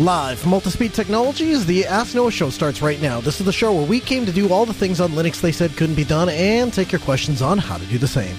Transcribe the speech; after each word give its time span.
Live 0.00 0.40
from 0.40 0.50
Altispeed 0.50 0.92
Technologies, 0.92 1.64
the 1.66 1.86
Ask 1.86 2.16
Noah 2.16 2.32
show 2.32 2.50
starts 2.50 2.82
right 2.82 3.00
now. 3.00 3.20
This 3.20 3.38
is 3.38 3.46
the 3.46 3.52
show 3.52 3.72
where 3.72 3.86
we 3.86 4.00
came 4.00 4.26
to 4.26 4.32
do 4.32 4.52
all 4.52 4.66
the 4.66 4.74
things 4.74 5.00
on 5.00 5.12
Linux 5.12 5.40
they 5.40 5.52
said 5.52 5.76
couldn't 5.76 5.94
be 5.94 6.02
done 6.02 6.28
and 6.30 6.72
take 6.72 6.90
your 6.90 7.00
questions 7.00 7.40
on 7.40 7.58
how 7.58 7.78
to 7.78 7.86
do 7.86 7.96
the 7.96 8.08
same. 8.08 8.34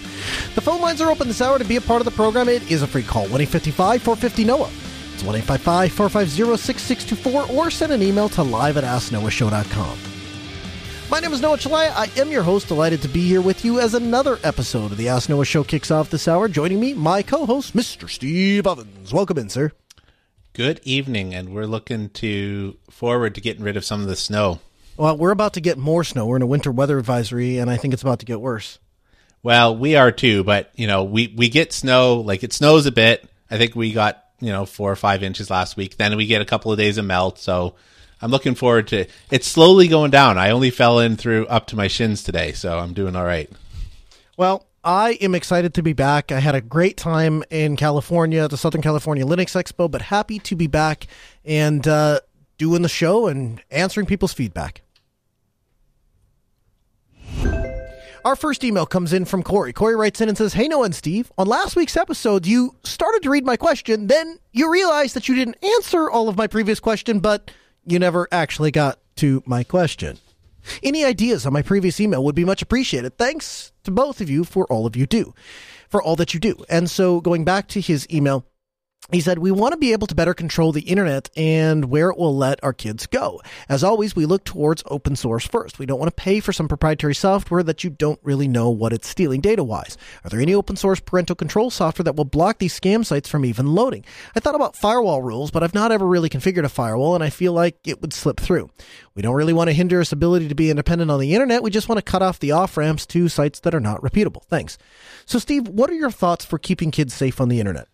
The 0.53 0.59
phone 0.59 0.81
lines 0.81 0.99
are 0.99 1.09
open 1.09 1.29
this 1.29 1.39
hour 1.41 1.57
to 1.57 1.63
be 1.63 1.77
a 1.77 1.81
part 1.81 2.02
of 2.02 2.05
the 2.05 2.11
program. 2.11 2.49
It 2.49 2.70
is 2.70 2.81
a 2.81 2.88
free 2.88 3.03
call 3.03 3.21
1 3.30 3.39
855 3.39 4.02
450 4.02 4.44
Noah. 4.44 4.70
It's 5.13 5.23
1 5.23 5.35
855 5.35 5.94
450 5.94 6.57
6624 6.61 7.58
or 7.58 7.72
send 7.72 7.94
an 7.94 8.03
email 8.03 8.27
to 8.30 8.44
live 8.44 8.75
at 8.75 8.83
AskNoahShow.com. 8.83 9.97
My 11.09 11.22
name 11.22 11.31
is 11.31 11.39
Noah 11.39 11.58
Chelliah. 11.58 11.94
I 11.95 12.09
am 12.19 12.31
your 12.31 12.44
host. 12.44 12.67
Delighted 12.67 13.02
to 13.03 13.08
be 13.08 13.25
here 13.25 13.41
with 13.41 13.63
you 13.63 13.80
as 13.80 13.94
another 13.94 14.39
episode 14.44 14.91
of 14.91 14.97
the 14.97 15.08
Ask 15.08 15.30
Noah 15.30 15.45
Show 15.45 15.63
kicks 15.63 15.89
off 15.89 16.09
this 16.09 16.27
hour. 16.27 16.49
Joining 16.49 16.81
me, 16.81 16.94
my 16.94 17.22
co 17.22 17.45
host, 17.45 17.73
Mr. 17.73 18.09
Steve 18.09 18.67
Ovens. 18.67 19.13
Welcome 19.13 19.38
in, 19.38 19.47
sir. 19.47 19.72
Good 20.55 20.80
evening, 20.86 21.36
and 21.36 21.54
we're 21.54 21.66
looking 21.66 22.08
to 22.12 22.77
forward 22.90 23.36
to 23.36 23.41
getting 23.41 23.62
rid 23.62 23.76
of 23.76 23.84
some 23.84 24.00
of 24.02 24.08
the 24.08 24.16
snow. 24.16 24.62
Well, 24.95 25.18
we're 25.18 25.31
about 25.31 25.52
to 25.55 25.59
get 25.59 25.78
more 25.78 26.05
snow. 26.05 26.28
We're 26.28 26.38
in 26.38 26.44
a 26.44 26.48
winter 26.48 26.72
weather 26.72 26.98
advisory, 26.98 27.58
and 27.58 27.70
I 27.70 27.76
think 27.76 27.94
it's 27.94 28.04
about 28.04 28.20
to 28.20 28.26
get 28.26 28.40
worse. 28.40 28.80
Well, 29.44 29.76
we 29.76 29.98
are 29.98 30.14
too, 30.14 30.45
but 30.45 30.72
you 30.78 30.88
know, 30.88 31.04
we 31.04 31.34
we 31.36 31.50
get 31.50 31.73
snow. 31.73 32.22
Like 32.22 32.41
it 32.41 32.54
snows 32.54 32.86
a 32.86 32.94
bit. 32.94 33.30
I 33.52 33.58
think 33.58 33.76
we 33.76 33.91
got 33.91 34.23
you 34.39 34.50
know 34.50 34.66
four 34.66 34.89
or 34.89 34.95
five 34.95 35.23
inches 35.23 35.50
last 35.50 35.75
week. 35.75 35.97
Then 35.97 36.16
we 36.16 36.25
get 36.25 36.42
a 36.42 36.45
couple 36.45 36.72
of 36.72 36.78
days 36.78 36.97
of 36.97 37.03
melt. 37.03 37.38
So 37.38 37.75
I'm 38.22 38.31
looking 38.31 38.56
forward 38.56 38.88
to. 38.88 39.08
It's 39.30 39.47
slowly 39.47 39.90
going 39.90 40.12
down. 40.12 40.38
I 40.38 40.52
only 40.52 40.69
fell 40.69 41.00
in 41.00 41.17
through 41.17 41.47
up 41.47 41.67
to 41.67 41.75
my 41.75 41.90
shins 41.90 42.23
today, 42.23 42.53
so 42.53 42.80
I'm 42.80 42.94
doing 42.94 43.17
all 43.17 43.25
right. 43.25 43.52
Well, 44.38 44.66
I 44.86 45.14
am 45.14 45.33
excited 45.33 45.73
to 45.73 45.81
be 45.81 45.94
back. 45.94 46.31
I 46.31 46.39
had 46.39 46.53
a 46.53 46.61
great 46.61 46.95
time 46.95 47.44
in 47.50 47.75
California 47.75 48.47
the 48.47 48.55
Southern 48.55 48.83
California 48.83 49.25
Linux 49.25 49.59
Expo, 49.59 49.89
but 49.89 50.03
happy 50.03 50.38
to 50.38 50.55
be 50.55 50.67
back 50.67 51.08
and 51.44 51.88
uh, 51.88 52.19
doing 52.59 52.83
the 52.83 52.89
show 52.89 53.25
and 53.25 53.63
answering 53.72 54.06
people's 54.06 54.31
feedback. 54.31 54.83
Our 58.23 58.36
first 58.36 58.63
email 58.63 58.86
comes 58.86 59.11
in 59.11 59.25
from 59.25 59.41
Cory. 59.41 59.73
Cory 59.73 59.95
writes 59.95 60.22
in 60.22 60.30
and 60.30 60.38
says, 60.38 60.53
Hey, 60.53 60.67
Noah 60.67 60.86
and 60.86 60.95
Steve, 60.95 61.31
on 61.36 61.47
last 61.47 61.75
week's 61.75 61.97
episode, 61.97 62.45
you 62.45 62.75
started 62.83 63.23
to 63.23 63.31
read 63.31 63.45
my 63.45 63.58
question, 63.58 64.06
then 64.06 64.38
you 64.52 64.72
realized 64.72 65.16
that 65.16 65.28
you 65.28 65.33
didn't 65.33 65.58
answer 65.63 66.11
all 66.11 66.30
of 66.30 66.38
my 66.38 66.45
previous 66.45 66.80
question, 66.80 67.19
but 67.19 67.50
you 67.88 67.97
never 67.97 68.28
actually 68.31 68.69
got 68.69 69.00
to 69.16 69.41
my 69.47 69.63
question. 69.63 70.19
Any 70.83 71.03
ideas 71.03 71.45
on 71.45 71.53
my 71.53 71.61
previous 71.61 71.99
email 71.99 72.23
would 72.23 72.35
be 72.35 72.45
much 72.45 72.61
appreciated. 72.61 73.17
Thanks 73.17 73.71
to 73.83 73.91
both 73.91 74.21
of 74.21 74.30
you 74.30 74.44
for 74.44 74.66
all 74.67 74.85
of 74.85 74.95
you 74.95 75.05
do, 75.05 75.33
for 75.89 76.02
all 76.02 76.16
that 76.16 76.33
you 76.33 76.39
do. 76.39 76.63
And 76.69 76.89
so 76.89 77.22
going 77.22 77.45
back 77.45 77.67
to 77.69 77.81
his 77.81 78.07
email, 78.11 78.45
he 79.11 79.22
said, 79.22 79.39
We 79.39 79.52
want 79.52 79.73
to 79.73 79.78
be 79.78 79.94
able 79.94 80.08
to 80.08 80.16
better 80.16 80.34
control 80.34 80.72
the 80.72 80.81
internet 80.81 81.30
and 81.38 81.86
where 81.86 82.09
it 82.09 82.17
will 82.17 82.36
let 82.36 82.64
our 82.64 82.73
kids 82.73 83.06
go. 83.06 83.42
As 83.70 83.84
always, 83.84 84.16
we 84.16 84.25
look 84.25 84.44
towards 84.44 84.84
open 84.88 85.16
source 85.16 85.45
first. 85.45 85.78
We 85.78 85.86
don't 85.86 86.00
want 86.00 86.16
to 86.16 86.22
pay 86.22 86.39
for 86.39 86.52
some 86.52 86.67
proprietary 86.67 87.14
software 87.14 87.62
that 87.64 87.84
you 87.84 87.92
don't 87.92 88.20
really 88.23 88.47
know 88.47 88.70
what 88.70 88.94
it's 88.94 89.08
stealing 89.08 89.42
data 89.42 89.64
wise. 89.64 89.97
Are 90.23 90.30
there 90.30 90.39
any 90.39 90.56
open 90.56 90.75
source 90.75 91.00
parental 91.00 91.36
control 91.36 91.70
software 91.70 92.03
that 92.03 92.16
will 92.16 92.25
block 92.25 92.58
these 92.58 92.78
scam 92.78 93.06
sites 93.06 93.30
from 93.30 93.45
even 93.45 93.75
loading? 93.75 94.03
I 94.36 94.39
thought 94.39 94.56
about 94.56 94.75
firewall 94.75 95.22
rules, 95.22 95.52
but 95.52 95.62
I've 95.62 95.75
not 95.75 95.92
ever 95.92 96.06
really 96.06 96.30
configured 96.30 96.64
a 96.64 96.69
firewall 96.69 97.14
and 97.14 97.23
I 97.23 97.30
feel 97.30 97.53
like 97.53 97.78
it 97.86 98.02
would 98.02 98.14
slip 98.14 98.40
through. 98.40 98.69
We 99.13 99.22
don't 99.22 99.35
really 99.35 99.53
want 99.53 99.69
to 99.69 99.74
hinder 99.74 100.02
its 100.02 100.12
ability 100.12 100.47
to 100.47 100.56
be 100.56 100.69
independent 100.69 101.12
on 101.12 101.19
the 101.19 101.34
internet. 101.34 101.63
We 101.63 101.69
just 101.69 101.88
want 101.88 102.00
to 102.00 102.12
cut 102.12 102.22
off 102.22 102.40
the 102.40 102.52
off 102.52 102.75
ramps 102.75 103.06
to 103.08 103.29
sites 103.29 103.59
that 103.62 103.75
are 103.75 103.79
not 103.79 104.02
reputable. 104.02 104.44
Thanks. 104.50 104.78
So, 105.25 105.40
Steve, 105.40 105.68
what 105.68 105.90
are 105.90 105.96
your 105.96 106.12
thoughts 106.12 106.44
for 106.44 106.59
keeping 106.59 106.91
kids 106.91 107.13
safe 107.13 107.40
on 107.40 107.50
the 107.50 107.59
internet? 107.59 107.88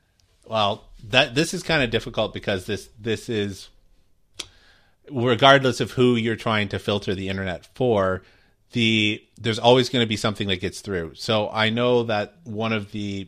Well, 0.52 0.84
that 1.10 1.36
this 1.36 1.54
is 1.54 1.64
kind 1.64 1.84
of 1.84 1.90
difficult 1.90 2.34
because 2.34 2.66
this 2.66 2.90
this 3.00 3.30
is 3.30 3.70
regardless 5.12 5.80
of 5.80 5.92
who 5.92 6.16
you're 6.16 6.36
trying 6.36 6.70
to 6.70 6.80
filter 6.80 7.14
the 7.16 7.28
internet 7.30 7.66
for 7.76 8.22
the 8.72 9.22
there's 9.40 9.60
always 9.60 9.90
going 9.90 10.04
to 10.04 10.08
be 10.08 10.16
something 10.16 10.48
that 10.48 10.62
gets 10.62 10.82
through 10.82 11.14
so 11.16 11.50
i 11.52 11.70
know 11.70 12.04
that 12.04 12.36
one 12.44 12.72
of 12.72 12.92
the 12.92 13.28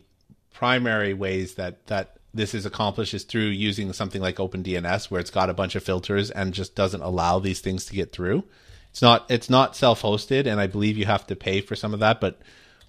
primary 0.52 1.12
ways 1.12 1.56
that 1.56 1.86
that 1.86 2.16
this 2.34 2.52
is 2.52 2.66
accomplished 2.66 3.14
is 3.14 3.22
through 3.22 3.42
using 3.42 3.92
something 3.92 4.20
like 4.20 4.36
OpenDNS, 4.36 5.10
where 5.10 5.20
it's 5.20 5.30
got 5.30 5.48
a 5.48 5.54
bunch 5.54 5.76
of 5.76 5.84
filters 5.84 6.30
and 6.32 6.52
just 6.52 6.74
doesn't 6.74 7.00
allow 7.00 7.38
these 7.38 7.60
things 7.60 7.86
to 7.86 7.94
get 7.94 8.12
through. 8.12 8.42
It's 8.90 9.00
not 9.00 9.24
it's 9.30 9.48
not 9.48 9.76
self 9.76 10.02
hosted, 10.02 10.46
and 10.46 10.60
I 10.60 10.66
believe 10.66 10.98
you 10.98 11.06
have 11.06 11.26
to 11.28 11.36
pay 11.36 11.60
for 11.60 11.76
some 11.76 11.94
of 11.94 12.00
that. 12.00 12.20
But 12.20 12.40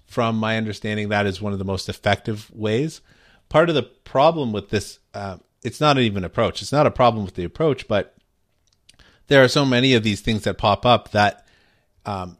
from 0.04 0.36
my 0.36 0.56
understanding, 0.56 1.08
that 1.08 1.26
is 1.26 1.40
one 1.40 1.52
of 1.52 1.58
the 1.58 1.64
most 1.64 1.88
effective 1.88 2.50
ways 2.52 3.00
part 3.48 3.68
of 3.68 3.74
the 3.74 3.82
problem 3.82 4.52
with 4.52 4.70
this 4.70 4.98
uh, 5.14 5.36
it's 5.62 5.80
not 5.80 5.98
even 5.98 6.24
approach 6.24 6.62
it's 6.62 6.72
not 6.72 6.86
a 6.86 6.90
problem 6.90 7.24
with 7.24 7.34
the 7.34 7.44
approach 7.44 7.88
but 7.88 8.14
there 9.28 9.42
are 9.42 9.48
so 9.48 9.64
many 9.64 9.94
of 9.94 10.02
these 10.02 10.20
things 10.20 10.44
that 10.44 10.58
pop 10.58 10.86
up 10.86 11.10
that 11.10 11.46
um, 12.04 12.38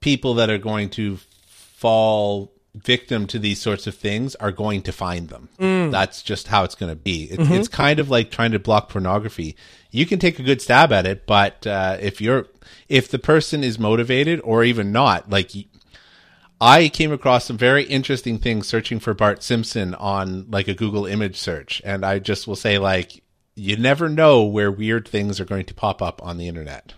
people 0.00 0.34
that 0.34 0.50
are 0.50 0.58
going 0.58 0.88
to 0.90 1.18
fall 1.46 2.52
victim 2.74 3.26
to 3.26 3.38
these 3.38 3.60
sorts 3.60 3.88
of 3.88 3.94
things 3.96 4.36
are 4.36 4.52
going 4.52 4.80
to 4.80 4.92
find 4.92 5.28
them 5.28 5.48
mm. 5.58 5.90
that's 5.90 6.22
just 6.22 6.46
how 6.46 6.62
it's 6.62 6.76
going 6.76 6.90
to 6.90 6.96
be 6.96 7.24
it's, 7.24 7.42
mm-hmm. 7.42 7.54
it's, 7.54 7.66
kind 7.66 7.98
of 7.98 8.08
like 8.08 8.30
trying 8.30 8.52
to 8.52 8.60
block 8.60 8.88
pornography 8.88 9.56
you 9.90 10.06
can 10.06 10.20
take 10.20 10.38
a 10.38 10.42
good 10.42 10.62
stab 10.62 10.92
at 10.92 11.04
it 11.04 11.26
but 11.26 11.66
uh, 11.66 11.96
if 12.00 12.20
you're 12.20 12.46
if 12.88 13.08
the 13.08 13.18
person 13.18 13.64
is 13.64 13.76
motivated 13.76 14.40
or 14.44 14.62
even 14.62 14.92
not 14.92 15.28
like 15.28 15.50
I 16.60 16.88
came 16.90 17.10
across 17.10 17.46
some 17.46 17.56
very 17.56 17.84
interesting 17.84 18.38
things 18.38 18.68
searching 18.68 19.00
for 19.00 19.14
Bart 19.14 19.42
Simpson 19.42 19.94
on 19.94 20.50
like 20.50 20.68
a 20.68 20.74
Google 20.74 21.06
image 21.06 21.36
search. 21.36 21.80
And 21.84 22.04
I 22.04 22.18
just 22.18 22.46
will 22.46 22.56
say, 22.56 22.78
like, 22.78 23.22
you 23.54 23.76
never 23.76 24.08
know 24.08 24.44
where 24.44 24.70
weird 24.70 25.08
things 25.08 25.40
are 25.40 25.44
going 25.44 25.66
to 25.66 25.74
pop 25.74 26.02
up 26.02 26.22
on 26.22 26.36
the 26.36 26.48
internet. 26.48 26.94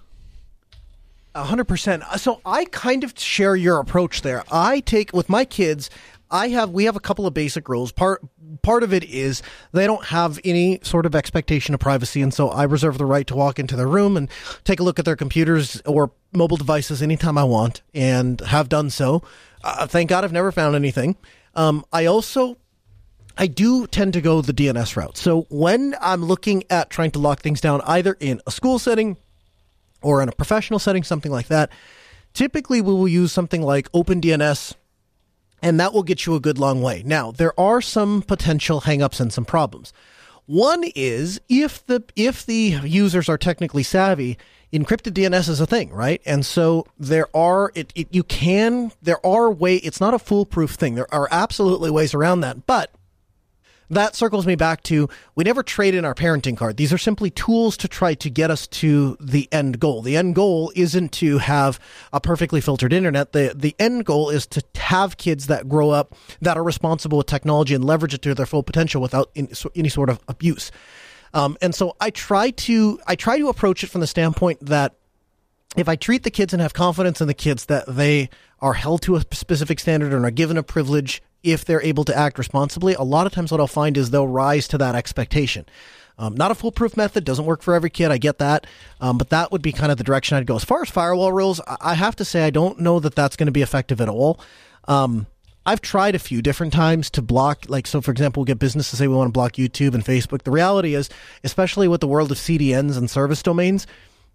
A 1.34 1.45
hundred 1.45 1.65
percent. 1.65 2.03
So 2.17 2.41
I 2.45 2.67
kind 2.67 3.05
of 3.05 3.19
share 3.19 3.56
your 3.56 3.78
approach 3.78 4.23
there. 4.23 4.45
I 4.50 4.81
take 4.81 5.12
with 5.12 5.28
my 5.28 5.45
kids. 5.45 5.89
I 6.31 6.49
have 6.49 6.71
we 6.71 6.84
have 6.84 6.97
a 6.97 7.00
couple 7.00 7.27
of 7.27 7.34
basic 7.34 7.69
rules. 7.69 7.93
Part 7.93 8.23
part 8.62 8.83
of 8.83 8.93
it 8.93 9.05
is 9.05 9.43
they 9.73 9.87
don't 9.87 10.05
have 10.06 10.39
any 10.44 10.81
sort 10.83 11.06
of 11.06 11.15
expectation 11.15 11.73
of 11.75 11.81
privacy, 11.81 12.21
and 12.21 12.34
so 12.34 12.49
I 12.49 12.65
reserve 12.65 12.99
the 12.99 13.06
right 13.06 13.27
to 13.29 13.37
walk 13.37 13.59
into 13.59 13.77
their 13.77 13.89
room 13.89 14.17
and 14.17 14.29
take 14.65 14.81
a 14.81 14.83
look 14.83 14.99
at 14.99 15.05
their 15.05 15.17
computers 15.17 15.81
or 15.87 16.12
mobile 16.33 16.56
devices 16.56 17.03
anytime 17.03 17.39
I 17.39 17.44
want, 17.44 17.83
and 17.94 18.41
have 18.41 18.69
done 18.69 18.91
so. 18.91 19.23
Uh, 19.62 19.87
thank 19.87 20.09
God 20.09 20.25
I've 20.25 20.33
never 20.33 20.53
found 20.53 20.75
anything. 20.75 21.17
Um, 21.55 21.84
I 21.93 22.06
also 22.06 22.56
I 23.37 23.47
do 23.47 23.87
tend 23.87 24.12
to 24.12 24.21
go 24.21 24.43
the 24.43 24.53
DNS 24.53 24.97
route. 24.97 25.17
So 25.17 25.47
when 25.49 25.95
I'm 26.00 26.25
looking 26.25 26.65
at 26.71 26.91
trying 26.91 27.12
to 27.12 27.19
lock 27.19 27.41
things 27.41 27.61
down, 27.61 27.81
either 27.87 28.17
in 28.21 28.41
a 28.47 28.50
school 28.50 28.78
setting 28.78 29.17
or 30.03 30.23
in 30.23 30.28
a 30.28 30.33
professional 30.33 30.78
setting, 30.78 31.03
something 31.03 31.33
like 31.33 31.49
that, 31.49 31.71
typically 32.34 32.81
we 32.81 32.93
will 32.93 33.09
use 33.09 33.33
something 33.33 33.62
like 33.62 33.91
OpenDNS, 33.93 34.75
and 35.62 35.81
that 35.81 35.94
will 35.94 36.03
get 36.03 36.27
you 36.27 36.34
a 36.34 36.41
good 36.41 36.59
long 36.59 36.83
way. 36.83 37.03
Now, 37.06 37.31
there 37.31 37.59
are 37.59 37.81
some 37.81 38.23
potential 38.23 38.83
hangups 38.83 39.21
and 39.21 39.33
some 39.33 39.44
problems. 39.44 39.93
One 40.47 40.84
is 40.97 41.41
if 41.49 41.87
the 41.87 42.03
if 42.17 42.44
the 42.44 42.81
users 42.84 43.29
are 43.29 43.39
technically 43.39 43.84
savvy, 43.84 44.39
encrypted 44.72 45.12
DNS 45.12 45.49
is 45.49 45.60
a 45.60 45.66
thing, 45.66 45.91
right? 45.93 46.21
And 46.25 46.44
so 46.44 46.87
there 46.99 47.28
are 47.37 47.72
it, 47.75 47.93
it 47.94 48.09
you 48.10 48.25
can 48.25 48.93
there 49.03 49.25
are 49.25 49.50
way 49.50 49.77
it's 49.77 50.00
not 50.00 50.15
a 50.15 50.19
foolproof 50.19 50.72
thing. 50.72 50.94
There 50.94 51.12
are 51.15 51.28
absolutely 51.31 51.91
ways 51.91 52.15
around 52.15 52.41
that, 52.41 52.67
but 52.67 52.91
that 53.91 54.17
circles 54.17 54.46
me 54.46 54.55
back 54.55 54.82
to 54.85 55.08
we 55.35 55.44
never 55.44 55.62
trade 55.62 55.94
in 55.94 56.06
our 56.06 56.14
parenting 56.14 56.56
card. 56.56 56.79
These 56.79 56.94
are 56.94 56.99
simply 56.99 57.29
tools 57.29 57.76
to 57.76 57.88
try 57.88 58.14
to 58.14 58.31
get 58.31 58.50
us 58.50 58.67
to 58.69 59.19
the 59.20 59.49
end 59.52 59.79
goal. 59.79 60.00
The 60.00 60.17
end 60.17 60.35
goal 60.35 60.73
isn't 60.75 61.12
to 61.12 61.37
have 61.38 61.79
a 62.11 62.20
perfectly 62.20 62.62
filtered 62.62 62.94
internet. 62.94 63.32
The 63.32 63.52
the 63.55 63.76
end 63.79 64.06
goal 64.06 64.31
is 64.31 64.46
to 64.49 64.62
have 64.76 65.19
kids 65.19 65.49
that 65.49 65.69
grow 65.69 65.91
up 65.91 66.14
that 66.41 66.56
are 66.56 66.64
responsible 66.64 67.19
with 67.19 67.26
technology 67.26 67.75
and 67.75 67.85
leverage 67.85 68.14
it 68.14 68.23
to 68.23 68.35
their 68.35 68.46
full 68.46 68.62
potential 68.62 69.02
without 69.02 69.31
any 69.37 69.88
sort 69.91 70.08
of 70.08 70.19
abuse. 70.26 70.70
Um, 71.34 71.56
and 71.62 71.75
so 71.75 71.96
I 72.00 72.11
try 72.11 72.50
to 72.50 73.00
I 73.06 73.17
try 73.17 73.38
to 73.38 73.49
approach 73.49 73.82
it 73.82 73.88
from 73.88 74.00
the 74.00 74.06
standpoint 74.06 74.61
that 74.67 74.94
if 75.76 75.88
I 75.88 75.96
treat 75.96 76.23
the 76.23 76.31
kids 76.31 76.52
and 76.52 76.61
have 76.61 76.75
confidence 76.75 77.20
in 77.20 77.29
the 77.29 77.34
kids 77.34 77.67
that 77.67 77.84
they 77.87 78.29
are 78.61 78.75
held 78.75 79.02
to 79.02 79.17
a 79.17 79.23
specific 79.32 79.81
standard 79.81 80.12
and 80.12 80.25
are 80.25 80.31
given 80.31 80.56
a 80.56 80.62
privilege 80.62 81.23
if 81.43 81.64
they're 81.64 81.82
able 81.82 82.05
to 82.05 82.17
act 82.17 82.38
responsibly, 82.38 82.94
a 82.94 83.02
lot 83.02 83.26
of 83.26 83.32
times 83.32 83.50
what 83.50 83.61
I'll 83.61 83.67
find 83.67 83.96
is 83.96 84.11
they'll 84.11 84.29
rise 84.29 84.69
to 84.69 84.79
that 84.79 84.94
expectation. 84.94 85.67
Um, 86.19 86.37
not 86.37 86.50
a 86.50 86.55
foolproof 86.55 86.96
method, 86.96 87.25
doesn't 87.25 87.46
work 87.46 87.62
for 87.62 87.75
every 87.75 87.90
kid. 87.90 88.11
I 88.11 88.19
get 88.19 88.38
that. 88.38 88.67
Um, 89.00 89.19
but 89.19 89.31
that 89.31 89.50
would 89.50 89.62
be 89.62 89.73
kind 89.73 89.90
of 89.90 89.99
the 89.99 90.05
direction 90.05 90.37
I'd 90.37 90.46
go. 90.46 90.56
As 90.56 90.64
far 90.64 90.82
as 90.82 90.90
firewall 90.90 91.32
rules, 91.32 91.61
I 91.81 91.94
have 91.94 92.14
to 92.17 92.25
say 92.25 92.44
I 92.44 92.50
don't 92.50 92.81
know 92.81 93.00
that 93.00 93.14
that's 93.14 93.34
going 93.34 93.46
to 93.46 93.52
be 93.52 93.62
effective 93.62 94.00
at 94.00 94.08
all. 94.08 94.38
Um, 94.87 95.26
I've 95.64 95.81
tried 95.81 96.14
a 96.14 96.19
few 96.19 96.43
different 96.43 96.73
times 96.73 97.11
to 97.11 97.23
block, 97.23 97.67
like, 97.69 97.87
so 97.87 98.00
for 98.00 98.11
example, 98.11 98.41
we'll 98.41 98.47
get 98.47 98.59
business 98.59 98.91
to 98.91 98.97
say 98.97 99.06
we 99.06 99.14
want 99.14 99.29
to 99.29 99.32
block 99.32 99.53
YouTube 99.53 99.94
and 99.94 100.05
Facebook. 100.05 100.43
The 100.43 100.50
reality 100.50 100.94
is, 100.94 101.09
especially 101.44 101.87
with 101.88 102.00
the 102.00 102.09
world 102.09 102.32
of 102.32 102.38
CDNs 102.38 102.99
and 102.99 103.09
service 103.09 103.43
domains, 103.43 103.87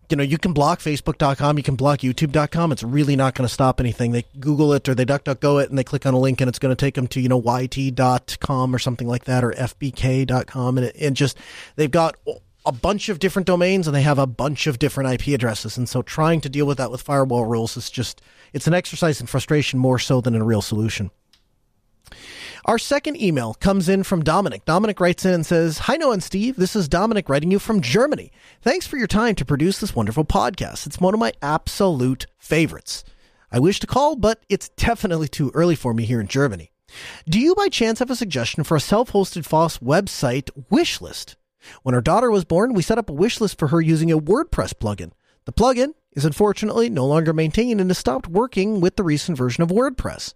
you 0.10 0.16
know, 0.16 0.24
you 0.24 0.38
can 0.38 0.54
block 0.54 0.80
Facebook.com, 0.80 1.58
you 1.58 1.64
can 1.64 1.76
block 1.76 2.00
YouTube.com. 2.00 2.72
It's 2.72 2.84
really 2.84 3.18
not 3.18 3.36
going 3.36 3.46
to 3.48 3.54
stop 3.54 3.82
anything. 3.82 4.14
They 4.14 4.24
Google 4.40 4.72
it 4.72 4.88
or 4.88 4.96
they 4.96 5.06
DuckDuckGo 5.06 5.64
it 5.64 5.70
and 5.70 5.78
they 5.78 5.84
click 5.84 6.06
on 6.06 6.14
a 6.14 6.20
link 6.20 6.40
and 6.40 6.48
it's 6.48 6.60
going 6.60 6.74
to 6.74 6.80
take 6.80 6.96
them 6.96 7.08
to, 7.08 7.20
you 7.20 7.28
know, 7.28 7.42
YT.com 7.42 8.74
or 8.74 8.80
something 8.80 9.08
like 9.08 9.26
that 9.26 9.44
or 9.44 9.52
FBK.com. 9.52 10.78
And, 10.78 10.88
it, 10.88 10.96
and 10.96 11.16
just, 11.16 11.38
they've 11.76 11.92
got 11.92 12.16
a 12.68 12.72
bunch 12.72 13.08
of 13.08 13.20
different 13.20 13.46
domains 13.46 13.88
and 13.88 13.96
they 13.96 14.02
have 14.02 14.20
a 14.20 14.28
bunch 14.28 14.68
of 14.68 14.78
different 14.78 15.10
IP 15.10 15.34
addresses. 15.34 15.78
And 15.78 15.88
so 15.88 16.02
trying 16.02 16.42
to 16.42 16.50
deal 16.50 16.66
with 16.66 16.78
that 16.78 16.92
with 16.92 17.02
firewall 17.02 17.46
rules 17.46 17.78
is 17.78 17.90
just, 17.90 18.22
it's 18.52 18.68
an 18.68 18.74
exercise 18.74 19.22
in 19.22 19.28
frustration 19.28 19.80
more 19.80 19.98
so 19.98 20.20
than 20.20 20.36
a 20.36 20.44
real 20.44 20.62
solution. 20.62 21.10
Our 22.66 22.78
second 22.78 23.22
email 23.22 23.54
comes 23.54 23.88
in 23.88 24.04
from 24.04 24.24
Dominik. 24.24 24.66
Dominik 24.66 25.00
writes 25.00 25.24
in 25.24 25.34
and 25.34 25.46
says, 25.46 25.78
Hi, 25.80 25.96
Noah 25.96 26.14
and 26.14 26.24
Steve. 26.24 26.58
This 26.58 26.76
is 26.76 26.90
Dominik 26.90 27.30
writing 27.30 27.50
you 27.50 27.60
from 27.60 27.80
Germany. 27.80 28.34
Thanks 28.62 28.86
for 28.86 28.98
your 28.98 29.08
time 29.08 29.36
to 29.36 29.46
produce 29.46 29.80
this 29.80 29.96
wonderful 29.96 30.26
podcast. 30.26 30.86
It's 30.86 31.00
one 31.00 31.14
of 31.14 31.20
my 31.22 31.32
absolute 31.42 32.26
favorites. 32.38 33.06
I 33.50 33.60
wish 33.60 33.80
to 33.80 33.88
call, 33.88 34.18
but 34.18 34.44
it's 34.50 34.68
definitely 34.68 35.30
too 35.30 35.52
early 35.54 35.76
for 35.76 35.94
me 35.94 36.04
here 36.04 36.20
in 36.20 36.28
Germany. 36.28 36.72
Do 37.30 37.40
you 37.40 37.56
by 37.56 37.70
chance 37.70 38.00
have 38.00 38.12
a 38.12 38.16
suggestion 38.18 38.66
for 38.66 38.76
a 38.76 38.82
self 38.82 39.14
hosted 39.14 39.46
FOSS 39.46 39.78
website 39.78 40.50
wish 40.70 41.00
list? 41.00 41.38
When 41.84 41.96
our 41.96 42.02
daughter 42.02 42.32
was 42.32 42.46
born, 42.46 42.74
we 42.74 42.82
set 42.82 42.98
up 42.98 43.10
a 43.10 43.14
wish 43.14 43.42
list 43.42 43.58
for 43.58 43.70
her 43.70 43.82
using 43.82 44.12
a 44.12 44.20
WordPress 44.20 44.74
plugin. 44.74 45.12
The 45.46 45.54
plugin 45.54 45.94
is 46.14 46.26
unfortunately 46.26 46.90
no 46.90 47.06
longer 47.06 47.34
maintained 47.34 47.80
and 47.80 47.90
has 47.90 47.98
stopped 47.98 48.28
working 48.28 48.82
with 48.82 48.96
the 48.96 49.04
recent 49.04 49.38
version 49.38 49.64
of 49.64 49.70
WordPress. 49.70 50.34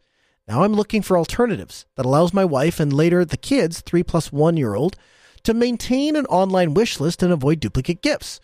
Now 0.48 0.64
I'm 0.64 0.74
looking 0.74 1.02
for 1.02 1.18
alternatives 1.18 1.86
that 1.96 2.06
allows 2.06 2.34
my 2.34 2.46
wife 2.46 2.80
and 2.80 2.92
later 2.92 3.24
the 3.24 3.38
kids, 3.38 3.82
three 3.82 4.04
plus 4.04 4.32
one 4.32 4.58
year 4.58 4.76
old, 4.76 4.96
to 5.44 5.54
maintain 5.54 6.16
an 6.16 6.26
online 6.28 6.74
wish 6.74 7.00
list 7.00 7.24
and 7.24 7.32
avoid 7.32 7.60
duplicate 7.60 8.02
gifts. 8.02 8.40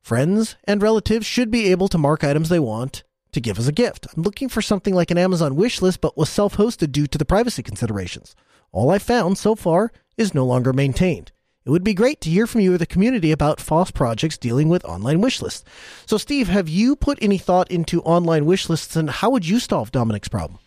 Friends 0.00 0.56
and 0.64 0.82
relatives 0.82 1.26
should 1.26 1.50
be 1.50 1.70
able 1.70 1.88
to 1.88 1.98
mark 1.98 2.22
items 2.22 2.48
they 2.48 2.58
want 2.58 3.02
to 3.32 3.40
give 3.40 3.58
as 3.58 3.68
a 3.68 3.72
gift. 3.72 4.06
I'm 4.16 4.22
looking 4.22 4.48
for 4.48 4.62
something 4.62 4.94
like 4.94 5.10
an 5.10 5.18
Amazon 5.18 5.56
wish 5.56 5.82
list, 5.82 6.00
but 6.00 6.16
was 6.16 6.28
self 6.28 6.56
hosted 6.56 6.92
due 6.92 7.06
to 7.06 7.18
the 7.18 7.24
privacy 7.24 7.62
considerations. 7.62 8.34
All 8.72 8.90
I 8.90 8.98
found 8.98 9.38
so 9.38 9.54
far 9.54 9.92
is 10.16 10.34
no 10.34 10.44
longer 10.44 10.72
maintained. 10.72 11.32
It 11.66 11.70
would 11.70 11.84
be 11.84 11.94
great 11.94 12.20
to 12.22 12.30
hear 12.30 12.46
from 12.46 12.60
you 12.60 12.74
or 12.74 12.78
the 12.78 12.86
community 12.86 13.32
about 13.32 13.60
FOSS 13.60 13.90
projects 13.90 14.36
dealing 14.36 14.68
with 14.68 14.84
online 14.84 15.20
wish 15.22 15.40
lists. 15.40 15.64
So, 16.04 16.18
Steve, 16.18 16.48
have 16.48 16.68
you 16.68 16.94
put 16.94 17.18
any 17.22 17.38
thought 17.38 17.70
into 17.70 18.02
online 18.02 18.44
wish 18.44 18.68
lists 18.68 18.96
and 18.96 19.08
how 19.08 19.30
would 19.30 19.46
you 19.46 19.58
solve 19.58 19.90
Dominik's 19.90 20.28
problem? 20.28 20.58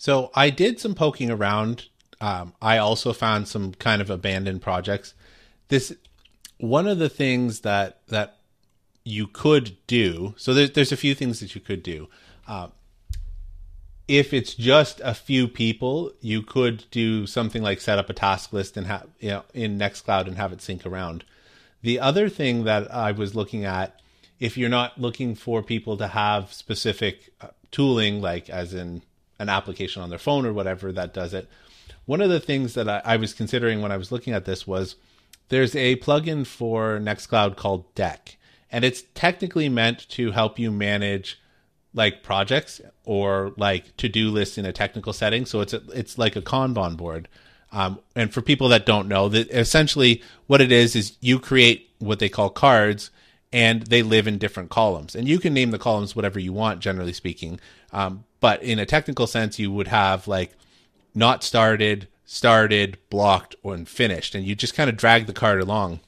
So 0.00 0.30
I 0.34 0.48
did 0.48 0.80
some 0.80 0.94
poking 0.94 1.30
around. 1.30 1.88
Um, 2.22 2.54
I 2.62 2.78
also 2.78 3.12
found 3.12 3.48
some 3.48 3.72
kind 3.74 4.00
of 4.00 4.08
abandoned 4.08 4.62
projects. 4.62 5.12
This 5.68 5.94
one 6.56 6.86
of 6.86 6.98
the 6.98 7.10
things 7.10 7.60
that 7.60 8.00
that 8.08 8.38
you 9.04 9.26
could 9.26 9.76
do. 9.86 10.34
So 10.38 10.54
there's 10.54 10.70
there's 10.70 10.90
a 10.90 10.96
few 10.96 11.14
things 11.14 11.40
that 11.40 11.54
you 11.54 11.60
could 11.60 11.82
do. 11.82 12.08
Uh, 12.48 12.68
if 14.10 14.34
it's 14.34 14.54
just 14.54 15.00
a 15.04 15.14
few 15.14 15.46
people, 15.46 16.12
you 16.20 16.42
could 16.42 16.84
do 16.90 17.28
something 17.28 17.62
like 17.62 17.80
set 17.80 17.96
up 17.96 18.10
a 18.10 18.12
task 18.12 18.52
list 18.52 18.76
and 18.76 18.88
have 18.88 19.06
you 19.20 19.30
know 19.30 19.44
in 19.54 19.78
Nextcloud 19.78 20.26
and 20.26 20.36
have 20.36 20.52
it 20.52 20.60
sync 20.60 20.84
around. 20.84 21.22
The 21.82 22.00
other 22.00 22.28
thing 22.28 22.64
that 22.64 22.92
I 22.92 23.12
was 23.12 23.36
looking 23.36 23.64
at, 23.64 24.00
if 24.40 24.58
you're 24.58 24.68
not 24.68 25.00
looking 25.00 25.36
for 25.36 25.62
people 25.62 25.96
to 25.96 26.08
have 26.08 26.52
specific 26.52 27.32
uh, 27.40 27.48
tooling, 27.70 28.20
like 28.20 28.50
as 28.50 28.74
in 28.74 29.02
an 29.38 29.48
application 29.48 30.02
on 30.02 30.10
their 30.10 30.18
phone 30.18 30.44
or 30.44 30.52
whatever 30.52 30.90
that 30.90 31.14
does 31.14 31.32
it. 31.32 31.48
One 32.04 32.20
of 32.20 32.30
the 32.30 32.40
things 32.40 32.74
that 32.74 32.88
I, 32.88 33.00
I 33.04 33.16
was 33.16 33.32
considering 33.32 33.80
when 33.80 33.92
I 33.92 33.96
was 33.96 34.10
looking 34.10 34.34
at 34.34 34.44
this 34.44 34.66
was 34.66 34.96
there's 35.50 35.76
a 35.76 35.96
plugin 35.96 36.44
for 36.44 36.98
Nextcloud 36.98 37.54
called 37.54 37.94
Deck, 37.94 38.38
and 38.72 38.84
it's 38.84 39.04
technically 39.14 39.68
meant 39.68 40.08
to 40.10 40.32
help 40.32 40.58
you 40.58 40.72
manage 40.72 41.39
like 41.92 42.22
projects 42.22 42.80
or 43.04 43.52
like 43.56 43.96
to-do 43.96 44.30
lists 44.30 44.58
in 44.58 44.64
a 44.64 44.72
technical 44.72 45.12
setting. 45.12 45.46
So 45.46 45.60
it's 45.60 45.72
a, 45.72 45.82
it's 45.92 46.18
like 46.18 46.36
a 46.36 46.42
Kanban 46.42 46.96
board. 46.96 47.28
Um, 47.72 48.00
and 48.16 48.32
for 48.32 48.42
people 48.42 48.68
that 48.68 48.86
don't 48.86 49.08
know, 49.08 49.28
that 49.28 49.50
essentially 49.50 50.22
what 50.46 50.60
it 50.60 50.72
is 50.72 50.96
is 50.96 51.16
you 51.20 51.38
create 51.38 51.90
what 51.98 52.18
they 52.18 52.28
call 52.28 52.50
cards, 52.50 53.10
and 53.52 53.82
they 53.82 54.02
live 54.02 54.28
in 54.28 54.38
different 54.38 54.70
columns. 54.70 55.16
And 55.16 55.28
you 55.28 55.40
can 55.40 55.52
name 55.52 55.72
the 55.72 55.78
columns 55.78 56.14
whatever 56.14 56.38
you 56.38 56.52
want, 56.52 56.80
generally 56.80 57.12
speaking. 57.12 57.58
Um, 57.92 58.24
but 58.38 58.62
in 58.62 58.78
a 58.78 58.86
technical 58.86 59.26
sense, 59.26 59.58
you 59.58 59.72
would 59.72 59.88
have 59.88 60.28
like 60.28 60.52
not 61.14 61.42
started, 61.42 62.06
started, 62.24 62.96
blocked, 63.10 63.56
and 63.64 63.88
finished, 63.88 64.36
and 64.36 64.44
you 64.44 64.54
just 64.54 64.74
kind 64.74 64.88
of 64.88 64.96
drag 64.96 65.26
the 65.26 65.32
card 65.32 65.60
along. 65.60 65.98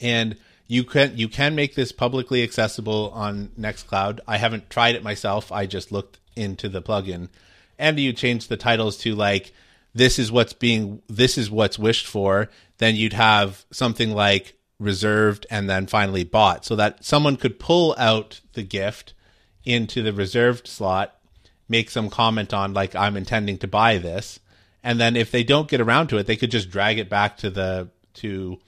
And 0.00 0.36
you 0.66 0.84
can 0.84 1.16
you 1.16 1.28
can 1.28 1.54
make 1.54 1.74
this 1.74 1.92
publicly 1.92 2.42
accessible 2.42 3.10
on 3.14 3.50
Nextcloud. 3.58 4.20
I 4.26 4.38
haven't 4.38 4.70
tried 4.70 4.94
it 4.94 5.02
myself. 5.02 5.52
I 5.52 5.66
just 5.66 5.92
looked 5.92 6.18
into 6.34 6.68
the 6.68 6.82
plugin, 6.82 7.28
and 7.78 7.98
you 7.98 8.12
change 8.12 8.48
the 8.48 8.56
titles 8.56 8.96
to 8.98 9.14
like 9.14 9.52
this 9.94 10.18
is 10.18 10.32
what's 10.32 10.52
being 10.52 11.02
this 11.08 11.38
is 11.38 11.50
what's 11.50 11.78
wished 11.78 12.06
for. 12.06 12.50
Then 12.78 12.96
you'd 12.96 13.14
have 13.14 13.64
something 13.70 14.10
like 14.10 14.54
reserved 14.78 15.46
and 15.50 15.70
then 15.70 15.86
finally 15.86 16.24
bought, 16.24 16.64
so 16.64 16.76
that 16.76 17.04
someone 17.04 17.36
could 17.36 17.58
pull 17.58 17.94
out 17.96 18.40
the 18.52 18.62
gift 18.62 19.14
into 19.64 20.02
the 20.02 20.12
reserved 20.12 20.68
slot 20.68 21.16
make 21.68 21.90
some 21.90 22.10
comment 22.10 22.54
on 22.54 22.72
like 22.72 22.94
I'm 22.94 23.16
intending 23.16 23.58
to 23.58 23.68
buy 23.68 23.98
this, 23.98 24.40
and 24.82 25.00
then 25.00 25.16
if 25.16 25.30
they 25.30 25.42
don't 25.42 25.68
get 25.68 25.80
around 25.80 26.08
to 26.08 26.18
it, 26.18 26.26
they 26.26 26.36
could 26.36 26.50
just 26.50 26.70
drag 26.70 26.98
it 26.98 27.08
back 27.08 27.36
to 27.38 27.50
the 27.50 27.88
to 28.14 28.58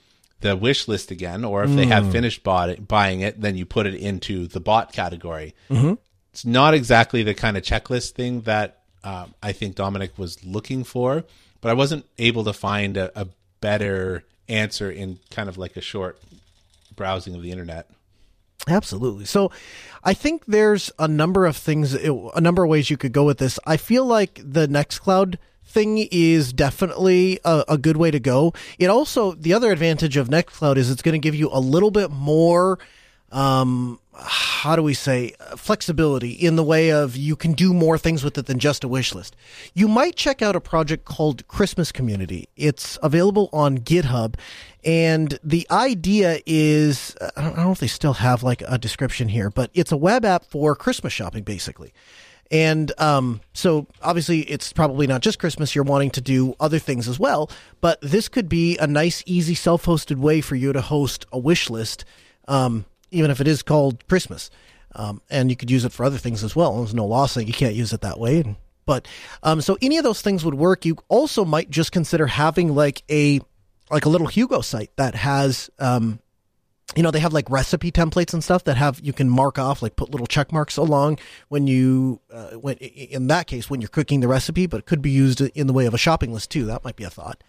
the 0.41 0.57
wish 0.57 0.89
list 0.89 1.11
again, 1.11 1.45
or 1.45 1.65
if 1.65 1.71
mm. 1.71 1.77
they 1.77 1.87
have 1.87 2.05
hmm. 2.05 2.11
finished 2.11 2.45
bought 2.45 2.87
buying 2.87 3.21
it, 3.21 3.41
then 3.41 3.57
you 3.57 3.67
put 3.67 3.87
it 3.87 3.95
into 3.95 4.47
the 4.47 4.61
bought 4.61 4.93
category. 4.93 5.55
Mm-hmm. 5.69 5.95
It's 6.33 6.45
not 6.45 6.75
exactly 6.75 7.23
the 7.23 7.35
kind 7.35 7.57
of 7.57 7.65
checklist 7.65 8.13
thing 8.13 8.43
that 8.43 8.83
um, 9.03 9.35
I 9.43 9.53
think 9.53 9.77
Dominik 9.77 10.17
was 10.17 10.45
looking 10.45 10.85
for, 10.85 11.25
but 11.61 11.71
I 11.71 11.75
wasn't 11.75 12.07
able 12.19 12.45
to 12.45 12.53
find 12.53 12.97
a, 12.97 13.21
a 13.21 13.27
better 13.61 14.25
answer 14.49 14.91
in 14.91 15.19
kind 15.31 15.49
of 15.49 15.59
like 15.59 15.77
a 15.77 15.81
short 15.81 16.21
browsing 16.95 17.35
of 17.35 17.43
the 17.43 17.51
internet. 17.51 17.91
Absolutely. 18.67 19.25
So 19.25 19.51
I 20.05 20.15
think 20.15 20.45
there's 20.47 20.91
a 20.99 21.09
number 21.09 21.47
of 21.47 21.57
things, 21.57 21.95
a 21.95 22.41
number 22.41 22.65
of 22.65 22.71
ways 22.71 22.91
you 22.91 22.97
could 22.97 23.13
go 23.13 23.25
with 23.25 23.39
this. 23.39 23.59
I 23.67 23.77
feel 23.77 24.05
like 24.05 24.41
the 24.43 24.67
Nextcloud 24.67 25.37
thing 25.69 26.09
is 26.11 26.53
definitely 26.53 27.39
a, 27.45 27.65
a, 27.69 27.79
good 27.79 27.97
way 27.97 28.11
to 28.11 28.19
go. 28.19 28.55
It 28.79 28.87
also, 28.87 29.33
the 29.33 29.53
other 29.53 29.71
advantage 29.71 30.17
of 30.17 30.29
Nextcloud 30.29 30.77
is 30.77 30.91
it's 30.91 31.03
going 31.03 31.13
to 31.13 31.19
give 31.19 31.35
you 31.35 31.51
a 31.53 31.61
little 31.61 31.91
bit 31.91 32.11
more, 32.11 32.79
um, 33.31 34.01
how 34.15 34.75
do 34.77 34.83
we 34.83 34.95
say, 34.95 35.35
flexibility 35.57 36.31
in 36.31 36.57
the 36.57 36.65
way 36.65 36.91
of 36.91 37.17
you 37.17 37.37
can 37.37 37.53
do 37.53 37.75
more 37.75 37.99
things 37.99 38.25
with 38.25 38.39
it 38.39 38.47
than 38.47 38.59
just 38.59 38.83
a 38.83 38.89
wish 38.89 39.15
list. 39.15 39.37
You 39.75 39.89
might 39.89 40.17
check 40.17 40.41
out 40.43 40.57
a 40.57 40.61
project 40.61 41.05
called 41.05 41.47
Christmas 41.49 41.93
Community. 41.93 42.49
It's 42.57 42.99
available 43.03 43.51
on 43.53 43.79
GitHub 43.79 44.35
and 44.85 45.39
the 45.43 45.67
idea 45.71 46.41
is, 46.47 47.17
I 47.37 47.43
don't 47.43 47.57
know 47.57 47.73
if 47.73 47.81
they 47.81 47.89
still 47.89 48.15
have 48.15 48.43
like 48.43 48.63
a 48.67 48.79
description 48.79 49.29
here, 49.29 49.51
but 49.51 49.71
it's 49.75 49.93
a 49.93 49.97
web 49.97 50.25
app 50.25 50.45
for 50.45 50.75
Christmas 50.75 51.13
shopping, 51.13 51.43
basically. 51.43 51.93
And 52.51 52.93
um, 52.99 53.41
so 53.53 53.87
obviously 54.03 54.41
it's 54.41 54.73
probably 54.73 55.07
not 55.07 55.21
just 55.21 55.39
Christmas. 55.39 55.75
You're 55.75 55.85
wanting 55.85 56.11
to 56.13 56.21
do 56.21 56.55
other 56.59 56.79
things 56.79 57.07
as 57.07 57.19
well, 57.19 57.51
but 57.81 58.01
this 58.01 58.29
could 58.29 58.49
be 58.49 58.79
a 58.79 58.87
nice, 58.87 59.23
easy, 59.27 59.55
self-hosted 59.55 60.17
way 60.17 60.41
for 60.41 60.57
you 60.57 60.73
to 60.73 60.81
host 60.81 61.27
a 61.31 61.39
wish 61.39 61.69
list, 61.69 62.05
um, 62.47 62.87
even 63.11 63.31
if 63.31 63.41
it 63.41 63.49
is 63.49 63.63
called 63.63 64.07
Christmas. 64.09 64.51
Um, 64.95 65.21
and 65.29 65.51
you 65.51 65.57
could 65.57 65.71
use 65.71 65.85
it 65.85 65.93
for 65.93 66.05
other 66.05 66.17
things 66.17 66.43
as 66.43 66.57
well. 66.57 66.79
There's 66.79 66.95
no 66.95 67.05
law 67.05 67.27
saying 67.27 67.47
you 67.47 67.53
can't 67.53 67.75
use 67.75 67.93
it 67.93 68.01
that 68.01 68.19
way. 68.19 68.57
But 68.87 69.07
um, 69.43 69.61
so 69.61 69.77
any 69.83 69.99
of 69.99 70.05
those 70.05 70.23
things 70.23 70.47
would 70.47 70.55
work. 70.55 70.87
You 70.87 70.97
also 71.09 71.45
might 71.45 71.69
just 71.69 71.93
consider 71.93 72.27
having 72.27 72.75
like 72.75 73.03
a 73.11 73.41
like 73.91 74.07
a 74.07 74.09
little 74.09 74.27
Hugo 74.27 74.61
site 74.61 74.91
that 74.97 75.15
has, 75.15 75.71
um, 75.79 76.21
you 76.97 77.03
know, 77.03 77.11
they 77.11 77.21
have 77.21 77.33
like 77.33 77.49
recipe 77.51 77.93
templates 77.93 78.33
and 78.33 78.43
stuff 78.43 78.65
that 78.65 78.77
have 78.77 78.99
you 79.03 79.13
can 79.13 79.29
mark 79.29 79.59
off, 79.59 79.83
like 79.83 79.95
put 79.95 80.11
little 80.11 80.27
check 80.27 80.53
marks 80.53 80.77
along 80.77 81.19
when 81.49 81.67
you, 81.67 82.21
uh, 82.33 82.53
when 82.53 82.77
in 82.77 83.27
that 83.27 83.47
case 83.47 83.69
when 83.69 83.81
you're 83.81 83.89
cooking 83.89 84.21
the 84.21 84.29
recipe, 84.29 84.67
but 84.67 84.79
it 84.79 84.87
could 84.87 85.03
be 85.03 85.11
used 85.11 85.41
in 85.41 85.67
the 85.67 85.73
way 85.73 85.85
of 85.85 85.93
a 85.93 85.99
shopping 85.99 86.33
list 86.33 86.51
too. 86.51 86.65
That 86.65 86.85
might 86.85 86.97
be 86.97 87.05
a 87.05 87.11
thought. 87.11 87.45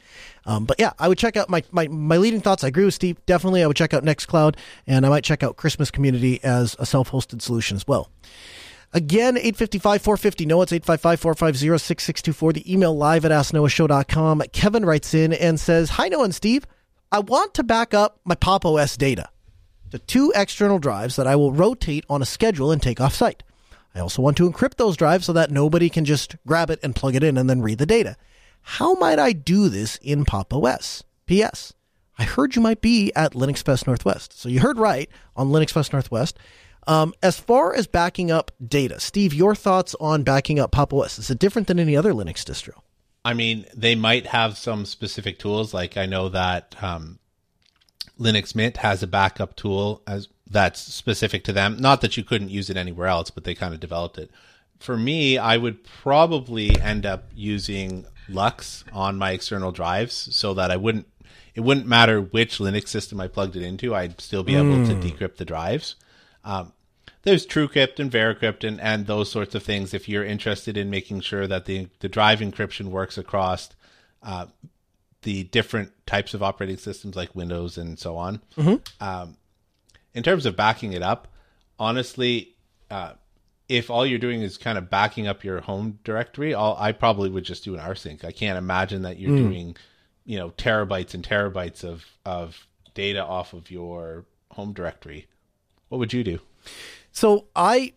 Um, 0.46 0.66
but 0.66 0.78
yeah, 0.80 0.92
I 1.00 1.08
would 1.08 1.18
check 1.18 1.38
out 1.38 1.50
my, 1.50 1.64
my 1.72 1.88
my 1.88 2.18
leading 2.18 2.42
thoughts. 2.42 2.64
I 2.64 2.68
agree 2.68 2.86
with 2.86 2.94
Steve. 2.94 3.24
Definitely, 3.26 3.64
I 3.64 3.68
would 3.68 3.78
check 3.78 3.94
out 3.94 4.04
Nextcloud, 4.04 4.56
and 4.86 5.06
I 5.06 5.10
might 5.10 5.24
check 5.24 5.42
out 5.42 5.56
Christmas 5.56 5.90
Community 5.90 6.44
as 6.44 6.76
a 6.78 6.86
self-hosted 6.86 7.42
solution 7.42 7.78
as 7.78 7.88
well. 7.88 8.10
Again, 8.92 9.38
855 9.38 10.02
450 10.02 10.46
No, 10.48 10.62
it's 10.64 10.74
855 10.74 11.20
450 11.20 11.78
6624. 11.78 12.54
The 12.54 12.74
email 12.74 12.96
live 12.96 13.24
at 13.24 13.32
asknoahshow.com. 13.32 14.44
Kevin 14.52 14.84
writes 14.84 15.14
in 15.14 15.32
and 15.32 15.60
says, 15.60 15.92
Hi, 15.92 16.08
Noah 16.08 16.26
and 16.26 16.36
Steve. 16.36 16.66
I 17.12 17.20
want 17.20 17.56
to 17.56 17.64
back 17.64 17.96
up 17.96 18.20
my 18.24 18.36
Pop 18.36 18.66
OS 18.66 18.96
data 18.96 19.30
to 19.90 19.98
two 19.98 20.32
external 20.36 20.78
drives 20.78 21.16
that 21.16 21.26
I 21.26 21.36
will 21.36 21.52
rotate 21.52 22.06
on 22.08 22.22
a 22.22 22.26
schedule 22.26 22.72
and 22.72 22.80
take 22.80 23.02
off 23.02 23.16
site. 23.16 23.42
I 23.96 24.00
also 24.00 24.22
want 24.22 24.38
to 24.38 24.48
encrypt 24.48 24.76
those 24.76 24.96
drives 24.96 25.26
so 25.26 25.34
that 25.34 25.50
nobody 25.50 25.90
can 25.90 26.06
just 26.06 26.36
grab 26.46 26.70
it 26.70 26.80
and 26.84 26.96
plug 26.96 27.16
it 27.16 27.24
in 27.24 27.36
and 27.36 27.50
then 27.50 27.64
read 27.64 27.80
the 27.80 27.88
data. 27.88 28.16
How 28.62 28.94
might 28.94 29.18
I 29.18 29.34
do 29.34 29.70
this 29.70 29.96
in 30.04 30.24
Pop 30.24 30.54
OS? 30.54 31.04
P.S. 31.26 31.74
I 32.20 32.24
heard 32.26 32.56
you 32.56 32.62
might 32.62 32.82
be 32.82 33.12
at 33.16 33.34
Linux 33.34 33.64
Fest 33.64 33.88
Northwest. 33.88 34.40
So 34.40 34.48
you 34.48 34.60
heard 34.60 34.78
right 34.78 35.10
on 35.36 35.50
Linux 35.50 35.72
Fest 35.72 35.92
Northwest. 35.92 36.38
Um, 36.86 37.16
as 37.24 37.40
far 37.40 37.74
as 37.74 37.88
backing 37.88 38.30
up 38.30 38.52
data, 38.66 39.00
Steve, 39.00 39.34
your 39.34 39.56
thoughts 39.56 39.96
on 40.00 40.22
backing 40.22 40.60
up 40.60 40.72
Pop 40.72 40.94
OS? 40.94 41.18
Is 41.18 41.32
it 41.32 41.40
different 41.40 41.68
than 41.68 41.80
any 41.80 41.98
other 41.98 42.14
Linux 42.14 42.44
distro? 42.44 42.82
I 43.24 43.34
mean, 43.34 43.66
they 43.76 43.96
might 43.96 44.28
have 44.28 44.58
some 44.58 44.86
specific 44.86 45.40
tools. 45.40 45.74
Like 45.74 45.98
I 45.98 46.06
know 46.06 46.30
that 46.30 46.76
um, 46.82 47.20
Linux 48.20 48.56
Mint 48.56 48.78
has 48.78 49.04
a 49.04 49.08
backup 49.08 49.56
tool 49.56 50.02
as 50.08 50.28
that's 50.50 50.80
specific 50.80 51.44
to 51.46 51.54
them. 51.54 51.78
Not 51.80 52.02
that 52.02 52.18
you 52.18 52.24
couldn't 52.24 52.50
use 52.50 52.70
it 52.70 52.78
anywhere 52.78 53.08
else, 53.08 53.30
but 53.30 53.44
they 53.44 53.54
kind 53.54 53.74
of 53.74 53.80
developed 53.80 54.18
it. 54.18 54.32
For 54.80 54.98
me, 54.98 55.38
I 55.38 55.58
would 55.58 55.84
probably 55.84 56.80
end 56.80 57.06
up 57.06 57.26
using 57.36 58.06
LUKS 58.30 58.86
on 58.94 59.18
my 59.18 59.32
external 59.32 59.72
drives 59.72 60.36
so 60.36 60.54
that 60.54 60.72
I 60.72 60.78
wouldn't 60.78 61.08
it 61.56 61.62
wouldn't 61.62 61.88
matter 61.88 62.22
which 62.22 62.60
Linux 62.60 62.88
system 62.88 63.20
I 63.20 63.28
plugged 63.28 63.56
it 63.56 63.64
into, 63.64 63.94
I'd 63.94 64.22
still 64.22 64.44
be 64.44 64.56
able 64.56 64.78
mm. 64.78 64.88
to 64.88 64.96
hmm. 64.96 65.02
decrypt 65.02 65.36
the 65.38 65.46
drives. 65.46 65.96
Um, 66.46 66.72
there's 67.24 67.46
TrueCrypt 67.46 68.00
and 68.00 68.12
VeraCrypt 68.12 68.80
and, 68.80 69.06
those 69.08 69.32
sorts 69.32 69.56
of 69.56 69.64
things 69.64 69.94
if 69.94 70.08
you're 70.08 70.24
interested 70.24 70.78
in 70.78 70.90
making 70.90 71.22
sure 71.22 71.48
that 71.48 71.66
the, 71.66 71.88
the 72.00 72.10
drive 72.10 72.40
encryption 72.40 72.88
works 72.88 73.18
across 73.18 73.70
uh, 74.24 74.46
the 75.24 75.44
different 75.46 75.92
types 76.06 76.34
of 76.34 76.42
operating 76.42 76.78
systems 76.78 77.16
like 77.16 77.36
Windows 77.36 77.78
and 77.78 78.00
so 78.00 78.16
on. 78.18 78.42
Mm-hmm. 78.58 78.76
Um, 79.04 79.38
in 80.14 80.24
terms 80.24 80.46
of 80.46 80.56
backing 80.56 80.94
it 80.94 81.02
up, 81.02 81.28
honestly, 81.78 82.56
uh, 82.90 83.14
if 83.68 83.90
all 83.90 84.06
you're 84.06 84.20
doing 84.20 84.42
is 84.42 84.58
kind 84.58 84.78
of 84.78 84.90
backing 84.90 85.28
up 85.28 85.44
your 85.44 85.62
home 85.62 86.00
directory, 86.04 86.56
I'll, 86.56 86.76
i 86.80 86.92
probably 86.92 87.30
would 87.30 87.44
just 87.44 87.64
do 87.64 87.76
an 87.76 87.82
rsync. 87.82 88.26
I 88.26 88.32
can't 88.32 88.58
imagine 88.58 89.04
that 89.04 89.20
you're 89.20 89.32
mm. 89.32 89.50
doing, 89.50 89.78
you 90.26 90.40
know, 90.40 90.50
terabytes 90.52 91.14
and 91.14 91.24
terabytes 91.24 91.84
of 91.84 92.06
of 92.26 92.66
data 92.96 93.24
off 93.24 93.54
of 93.54 93.70
your 93.70 94.26
home 94.52 94.74
directory. 94.74 95.28
What 95.90 96.00
would 96.00 96.14
you 96.14 96.24
do? 96.24 96.40
So 97.20 97.48
I 97.54 97.92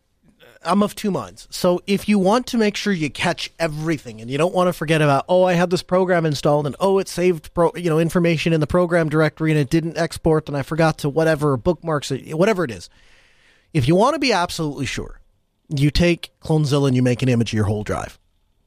I'm 0.65 0.83
of 0.83 0.97
two 0.97 1.13
minds. 1.13 1.47
So 1.49 1.81
if 1.87 2.09
you 2.09 2.19
want 2.19 2.49
to 2.49 2.59
make 2.59 2.77
sure 2.77 2.93
you 2.93 3.09
catch 3.09 3.53
everything 3.57 4.21
and 4.21 4.29
you 4.29 4.37
don't 4.37 4.53
want 4.53 4.67
to 4.67 4.73
forget 4.73 5.01
about, 5.01 5.27
oh, 5.29 5.45
I 5.45 5.53
had 5.53 5.71
this 5.71 5.85
program 5.85 6.27
installed 6.27 6.67
and 6.67 6.75
oh, 6.81 6.99
it 6.99 7.07
saved 7.07 7.55
pro, 7.55 7.71
you 7.77 7.89
know 7.89 8.01
information 8.01 8.53
in 8.53 8.59
the 8.59 8.67
program 8.67 9.09
directory 9.09 9.53
and 9.53 9.61
it 9.61 9.71
didn't 9.71 9.97
export 9.97 10.49
and 10.49 10.57
I 10.57 10.63
forgot 10.63 10.99
to 10.99 11.09
whatever 11.09 11.57
bookmarks 11.57 12.11
whatever 12.11 12.65
it 12.65 12.73
is. 12.73 12.91
If 13.73 13.87
you 13.87 13.95
want 13.95 14.15
to 14.15 14.19
be 14.19 14.33
absolutely 14.33 14.87
sure, 14.87 15.21
you 15.69 15.93
take 15.93 16.33
Clonezilla 16.43 16.89
and 16.89 16.97
you 16.97 17.03
make 17.05 17.23
an 17.23 17.29
image 17.29 17.51
of 17.51 17.57
your 17.57 17.67
whole 17.67 17.85
drive. 17.85 18.19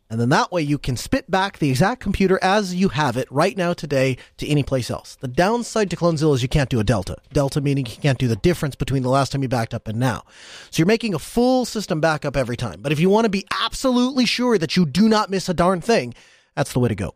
And 0.10 0.20
then 0.20 0.30
that 0.30 0.52
way 0.52 0.62
you 0.62 0.78
can 0.78 0.98
spit 0.98 1.30
back 1.32 1.58
the 1.58 1.70
exact 1.70 2.02
computer 2.02 2.38
as 2.42 2.76
you 2.76 2.90
have 2.90 3.18
it 3.18 3.28
right 3.32 3.58
now 3.58 3.74
today 3.74 4.18
to 4.38 4.48
any 4.48 4.62
place 4.62 4.92
else. 4.92 5.16
The 5.16 5.28
downside 5.28 5.90
to 5.90 5.96
Clonezilla 5.96 6.36
is 6.36 6.44
you 6.44 6.50
can't 6.50 6.70
do 6.70 6.80
a 6.80 6.84
delta. 6.84 7.18
Delta 7.34 7.60
meaning 7.60 7.86
you 7.86 7.96
can't 7.96 8.20
do 8.20 8.28
the 8.28 8.36
difference 8.36 8.76
between 8.76 9.04
the 9.04 9.10
last 9.10 9.32
time 9.32 9.42
you 9.42 9.50
backed 9.50 9.74
up 9.74 9.88
and 9.88 10.00
now. 10.00 10.24
So 10.70 10.80
you're 10.80 10.88
making 10.88 11.14
a 11.14 11.20
full 11.20 11.66
system 11.66 12.02
backup 12.02 12.38
every 12.38 12.58
time. 12.58 12.82
But 12.82 12.92
if 12.92 13.00
you 13.00 13.10
want 13.10 13.26
to 13.26 13.30
be 13.30 13.46
absolutely 13.64 14.26
sure 14.26 14.58
that 14.58 14.78
you 14.78 14.86
do 14.86 15.10
not 15.10 15.30
miss 15.30 15.50
a 15.50 15.54
darn 15.54 15.82
thing, 15.82 16.14
that's 16.56 16.74
the 16.74 16.80
way 16.80 16.90
to 16.90 16.96
go 16.96 17.16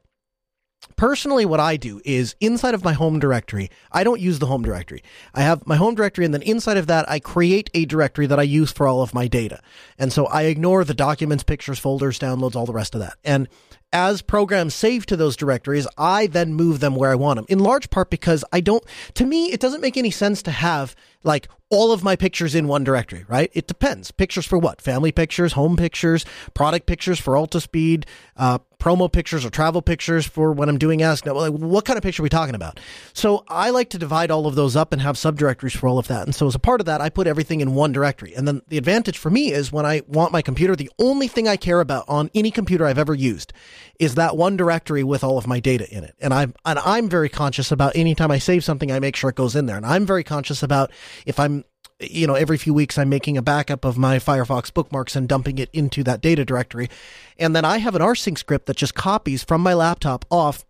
personally 0.95 1.45
what 1.45 1.59
i 1.59 1.77
do 1.77 2.01
is 2.05 2.35
inside 2.39 2.73
of 2.73 2.83
my 2.83 2.93
home 2.93 3.19
directory 3.19 3.69
i 3.91 4.03
don't 4.03 4.19
use 4.19 4.39
the 4.39 4.45
home 4.45 4.63
directory. 4.63 5.03
I 5.33 5.41
have 5.41 5.65
my 5.67 5.75
home 5.75 5.95
directory 5.95 6.25
and 6.25 6.33
then 6.33 6.41
inside 6.41 6.77
of 6.77 6.87
that 6.87 7.09
i 7.09 7.19
create 7.19 7.69
a 7.73 7.85
directory 7.85 8.25
that 8.27 8.39
i 8.39 8.43
use 8.43 8.71
for 8.71 8.87
all 8.87 9.01
of 9.01 9.13
my 9.13 9.27
data. 9.27 9.61
And 9.97 10.11
so 10.11 10.25
i 10.27 10.43
ignore 10.43 10.83
the 10.83 10.93
documents 10.93 11.43
pictures 11.43 11.79
folders 11.79 12.19
downloads 12.19 12.55
all 12.55 12.65
the 12.65 12.73
rest 12.73 12.95
of 12.95 13.01
that. 13.01 13.15
And 13.23 13.47
as 13.91 14.21
programs 14.21 14.75
save 14.75 15.05
to 15.07 15.17
those 15.17 15.35
directories, 15.35 15.87
I 15.97 16.27
then 16.27 16.53
move 16.53 16.79
them 16.79 16.95
where 16.95 17.11
I 17.11 17.15
want 17.15 17.37
them. 17.37 17.45
In 17.49 17.59
large 17.59 17.89
part 17.89 18.09
because 18.09 18.43
I 18.51 18.61
don't, 18.61 18.83
to 19.15 19.25
me, 19.25 19.51
it 19.51 19.59
doesn't 19.59 19.81
make 19.81 19.97
any 19.97 20.11
sense 20.11 20.41
to 20.43 20.51
have 20.51 20.95
like 21.23 21.47
all 21.71 21.91
of 21.91 22.03
my 22.03 22.15
pictures 22.15 22.55
in 22.55 22.67
one 22.67 22.83
directory, 22.83 23.25
right? 23.27 23.51
It 23.53 23.67
depends. 23.67 24.09
Pictures 24.09 24.45
for 24.45 24.57
what? 24.57 24.81
Family 24.81 25.11
pictures, 25.11 25.53
home 25.53 25.75
pictures, 25.75 26.25
product 26.53 26.87
pictures 26.87 27.19
for 27.19 27.33
Altispeed, 27.33 28.05
uh, 28.37 28.57
promo 28.79 29.11
pictures 29.11 29.45
or 29.45 29.49
travel 29.51 29.81
pictures 29.81 30.25
for 30.25 30.51
when 30.51 30.69
I'm 30.69 30.79
doing 30.79 31.03
Ask 31.03 31.25
Noah. 31.25 31.49
Like, 31.49 31.51
what 31.51 31.85
kind 31.85 31.97
of 31.97 32.03
picture 32.03 32.21
are 32.21 32.23
we 32.23 32.29
talking 32.29 32.55
about? 32.55 32.79
So 33.13 33.43
I 33.49 33.69
like 33.69 33.89
to 33.89 33.99
divide 33.99 34.31
all 34.31 34.47
of 34.47 34.55
those 34.55 34.75
up 34.75 34.93
and 34.93 35.01
have 35.01 35.15
subdirectories 35.15 35.75
for 35.75 35.87
all 35.87 35.99
of 35.99 36.07
that. 36.07 36.23
And 36.23 36.33
so 36.33 36.47
as 36.47 36.55
a 36.55 36.59
part 36.59 36.79
of 36.79 36.85
that, 36.85 37.01
I 37.01 37.09
put 37.09 37.27
everything 37.27 37.59
in 37.59 37.75
one 37.75 37.91
directory. 37.91 38.33
And 38.33 38.47
then 38.47 38.61
the 38.69 38.77
advantage 38.77 39.17
for 39.17 39.29
me 39.29 39.51
is 39.51 39.71
when 39.71 39.85
I 39.85 40.01
want 40.07 40.31
my 40.31 40.41
computer, 40.41 40.75
the 40.75 40.89
only 40.97 41.27
thing 41.27 41.47
I 41.47 41.57
care 41.57 41.81
about 41.81 42.05
on 42.07 42.31
any 42.33 42.49
computer 42.49 42.85
I've 42.85 42.97
ever 42.97 43.13
used 43.13 43.53
is 43.99 44.15
that 44.15 44.37
one 44.37 44.57
directory 44.57 45.03
with 45.03 45.23
all 45.23 45.37
of 45.37 45.47
my 45.47 45.59
data 45.59 45.89
in 45.93 46.03
it. 46.03 46.15
And 46.19 46.33
I'm, 46.33 46.53
and 46.65 46.79
I'm 46.79 47.09
very 47.09 47.29
conscious 47.29 47.71
about 47.71 47.95
anytime 47.95 48.31
I 48.31 48.39
save 48.39 48.63
something, 48.63 48.91
I 48.91 48.99
make 48.99 49.15
sure 49.15 49.29
it 49.29 49.35
goes 49.35 49.55
in 49.55 49.65
there. 49.65 49.77
And 49.77 49.85
I'm 49.85 50.05
very 50.05 50.23
conscious 50.23 50.63
about 50.63 50.91
if 51.25 51.39
I'm 51.39 51.63
you 51.99 52.25
know, 52.27 52.35
every 52.35 52.57
few 52.57 52.73
weeks 52.73 52.97
I'm 52.97 53.09
making 53.09 53.37
a 53.37 53.41
backup 53.41 53.83
of 53.83 53.97
my 53.97 54.19
Firefox 54.19 54.73
bookmarks 54.73 55.15
and 55.15 55.27
dumping 55.27 55.57
it 55.57 55.69
into 55.73 56.03
that 56.03 56.21
data 56.21 56.45
directory. 56.45 56.89
And 57.37 57.55
then 57.55 57.65
I 57.65 57.79
have 57.79 57.95
an 57.95 58.01
rsync 58.01 58.37
script 58.37 58.67
that 58.67 58.77
just 58.77 58.95
copies 58.95 59.43
from 59.43 59.61
my 59.61 59.73
laptop 59.73 60.25
off 60.29 60.65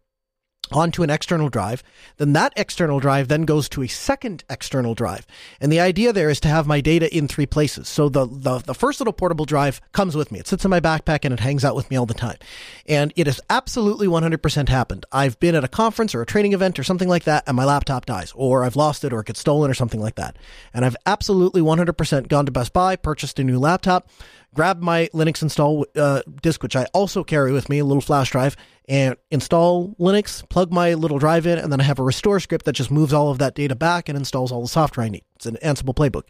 onto 0.72 1.04
an 1.04 1.10
external 1.10 1.50
drive. 1.50 1.84
Then 2.18 2.34
that 2.34 2.54
external 2.56 3.00
drive 3.00 3.28
then 3.28 3.44
goes 3.44 3.70
to 3.70 3.84
a 3.84 3.88
second 3.88 4.44
external 4.50 4.96
drive. 4.96 5.26
And 5.60 5.72
the 5.72 5.80
idea 5.80 6.14
there 6.14 6.30
is 6.30 6.40
to 6.42 6.48
have 6.48 6.68
my 6.68 6.82
data 6.82 7.16
in 7.16 7.28
three 7.28 7.46
places. 7.46 7.88
So 7.88 8.10
the, 8.10 8.26
the, 8.26 8.60
the 8.60 8.74
first 8.74 9.00
little 9.00 9.14
portable 9.14 9.46
drive 9.46 9.82
comes 9.92 10.16
with 10.16 10.32
me. 10.32 10.40
It 10.40 10.48
sits 10.48 10.66
in 10.66 10.72
my 10.72 10.80
backpack 10.80 11.20
and 11.24 11.34
it 11.34 11.40
hangs 11.40 11.66
out 11.66 11.76
with 11.76 11.90
me 11.90 11.98
all 11.98 12.06
the 12.06 12.14
time. 12.14 12.38
And 12.86 13.14
it 13.16 13.28
has 13.28 13.42
absolutely 13.50 14.08
100% 14.08 14.70
happened. 14.70 15.06
I've 15.12 15.40
been 15.40 15.56
at 15.56 15.64
a 15.64 15.70
conference 15.70 16.14
or 16.16 16.22
a 16.22 16.26
training 16.26 16.54
event 16.54 16.80
or 16.80 16.84
something 16.84 17.10
like 17.10 17.24
that 17.24 17.44
and 17.48 17.56
my 17.56 17.66
laptop 17.66 18.06
dies 18.06 18.32
or 18.36 18.64
I've 18.64 18.76
lost 18.76 19.04
it 19.04 19.14
or 19.14 19.20
it 19.20 19.28
gets 19.28 19.40
stolen 19.40 19.70
or 19.70 19.74
something 19.74 20.02
like 20.02 20.16
that. 20.16 20.38
And 20.74 20.86
I've 20.86 20.98
absolutely 21.06 21.62
100% 21.62 22.28
gone 22.28 22.46
to 22.46 22.52
Best 22.52 22.74
Buy, 22.74 22.96
purchased 22.96 23.40
a 23.40 23.44
new 23.44 23.60
laptop, 23.60 24.10
grab 24.54 24.82
my 24.82 25.10
Linux 25.14 25.42
install 25.42 25.86
uh, 25.96 26.22
disk, 26.42 26.64
which 26.64 26.76
I 26.76 26.86
also 26.94 27.24
carry 27.24 27.52
with 27.52 27.70
me, 27.70 27.80
a 27.80 27.86
little 27.86 28.02
flash 28.02 28.32
drive, 28.32 28.56
and 28.88 29.16
install 29.32 29.96
Linux, 30.00 30.48
plug 30.50 30.72
my 30.72 30.94
little 30.96 31.20
drive 31.20 31.46
in, 31.46 31.58
and 31.58 31.72
then 31.72 31.80
I 31.80 31.84
have 31.84 32.00
a 32.00 32.04
restore 32.04 32.40
script 32.40 32.66
that 32.66 32.74
just 32.74 32.92
moves 32.92 33.14
all 33.14 33.30
of 33.30 33.38
that 33.40 33.56
data 33.56 33.76
back 33.76 34.10
and 34.10 34.18
installs 34.18 34.52
all 34.52 34.62
the 34.62 34.68
software 34.68 35.06
I 35.06 35.10
need. 35.10 35.24
It's 35.36 35.46
an 35.46 35.58
Ansible 35.64 35.96
playbook. 35.96 36.24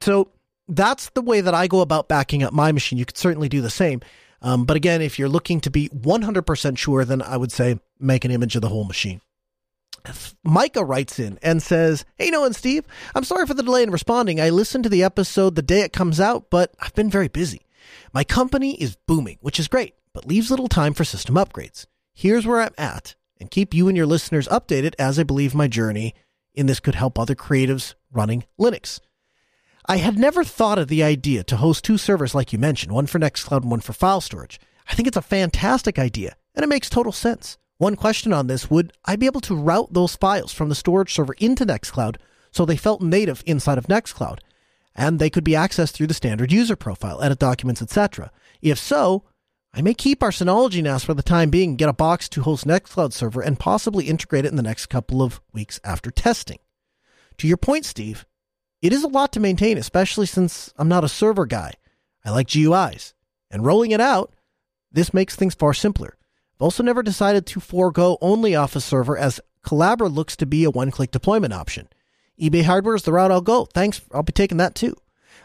So 0.00 0.30
that's 0.68 1.10
the 1.10 1.22
way 1.22 1.40
that 1.40 1.54
I 1.54 1.66
go 1.66 1.80
about 1.80 2.08
backing 2.08 2.42
up 2.42 2.52
my 2.52 2.72
machine. 2.72 2.98
You 2.98 3.04
could 3.04 3.18
certainly 3.18 3.48
do 3.48 3.60
the 3.60 3.70
same. 3.70 4.00
Um, 4.40 4.64
but 4.64 4.76
again, 4.76 5.02
if 5.02 5.18
you're 5.18 5.28
looking 5.28 5.60
to 5.60 5.70
be 5.70 5.88
100% 5.90 6.78
sure, 6.78 7.04
then 7.04 7.22
I 7.22 7.36
would 7.36 7.52
say 7.52 7.78
make 8.00 8.24
an 8.24 8.30
image 8.32 8.56
of 8.56 8.62
the 8.62 8.68
whole 8.68 8.84
machine. 8.84 9.20
Micah 10.44 10.84
writes 10.84 11.18
in 11.18 11.38
and 11.42 11.62
says, 11.62 12.04
Hey, 12.16 12.30
Noah 12.30 12.46
and 12.46 12.56
Steve, 12.56 12.84
I'm 13.14 13.24
sorry 13.24 13.46
for 13.46 13.54
the 13.54 13.62
delay 13.62 13.82
in 13.82 13.90
responding. 13.90 14.40
I 14.40 14.50
listened 14.50 14.84
to 14.84 14.90
the 14.90 15.04
episode 15.04 15.54
the 15.54 15.62
day 15.62 15.82
it 15.82 15.92
comes 15.92 16.20
out, 16.20 16.50
but 16.50 16.74
I've 16.80 16.94
been 16.94 17.10
very 17.10 17.28
busy. 17.28 17.66
My 18.12 18.24
company 18.24 18.74
is 18.74 18.96
booming, 19.06 19.38
which 19.40 19.60
is 19.60 19.68
great, 19.68 19.94
but 20.12 20.26
leaves 20.26 20.50
little 20.50 20.68
time 20.68 20.94
for 20.94 21.04
system 21.04 21.36
upgrades. 21.36 21.86
Here's 22.12 22.46
where 22.46 22.60
I'm 22.60 22.74
at, 22.76 23.14
and 23.40 23.50
keep 23.50 23.74
you 23.74 23.88
and 23.88 23.96
your 23.96 24.06
listeners 24.06 24.48
updated 24.48 24.94
as 24.98 25.18
I 25.18 25.22
believe 25.22 25.54
my 25.54 25.68
journey 25.68 26.14
in 26.54 26.66
this 26.66 26.80
could 26.80 26.94
help 26.94 27.18
other 27.18 27.34
creatives 27.34 27.94
running 28.12 28.44
Linux. 28.60 29.00
I 29.86 29.96
had 29.96 30.18
never 30.18 30.44
thought 30.44 30.78
of 30.78 30.88
the 30.88 31.02
idea 31.02 31.42
to 31.44 31.56
host 31.56 31.84
two 31.84 31.98
servers 31.98 32.34
like 32.34 32.52
you 32.52 32.58
mentioned, 32.58 32.92
one 32.92 33.06
for 33.06 33.18
Nextcloud 33.18 33.62
and 33.62 33.70
one 33.70 33.80
for 33.80 33.92
file 33.92 34.20
storage. 34.20 34.60
I 34.88 34.94
think 34.94 35.08
it's 35.08 35.16
a 35.16 35.22
fantastic 35.22 35.98
idea, 35.98 36.36
and 36.54 36.62
it 36.62 36.68
makes 36.68 36.88
total 36.88 37.12
sense. 37.12 37.58
One 37.82 37.96
question 37.96 38.32
on 38.32 38.46
this 38.46 38.70
would 38.70 38.92
I 39.04 39.16
be 39.16 39.26
able 39.26 39.40
to 39.40 39.56
route 39.56 39.92
those 39.92 40.14
files 40.14 40.52
from 40.52 40.68
the 40.68 40.76
storage 40.76 41.12
server 41.12 41.34
into 41.38 41.66
Nextcloud 41.66 42.14
so 42.52 42.64
they 42.64 42.76
felt 42.76 43.02
native 43.02 43.42
inside 43.44 43.76
of 43.76 43.88
Nextcloud 43.88 44.38
and 44.94 45.18
they 45.18 45.28
could 45.28 45.42
be 45.42 45.54
accessed 45.54 45.90
through 45.90 46.06
the 46.06 46.14
standard 46.14 46.52
user 46.52 46.76
profile, 46.76 47.20
edit 47.20 47.40
documents, 47.40 47.82
etc. 47.82 48.30
If 48.60 48.78
so, 48.78 49.24
I 49.74 49.82
may 49.82 49.94
keep 49.94 50.22
our 50.22 50.30
Synology 50.30 50.80
NAS 50.80 51.02
for 51.02 51.12
the 51.12 51.24
time 51.24 51.50
being, 51.50 51.74
get 51.74 51.88
a 51.88 51.92
box 51.92 52.28
to 52.28 52.42
host 52.42 52.68
Nextcloud 52.68 53.12
server, 53.12 53.40
and 53.40 53.58
possibly 53.58 54.06
integrate 54.06 54.44
it 54.44 54.52
in 54.52 54.56
the 54.56 54.62
next 54.62 54.86
couple 54.86 55.20
of 55.20 55.40
weeks 55.52 55.80
after 55.82 56.12
testing. 56.12 56.60
To 57.38 57.48
your 57.48 57.56
point, 57.56 57.84
Steve, 57.84 58.26
it 58.80 58.92
is 58.92 59.02
a 59.02 59.08
lot 59.08 59.32
to 59.32 59.40
maintain, 59.40 59.76
especially 59.76 60.26
since 60.26 60.72
I'm 60.76 60.86
not 60.86 61.02
a 61.02 61.08
server 61.08 61.46
guy. 61.46 61.72
I 62.24 62.30
like 62.30 62.46
GUIs. 62.46 63.14
And 63.50 63.66
rolling 63.66 63.90
it 63.90 64.00
out, 64.00 64.32
this 64.92 65.12
makes 65.12 65.34
things 65.34 65.56
far 65.56 65.74
simpler 65.74 66.16
also 66.62 66.82
never 66.82 67.02
decided 67.02 67.46
to 67.46 67.60
forego 67.60 68.16
OnlyOffice 68.22 68.82
Server 68.82 69.18
as 69.18 69.40
Collabora 69.64 70.12
looks 70.12 70.36
to 70.36 70.46
be 70.46 70.64
a 70.64 70.70
one 70.70 70.90
click 70.90 71.10
deployment 71.10 71.52
option. 71.52 71.88
eBay 72.40 72.64
hardware 72.64 72.94
is 72.94 73.02
the 73.02 73.12
route 73.12 73.30
I'll 73.30 73.40
go. 73.40 73.66
Thanks. 73.66 74.00
I'll 74.12 74.22
be 74.22 74.32
taking 74.32 74.58
that 74.58 74.74
too. 74.74 74.96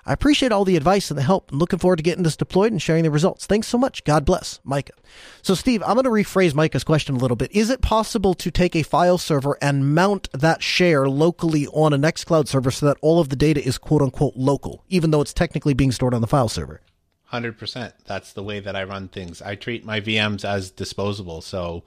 I 0.05 0.13
appreciate 0.13 0.53
all 0.53 0.63
the 0.63 0.77
advice 0.77 1.11
and 1.11 1.17
the 1.17 1.23
help 1.23 1.51
and 1.51 1.59
looking 1.59 1.79
forward 1.79 1.97
to 1.97 2.03
getting 2.03 2.23
this 2.23 2.37
deployed 2.37 2.71
and 2.71 2.81
sharing 2.81 3.03
the 3.03 3.11
results. 3.11 3.45
Thanks 3.45 3.67
so 3.67 3.77
much. 3.77 4.05
God 4.05 4.23
bless. 4.23 4.61
Micah. 4.63 4.93
So, 5.41 5.53
Steve, 5.53 5.83
I'm 5.83 5.95
going 5.95 6.05
to 6.05 6.09
rephrase 6.09 6.53
Micah's 6.53 6.85
question 6.85 7.15
a 7.15 7.19
little 7.19 7.35
bit. 7.35 7.51
Is 7.53 7.69
it 7.69 7.81
possible 7.81 8.33
to 8.35 8.49
take 8.49 8.73
a 8.73 8.83
file 8.83 9.17
server 9.17 9.57
and 9.61 9.93
mount 9.93 10.29
that 10.31 10.63
share 10.63 11.09
locally 11.09 11.67
on 11.67 11.91
a 11.91 11.97
Nextcloud 11.99 12.47
server 12.47 12.71
so 12.71 12.85
that 12.85 12.97
all 13.01 13.19
of 13.19 13.27
the 13.27 13.35
data 13.35 13.61
is 13.61 13.77
quote 13.77 14.01
unquote 14.01 14.37
local, 14.37 14.85
even 14.87 15.11
though 15.11 15.21
it's 15.21 15.33
technically 15.33 15.73
being 15.73 15.91
stored 15.91 16.13
on 16.13 16.21
the 16.21 16.27
file 16.27 16.49
server? 16.49 16.79
Hundred 17.27 17.57
percent. 17.57 17.93
That's 18.05 18.33
the 18.33 18.43
way 18.43 18.61
that 18.61 18.75
I 18.75 18.85
run 18.85 19.09
things. 19.09 19.41
I 19.41 19.55
treat 19.55 19.83
my 19.83 19.99
VMs 19.99 20.45
as 20.45 20.71
disposable, 20.71 21.41
so 21.41 21.83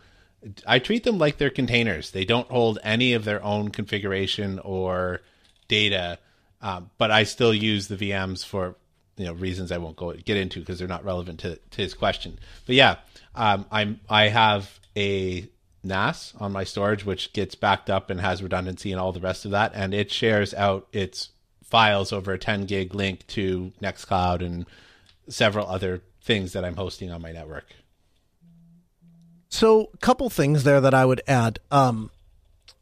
I 0.67 0.79
treat 0.79 1.05
them 1.05 1.19
like 1.19 1.39
they're 1.39 1.49
containers. 1.49 2.11
They 2.11 2.27
don't 2.27 2.49
hold 2.49 2.79
any 2.85 3.15
of 3.15 3.25
their 3.25 3.43
own 3.43 3.71
configuration 3.71 4.59
or 4.59 5.23
data, 5.69 6.19
um, 6.61 6.91
but 6.99 7.11
I 7.11 7.25
still 7.25 7.55
use 7.55 7.89
the 7.89 7.97
VMs 7.97 8.45
for 8.45 8.75
you 9.17 9.25
know 9.27 9.33
reasons 9.33 9.73
I 9.73 9.79
won't 9.79 9.97
go 9.97 10.13
get 10.13 10.37
into 10.37 10.61
because 10.61 10.79
they're 10.79 10.87
not 10.87 11.07
relevant 11.07 11.41
to, 11.41 11.57
to 11.57 11.77
his 11.83 11.95
question. 11.95 12.39
But 12.67 12.75
yeah, 12.75 12.97
um, 13.35 13.65
I'm 13.71 14.01
I 14.11 14.29
have 14.29 14.79
a 14.95 15.49
NAS 15.83 16.35
on 16.39 16.53
my 16.53 16.65
storage 16.65 17.07
which 17.07 17.33
gets 17.33 17.55
backed 17.55 17.89
up 17.89 18.11
and 18.11 18.21
has 18.21 18.43
redundancy 18.43 18.93
and 18.93 19.01
all 19.01 19.13
the 19.13 19.21
rest 19.21 19.47
of 19.47 19.53
that, 19.53 19.73
and 19.75 19.95
it 19.95 20.11
shares 20.11 20.53
out 20.53 20.87
its 20.93 21.31
files 21.65 22.13
over 22.13 22.33
a 22.33 22.39
10 22.39 22.67
gig 22.67 22.95
link 22.95 23.27
to 23.29 23.73
Nextcloud 23.81 24.45
and 24.45 24.67
several 25.31 25.67
other 25.67 26.03
things 26.23 26.53
that 26.53 26.65
I'm 26.65 26.77
hosting 26.77 27.11
on 27.11 27.23
my 27.23 27.33
network. 27.33 27.67
So, 29.49 29.91
a 29.93 29.97
couple 29.99 30.31
things 30.31 30.63
there 30.63 30.81
that 30.81 30.95
I 30.95 31.05
would 31.05 31.23
add. 31.27 31.59
Um, 31.71 32.11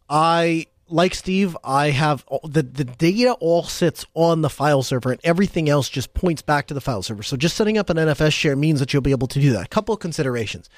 I 0.08 0.66
like 0.88 1.14
Steve. 1.14 1.56
I 1.64 1.90
have 1.90 2.24
the 2.44 2.62
the 2.62 2.84
data 2.84 3.32
all 3.40 3.62
sits 3.62 4.04
on 4.14 4.42
the 4.42 4.50
file 4.50 4.82
server, 4.82 5.12
and 5.12 5.20
everything 5.24 5.68
else 5.68 5.88
just 5.88 6.12
points 6.12 6.42
back 6.42 6.66
to 6.66 6.74
the 6.74 6.80
file 6.80 7.02
server. 7.02 7.22
So, 7.22 7.38
just 7.38 7.56
setting 7.56 7.78
up 7.78 7.88
an 7.88 7.96
NFS 7.96 8.32
share 8.32 8.54
means 8.54 8.80
that 8.80 8.92
you'll 8.92 9.02
be 9.02 9.12
able 9.12 9.28
to 9.28 9.40
do 9.40 9.52
that. 9.52 9.64
A 9.64 9.68
couple 9.68 9.94
of 9.94 10.00
considerations. 10.00 10.68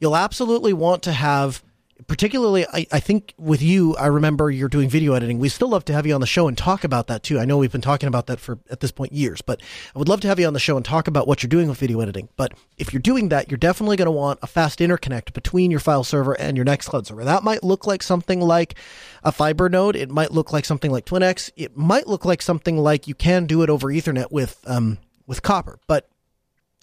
You'll 0.00 0.16
absolutely 0.16 0.72
want 0.72 1.02
to 1.04 1.12
have 1.12 1.62
particularly 2.06 2.66
I, 2.72 2.86
I 2.92 3.00
think 3.00 3.34
with 3.38 3.62
you 3.62 3.96
i 3.96 4.06
remember 4.06 4.50
you're 4.50 4.68
doing 4.68 4.88
video 4.88 5.14
editing. 5.14 5.38
We 5.38 5.48
still 5.48 5.68
love 5.68 5.84
to 5.86 5.92
have 5.92 6.06
you 6.06 6.14
on 6.14 6.20
the 6.20 6.26
show 6.26 6.48
and 6.48 6.56
talk 6.56 6.84
about 6.84 7.06
that 7.08 7.22
too. 7.22 7.38
I 7.38 7.44
know 7.44 7.58
we've 7.58 7.72
been 7.72 7.80
talking 7.80 8.06
about 8.06 8.26
that 8.26 8.40
for 8.40 8.58
at 8.70 8.80
this 8.80 8.90
point 8.90 9.12
years 9.12 9.40
but 9.40 9.60
i 9.94 9.98
would 9.98 10.08
love 10.08 10.20
to 10.22 10.28
have 10.28 10.38
you 10.38 10.46
on 10.46 10.52
the 10.52 10.60
show 10.60 10.76
and 10.76 10.84
talk 10.84 11.08
about 11.08 11.26
what 11.26 11.42
you're 11.42 11.48
doing 11.48 11.68
with 11.68 11.78
video 11.78 12.00
editing. 12.00 12.28
But 12.36 12.54
if 12.78 12.92
you're 12.92 13.02
doing 13.02 13.28
that 13.30 13.50
you're 13.50 13.58
definitely 13.58 13.96
going 13.96 14.06
to 14.06 14.12
want 14.12 14.38
a 14.42 14.46
fast 14.46 14.78
interconnect 14.78 15.32
between 15.32 15.70
your 15.70 15.80
file 15.80 16.04
server 16.04 16.38
and 16.38 16.56
your 16.56 16.66
nextcloud 16.66 17.06
server. 17.06 17.24
That 17.24 17.44
might 17.44 17.62
look 17.62 17.86
like 17.86 18.02
something 18.02 18.40
like 18.40 18.74
a 19.22 19.32
fiber 19.32 19.68
node. 19.68 19.96
It 19.96 20.10
might 20.10 20.32
look 20.32 20.52
like 20.52 20.64
something 20.64 20.90
like 20.90 21.06
twinax 21.06 21.50
it 21.56 21.76
might 21.76 22.06
look 22.06 22.24
like 22.24 22.42
something 22.42 22.78
like 22.78 23.08
you 23.08 23.14
can 23.14 23.46
do 23.46 23.62
it 23.62 23.70
over 23.70 23.88
ethernet 23.88 24.30
with 24.30 24.60
um 24.66 24.98
with 25.26 25.42
copper. 25.42 25.78
But 25.86 26.08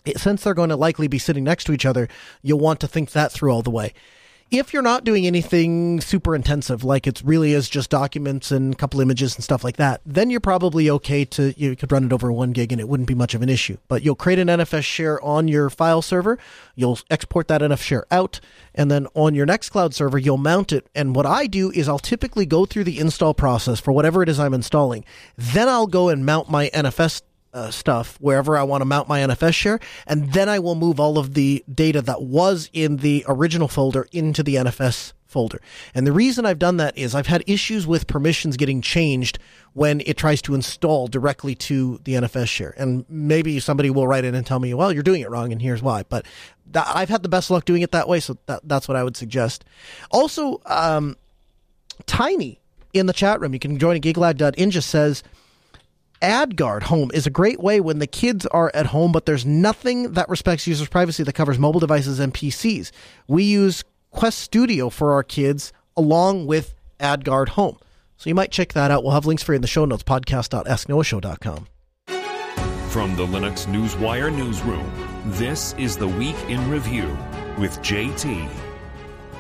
it, 0.06 0.20
since 0.20 0.44
they're 0.44 0.54
going 0.54 0.70
to 0.70 0.75
likely 0.75 1.08
be 1.08 1.20
sitting 1.20 1.44
next 1.44 1.66
to 1.66 1.74
each 1.74 1.86
other 1.86 2.08
you'll 2.42 2.60
want 2.60 2.80
to 2.80 2.88
think 2.88 3.12
that 3.12 3.32
through 3.32 3.51
all 3.51 3.62
the 3.62 3.70
way 3.70 3.94
if 4.51 4.74
you're 4.74 4.81
not 4.81 5.05
doing 5.05 5.25
anything 5.25 6.01
super 6.01 6.36
intensive, 6.36 6.84
like 6.84 7.08
it 7.08 7.22
really 7.24 7.53
is 7.53 7.70
just 7.70 7.89
documents 7.89 8.51
and 8.51 8.74
a 8.74 8.77
couple 8.77 9.00
images 9.00 9.34
and 9.34 9.43
stuff 9.46 9.63
like 9.63 9.77
that, 9.77 10.01
then 10.05 10.29
you're 10.29 10.41
probably 10.41 10.89
okay 10.89 11.24
to, 11.24 11.53
you 11.55 11.74
could 11.77 11.89
run 11.89 12.03
it 12.03 12.12
over 12.12 12.29
one 12.34 12.51
gig 12.51 12.74
and 12.74 12.81
it 12.81 12.89
wouldn't 12.89 13.08
be 13.08 13.15
much 13.15 13.34
of 13.34 13.41
an 13.41 13.48
issue. 13.48 13.77
But 13.88 14.03
you'll 14.03 14.15
create 14.15 14.39
an 14.39 14.50
NFS 14.50 14.84
share 14.84 15.22
on 15.24 15.48
your 15.48 15.70
file 15.70 16.01
server, 16.01 16.38
you'll 16.75 17.00
export 17.10 17.48
that 17.48 17.62
NFS 17.62 17.81
share 17.81 18.05
out, 18.12 18.41
and 18.75 18.91
then 18.91 19.08
on 19.13 19.36
your 19.36 19.46
next 19.46 19.70
cloud 19.70 19.96
server, 19.96 20.17
you'll 20.17 20.38
mount 20.38 20.74
it. 20.74 20.86
And 20.93 21.15
what 21.15 21.25
I 21.25 21.48
do 21.48 21.72
is 21.72 21.88
I'll 21.88 21.98
typically 21.98 22.46
go 22.46 22.65
through 22.65 22.84
the 22.84 23.00
install 23.00 23.34
process 23.34 23.79
for 23.79 23.93
whatever 23.93 24.22
it 24.22 24.27
is 24.27 24.38
I'm 24.38 24.53
installing. 24.53 25.05
Then 25.38 25.70
I'll 25.70 25.88
go 25.88 26.10
and 26.10 26.25
mount 26.25 26.51
my 26.51 26.70
NFS 26.74 27.22
uh, 27.53 27.72
stuff 27.72 28.17
wherever 28.22 28.58
I 28.58 28.63
want 28.63 28.81
to 28.81 28.86
mount 28.86 29.08
my 29.08 29.20
NFS 29.20 29.53
share, 29.53 29.79
and 30.08 30.34
then 30.34 30.50
I 30.50 30.60
will 30.60 30.75
move 30.75 31.00
all 31.00 31.17
of 31.17 31.34
the 31.34 31.63
data 31.74 32.01
that 32.01 32.22
was 32.22 32.70
in 32.74 32.98
the 32.98 33.25
original 33.27 33.67
folder 33.67 34.08
into 34.12 34.43
the 34.43 34.55
NFS 34.55 35.13
folder. 35.25 35.62
And 35.96 36.05
the 36.05 36.12
reason 36.12 36.46
I've 36.46 36.60
done 36.60 36.77
that 36.77 36.98
is 36.98 37.15
I've 37.15 37.27
had 37.27 37.43
issues 37.48 37.88
with 37.88 38.08
permissions 38.08 38.58
getting 38.58 38.81
changed 38.81 39.39
when 39.74 40.01
it 40.01 40.17
tries 40.17 40.41
to 40.43 40.53
install 40.53 41.08
directly 41.08 41.55
to 41.55 42.00
the 42.03 42.13
NFS 42.15 42.50
share. 42.50 42.74
And 42.77 43.05
maybe 43.08 43.60
somebody 43.62 43.89
will 43.89 44.08
write 44.08 44.25
in 44.25 44.36
and 44.36 44.46
tell 44.46 44.60
me, 44.60 44.74
well, 44.74 44.91
you're 44.91 45.03
doing 45.03 45.22
it 45.22 45.29
wrong, 45.29 45.53
and 45.53 45.62
here's 45.62 45.81
why. 45.81 46.03
But 46.03 46.25
th- 46.74 46.86
I've 46.88 47.08
had 47.08 47.24
the 47.24 47.29
best 47.29 47.50
luck 47.50 47.63
doing 47.63 47.81
it 47.81 47.91
that 47.91 48.10
way, 48.10 48.20
so 48.20 48.38
that, 48.48 48.62
that's 48.65 48.89
what 48.89 48.98
I 48.98 49.03
would 49.03 49.15
suggest. 49.15 49.63
Also, 50.12 50.62
um, 50.65 51.15
Tiny 52.05 52.59
in 52.94 53.05
the 53.05 53.14
chat 53.14 53.40
room, 53.40 53.53
you 53.53 53.59
can 53.59 53.77
join 53.77 53.96
at 53.96 54.01
giglad.in, 54.01 54.72
says, 54.72 55.24
AdGuard 56.22 56.84
Home 56.84 57.10
is 57.16 57.25
a 57.25 57.31
great 57.31 57.60
way 57.60 57.79
when 57.79 57.98
the 57.98 58.05
kids 58.05 58.46
are 58.48 58.70
at 58.75 58.86
home, 58.88 59.12
but 59.12 59.25
there's 59.25 59.44
nothing 59.46 60.14
that 60.14 60.29
respects 60.29 60.68
users' 60.68 60.88
privacy 60.88 61.24
that 61.24 61.34
covers 61.34 61.57
mobile 61.57 61.79
devices 61.79 62.20
and 62.20 62.31
PCs. 62.31 62.92
We 63.27 63.44
use 63.44 63.84
Qustodio 64.14 64.92
for 64.92 65.14
our 65.14 65.24
kids 65.24 65.74
along 65.98 66.46
with 66.46 66.75
AdGuard 67.00 67.50
Home. 67.50 67.77
So 68.18 68.29
you 68.29 68.36
might 68.36 68.51
check 68.51 68.74
that 68.74 68.92
out. 68.92 69.03
We'll 69.03 69.14
have 69.14 69.25
links 69.25 69.42
for 69.42 69.53
you 69.53 69.55
in 69.55 69.64
the 69.64 69.68
show 69.68 69.84
notes, 69.86 70.03
podcast.asknoahshow.com. 70.03 71.68
From 72.90 73.16
the 73.16 73.25
Linux 73.25 73.66
Newswire 73.66 74.31
newsroom, 74.31 74.92
this 75.25 75.74
is 75.79 75.98
the 75.98 76.07
Week 76.07 76.36
in 76.48 76.70
Review 76.70 77.18
with 77.57 77.79
JT. 77.79 78.48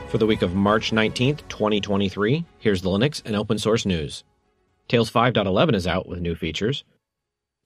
For 0.09 0.17
the 0.17 0.25
week 0.25 0.41
of 0.41 0.55
March 0.55 0.91
19th, 0.91 1.47
2023, 1.47 2.43
here's 2.57 2.81
the 2.81 2.89
Linux 2.89 3.21
and 3.23 3.35
open 3.35 3.59
source 3.59 3.85
news. 3.85 4.23
Tails 4.91 5.09
5.11 5.09 5.73
is 5.73 5.87
out 5.87 6.05
with 6.05 6.19
new 6.19 6.35
features. 6.35 6.83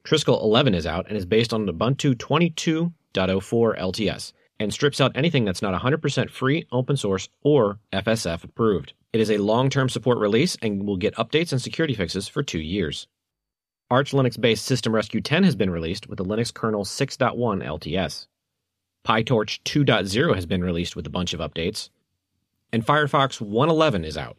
Trisquel 0.06 0.44
11 0.44 0.76
is 0.76 0.86
out 0.86 1.08
and 1.08 1.18
is 1.18 1.26
based 1.26 1.54
on 1.54 1.66
Ubuntu 1.66 2.14
22.04 2.14 3.80
LTS 3.80 4.32
and 4.60 4.72
strips 4.72 5.02
out 5.02 5.12
anything 5.16 5.44
that's 5.44 5.64
not 5.64 5.82
100% 5.82 6.30
free, 6.30 6.68
open 6.72 6.96
source, 6.96 7.28
or 7.42 7.80
FSF 7.92 8.44
approved. 8.44 8.94
It 9.12 9.22
is 9.22 9.32
a 9.32 9.40
long 9.40 9.72
term 9.72 9.90
support 9.90 10.20
release 10.20 10.56
and 10.62 10.86
will 10.86 10.98
get 10.98 11.16
updates 11.16 11.52
and 11.52 11.60
security 11.60 11.96
fixes 11.96 12.28
for 12.28 12.44
two 12.44 12.60
years. 12.60 13.08
Arch 13.90 14.12
Linux 14.12 14.40
based 14.40 14.64
System 14.64 14.94
Rescue 14.94 15.20
10 15.20 15.46
has 15.46 15.56
been 15.56 15.72
released 15.72 16.08
with 16.08 16.18
the 16.18 16.26
Linux 16.26 16.54
kernel 16.54 16.86
6.1 16.86 17.36
LTS. 17.36 18.28
PyTorch 19.04 19.64
2.0 19.64 20.36
has 20.36 20.46
been 20.46 20.64
released 20.64 20.96
with 20.96 21.08
a 21.08 21.10
bunch 21.10 21.34
of 21.34 21.40
updates. 21.40 21.90
And 22.72 22.86
Firefox 22.86 23.42
111 23.42 24.06
is 24.06 24.16
out. 24.16 24.38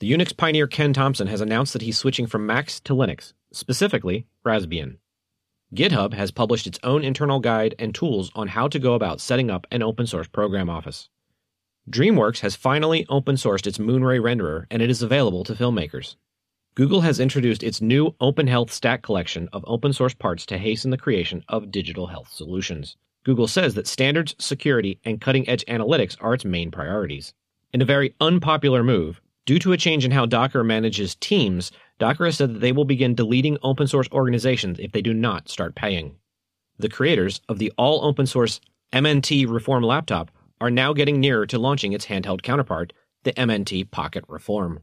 The 0.00 0.10
Unix 0.10 0.34
pioneer 0.34 0.66
Ken 0.66 0.94
Thompson 0.94 1.26
has 1.26 1.42
announced 1.42 1.74
that 1.74 1.82
he's 1.82 1.98
switching 1.98 2.26
from 2.26 2.46
Macs 2.46 2.80
to 2.80 2.94
Linux, 2.94 3.34
specifically 3.52 4.26
Raspbian. 4.46 4.96
GitHub 5.74 6.14
has 6.14 6.30
published 6.30 6.66
its 6.66 6.78
own 6.82 7.04
internal 7.04 7.38
guide 7.38 7.74
and 7.78 7.94
tools 7.94 8.30
on 8.34 8.48
how 8.48 8.66
to 8.68 8.78
go 8.78 8.94
about 8.94 9.20
setting 9.20 9.50
up 9.50 9.66
an 9.70 9.82
open 9.82 10.06
source 10.06 10.26
program 10.26 10.70
office. 10.70 11.10
DreamWorks 11.90 12.40
has 12.40 12.56
finally 12.56 13.04
open 13.10 13.36
sourced 13.36 13.66
its 13.66 13.76
Moonray 13.76 14.18
renderer 14.18 14.64
and 14.70 14.80
it 14.80 14.88
is 14.88 15.02
available 15.02 15.44
to 15.44 15.54
filmmakers. 15.54 16.16
Google 16.74 17.02
has 17.02 17.20
introduced 17.20 17.62
its 17.62 17.82
new 17.82 18.14
Open 18.22 18.46
Health 18.46 18.72
Stack 18.72 19.02
collection 19.02 19.50
of 19.52 19.66
open 19.66 19.92
source 19.92 20.14
parts 20.14 20.46
to 20.46 20.56
hasten 20.56 20.90
the 20.90 20.96
creation 20.96 21.44
of 21.46 21.70
digital 21.70 22.06
health 22.06 22.32
solutions. 22.32 22.96
Google 23.24 23.46
says 23.46 23.74
that 23.74 23.86
standards, 23.86 24.34
security, 24.38 24.98
and 25.04 25.20
cutting 25.20 25.46
edge 25.46 25.66
analytics 25.66 26.16
are 26.22 26.32
its 26.32 26.46
main 26.46 26.70
priorities. 26.70 27.34
In 27.74 27.82
a 27.82 27.84
very 27.84 28.14
unpopular 28.18 28.82
move, 28.82 29.20
Due 29.46 29.58
to 29.58 29.72
a 29.72 29.76
change 29.76 30.04
in 30.04 30.10
how 30.10 30.26
Docker 30.26 30.62
manages 30.62 31.14
teams, 31.16 31.72
Docker 31.98 32.26
has 32.26 32.36
said 32.36 32.54
that 32.54 32.60
they 32.60 32.72
will 32.72 32.84
begin 32.84 33.14
deleting 33.14 33.58
open 33.62 33.86
source 33.86 34.08
organizations 34.12 34.78
if 34.78 34.92
they 34.92 35.02
do 35.02 35.14
not 35.14 35.48
start 35.48 35.74
paying. 35.74 36.16
The 36.78 36.88
creators 36.88 37.40
of 37.48 37.58
the 37.58 37.72
all 37.76 38.04
open 38.04 38.26
source 38.26 38.60
MNT 38.92 39.50
Reform 39.50 39.82
laptop 39.82 40.30
are 40.60 40.70
now 40.70 40.92
getting 40.92 41.20
nearer 41.20 41.46
to 41.46 41.58
launching 41.58 41.92
its 41.92 42.06
handheld 42.06 42.42
counterpart, 42.42 42.92
the 43.24 43.32
MNT 43.32 43.90
Pocket 43.90 44.24
Reform. 44.28 44.80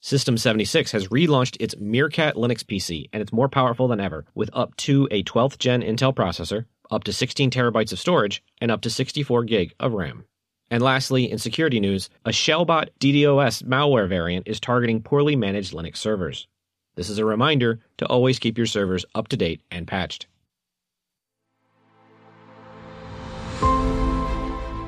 System 0.00 0.38
76 0.38 0.92
has 0.92 1.08
relaunched 1.08 1.56
its 1.60 1.76
Meerkat 1.76 2.34
Linux 2.34 2.64
PC, 2.64 3.08
and 3.12 3.20
it's 3.20 3.32
more 3.32 3.48
powerful 3.48 3.86
than 3.86 4.00
ever, 4.00 4.24
with 4.34 4.48
up 4.52 4.74
to 4.78 5.06
a 5.10 5.22
12th 5.22 5.58
gen 5.58 5.82
Intel 5.82 6.14
processor, 6.14 6.64
up 6.90 7.04
to 7.04 7.12
16 7.12 7.50
terabytes 7.50 7.92
of 7.92 7.98
storage, 7.98 8.42
and 8.60 8.70
up 8.70 8.80
to 8.80 8.90
64 8.90 9.44
gig 9.44 9.74
of 9.78 9.92
RAM. 9.92 10.24
And 10.70 10.82
lastly, 10.82 11.30
in 11.30 11.38
security 11.38 11.80
news, 11.80 12.10
a 12.24 12.30
Shellbot 12.30 12.90
DDoS 13.00 13.64
malware 13.64 14.08
variant 14.08 14.46
is 14.46 14.60
targeting 14.60 15.02
poorly 15.02 15.34
managed 15.34 15.72
Linux 15.72 15.96
servers. 15.96 16.46
This 16.94 17.10
is 17.10 17.18
a 17.18 17.24
reminder 17.24 17.80
to 17.98 18.06
always 18.06 18.38
keep 18.38 18.56
your 18.56 18.66
servers 18.66 19.04
up 19.14 19.28
to 19.28 19.36
date 19.36 19.62
and 19.70 19.86
patched. 19.86 20.26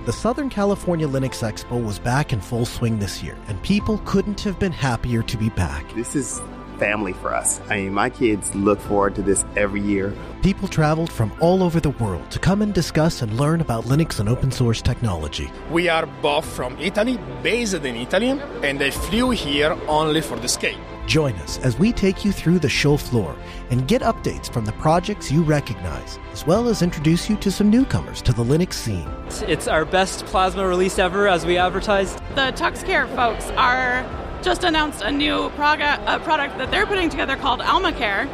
The 0.05 0.13
Southern 0.13 0.51
California 0.51 1.07
Linux 1.07 1.49
Expo 1.49 1.85
was 1.85 1.99
back 2.01 2.33
in 2.33 2.41
full 2.41 2.65
swing 2.65 2.99
this 2.99 3.23
year, 3.23 3.37
and 3.47 3.63
people 3.63 3.99
couldn't 4.05 4.41
have 4.41 4.59
been 4.59 4.73
happier 4.73 5.23
to 5.23 5.37
be 5.37 5.49
back. 5.51 5.95
This 5.95 6.17
is 6.17 6.41
family 6.83 7.13
for 7.13 7.33
us. 7.33 7.61
I 7.71 7.77
mean, 7.83 7.95
my 7.95 8.11
kids 8.11 8.53
look 8.57 8.81
forward 8.81 9.15
to 9.15 9.23
this 9.23 9.45
every 9.55 9.81
year. 9.81 10.13
People 10.43 10.67
traveled 10.67 11.13
from 11.13 11.31
all 11.39 11.63
over 11.63 11.79
the 11.79 11.95
world 12.03 12.29
to 12.33 12.41
come 12.41 12.61
and 12.61 12.75
discuss 12.75 13.23
and 13.23 13.31
learn 13.43 13.61
about 13.61 13.85
Linux 13.85 14.19
and 14.19 14.29
open 14.29 14.51
source 14.51 14.83
technology. 14.83 15.49
We 15.71 15.89
are 15.89 16.07
both 16.21 16.45
from 16.45 16.77
Italy, 16.81 17.21
based 17.41 17.75
in 17.75 17.95
Italy, 17.95 18.31
and 18.69 18.83
I 18.83 18.91
flew 18.91 19.31
here 19.31 19.73
only 19.87 20.21
for 20.21 20.39
the 20.41 20.49
Scale. 20.49 20.81
Join 21.07 21.35
us 21.45 21.59
as 21.59 21.79
we 21.79 21.93
take 21.93 22.25
you 22.25 22.33
through 22.33 22.59
the 22.59 22.69
show 22.69 22.97
floor 22.97 23.37
and 23.71 23.87
get 23.87 24.03
updates 24.03 24.53
from 24.53 24.65
the 24.65 24.73
projects 24.73 25.31
you 25.31 25.43
recognize, 25.43 26.19
as 26.33 26.45
well 26.47 26.69
as 26.69 26.83
introduce 26.83 27.31
you 27.31 27.37
to 27.37 27.51
some 27.51 27.71
newcomers 27.71 28.21
to 28.23 28.33
the 28.33 28.45
Linux 28.45 28.73
scene. 28.75 29.09
It's 29.47 29.69
our 29.69 29.85
best 29.85 30.27
Plasma 30.27 30.67
release 30.67 30.99
ever, 30.99 31.29
as 31.29 31.47
we 31.47 31.59
advertised. 31.59 32.19
The 32.35 32.51
TuxCare 32.63 33.09
folks 33.15 33.51
are 33.57 34.05
just 34.43 34.65
announced 34.65 35.03
a 35.03 35.11
new 35.11 35.51
product, 35.51 36.03
a 36.07 36.19
product 36.21 36.59
that 36.59 36.71
they're 36.71 36.87
putting 36.87 37.09
together 37.09 37.37
called 37.37 37.61
AlmaCare, 37.61 38.27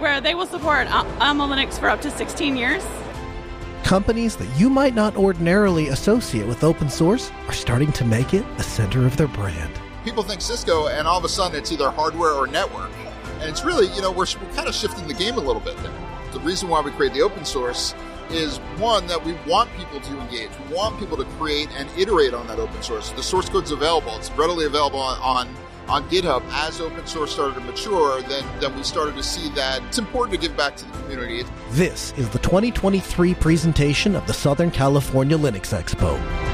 where 0.00 0.20
they 0.20 0.34
will 0.34 0.46
support 0.46 0.90
Alma 1.20 1.44
Linux 1.46 1.78
for 1.78 1.88
up 1.90 2.00
to 2.02 2.10
16 2.10 2.56
years. 2.56 2.84
companies 3.84 4.36
that 4.36 4.46
you 4.58 4.70
might 4.70 4.94
not 4.94 5.16
ordinarily 5.16 5.88
associate 5.88 6.46
with 6.46 6.62
open 6.62 6.88
source 6.88 7.32
are 7.48 7.52
starting 7.52 7.90
to 7.90 8.04
make 8.04 8.32
it 8.34 8.44
the 8.56 8.62
center 8.62 9.04
of 9.04 9.16
their 9.16 9.26
brand. 9.28 9.72
People 10.04 10.22
think 10.22 10.40
Cisco, 10.40 10.86
and 10.86 11.08
all 11.08 11.18
of 11.18 11.24
a 11.24 11.28
sudden 11.28 11.58
it's 11.58 11.72
either 11.72 11.90
hardware 11.90 12.30
or 12.32 12.46
network. 12.46 12.90
And 13.40 13.50
it's 13.50 13.64
really, 13.64 13.92
you 13.94 14.00
know, 14.00 14.10
we're, 14.12 14.26
we're 14.40 14.54
kind 14.54 14.68
of 14.68 14.74
shifting 14.74 15.08
the 15.08 15.14
game 15.14 15.34
a 15.34 15.40
little 15.40 15.60
bit 15.60 15.76
there. 15.78 15.92
The 16.32 16.40
reason 16.40 16.68
why 16.68 16.80
we 16.80 16.92
create 16.92 17.14
the 17.14 17.22
open 17.22 17.44
source 17.44 17.92
is 18.32 18.58
one 18.78 19.06
that 19.06 19.24
we 19.24 19.32
want 19.46 19.70
people 19.76 20.00
to 20.00 20.20
engage. 20.20 20.50
We 20.68 20.74
want 20.74 20.98
people 20.98 21.16
to 21.16 21.24
create 21.36 21.68
and 21.76 21.88
iterate 21.98 22.34
on 22.34 22.46
that 22.48 22.58
open 22.58 22.82
source. 22.82 23.10
The 23.10 23.22
source 23.22 23.48
code's 23.48 23.70
available. 23.70 24.16
It's 24.16 24.30
readily 24.32 24.66
available 24.66 25.00
on, 25.00 25.18
on 25.20 25.56
on 25.88 26.08
GitHub 26.08 26.42
as 26.52 26.80
open 26.80 27.04
source 27.04 27.32
started 27.32 27.54
to 27.54 27.60
mature, 27.62 28.22
then 28.22 28.44
then 28.60 28.74
we 28.76 28.82
started 28.84 29.16
to 29.16 29.22
see 29.22 29.48
that 29.50 29.82
it's 29.84 29.98
important 29.98 30.40
to 30.40 30.48
give 30.48 30.56
back 30.56 30.76
to 30.76 30.84
the 30.84 30.92
community. 30.98 31.44
This 31.70 32.12
is 32.16 32.28
the 32.28 32.38
2023 32.38 33.34
presentation 33.34 34.14
of 34.14 34.24
the 34.26 34.32
Southern 34.32 34.70
California 34.70 35.36
Linux 35.36 35.76
Expo. 35.76 36.49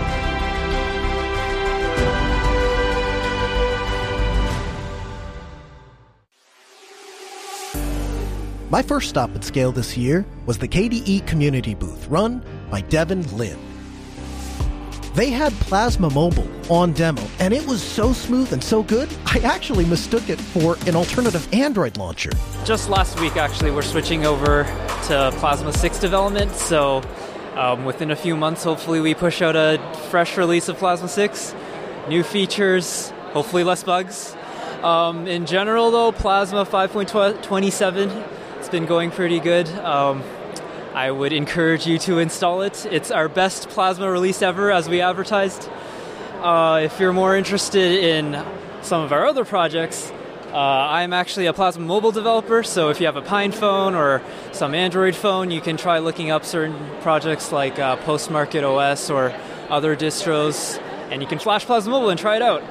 My 8.69 8.83
first 8.83 9.09
stop 9.09 9.33
at 9.37 9.45
Scale 9.45 9.71
this 9.71 9.97
year 9.97 10.27
was 10.45 10.59
the 10.59 10.67
KDE 10.67 11.25
community 11.25 11.77
booth 11.77 12.09
run 12.09 12.43
by 12.69 12.81
Devin 12.81 13.23
Lin. 13.37 13.57
They 15.15 15.31
had 15.31 15.53
Plasma 15.61 16.11
Mobile 16.11 16.49
on 16.69 16.93
demo, 16.93 17.23
and 17.39 17.55
it 17.55 17.65
was 17.65 17.81
so 17.81 18.13
smooth 18.13 18.53
and 18.53 18.63
so 18.63 18.83
good, 18.83 19.09
I 19.25 19.39
actually 19.39 19.85
mistook 19.85 20.29
it 20.29 20.41
for 20.41 20.77
an 20.89 20.97
alternative 20.97 21.49
Android 21.55 21.97
launcher. 21.97 22.33
Just 22.65 22.91
last 22.91 23.21
week, 23.21 23.37
actually, 23.37 23.71
we're 23.71 23.83
switching 23.83 24.27
over 24.27 24.65
to 24.65 25.33
Plasma 25.37 25.73
6 25.73 26.01
development, 26.01 26.51
so 26.57 27.03
um, 27.55 27.85
within 27.85 28.11
a 28.11 28.17
few 28.17 28.37
months, 28.37 28.65
hopefully, 28.65 29.01
we 29.01 29.15
push 29.15 29.43
out 29.43 29.55
a 29.55 29.79
fresh 30.11 30.37
release 30.37 30.69
of 30.69 30.77
Plasma 30.77 31.09
6. 31.09 31.55
New 32.09 32.25
features, 32.25 33.11
hopefully, 33.33 33.63
less 33.63 33.85
bugs. 33.85 34.37
Um, 34.83 35.29
in 35.29 35.47
general, 35.47 35.93
though, 35.93 36.11
Plasma 36.11 36.67
5.27 36.67 38.36
it's 38.67 38.73
been 38.73 38.85
going 38.85 39.13
pretty 39.13 39.39
good. 39.39 39.69
Um, 39.69 40.25
I 40.93 41.09
would 41.09 41.33
encourage 41.33 41.87
you 41.87 42.01
to 42.01 42.19
install 42.19 42.63
it. 42.63 42.85
It's 42.91 43.13
our 43.13 43.29
best 43.29 43.69
Plasma 43.69 44.11
release 44.11 44.43
ever, 44.43 44.73
as 44.73 44.89
we 44.89 45.01
advertised. 45.01 45.71
Uh, 46.43 46.81
if 46.83 46.99
you're 46.99 47.13
more 47.13 47.37
interested 47.37 47.93
in 47.93 48.45
some 48.83 49.03
of 49.03 49.13
our 49.13 49.25
other 49.25 49.45
projects, 49.45 50.11
uh, 50.51 50.57
I'm 50.57 51.13
actually 51.13 51.47
a 51.47 51.53
Plasma 51.53 51.85
mobile 51.85 52.11
developer, 52.11 52.65
so 52.65 52.89
if 52.89 52.99
you 52.99 53.07
have 53.07 53.15
a 53.15 53.23
Pine 53.23 53.53
phone 53.53 53.95
or 53.95 54.21
some 54.51 54.75
Android 54.75 55.15
phone, 55.15 55.53
you 55.53 55.61
can 55.61 55.77
try 55.77 56.01
looking 56.01 56.33
up 56.33 56.45
certain 56.45 56.75
projects 57.03 57.53
like 57.53 57.79
uh, 57.79 57.97
Postmarket 57.99 58.65
OS 58.65 59.11
or 59.11 59.33
other 59.71 59.95
distros, 59.95 60.83
and 61.13 61.23
you 61.23 61.29
can 61.29 61.39
flash 61.39 61.65
Plasma 61.65 61.93
mobile 61.93 62.11
and 62.11 62.19
try 62.19 62.35
it 62.35 62.43
out. 62.43 62.65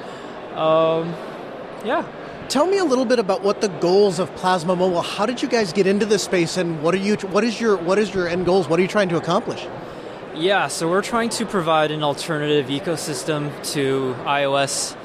Um, 0.58 1.14
yeah. 1.86 2.04
Tell 2.48 2.66
me 2.66 2.78
a 2.78 2.84
little 2.84 3.04
bit 3.04 3.18
about 3.18 3.42
what 3.42 3.60
the 3.60 3.68
goals 3.68 4.20
of 4.20 4.32
Plasma 4.36 4.76
Mobile. 4.76 5.02
How 5.02 5.26
did 5.26 5.42
you 5.42 5.48
guys 5.48 5.72
get 5.72 5.88
into 5.88 6.06
this 6.06 6.22
space, 6.22 6.56
and 6.56 6.80
what 6.80 6.94
are 6.94 6.98
you? 6.98 7.16
What 7.16 7.42
is 7.42 7.60
your 7.60 7.76
what 7.76 7.98
is 7.98 8.14
your 8.14 8.28
end 8.28 8.46
goals? 8.46 8.68
What 8.68 8.78
are 8.78 8.82
you 8.82 8.88
trying 8.88 9.08
to 9.08 9.16
accomplish? 9.16 9.66
Yeah, 10.32 10.68
so 10.68 10.88
we're 10.88 11.02
trying 11.02 11.30
to 11.30 11.46
provide 11.46 11.90
an 11.90 12.04
alternative 12.04 12.66
ecosystem 12.66 13.50
to 13.72 14.14
iOS 14.20 14.96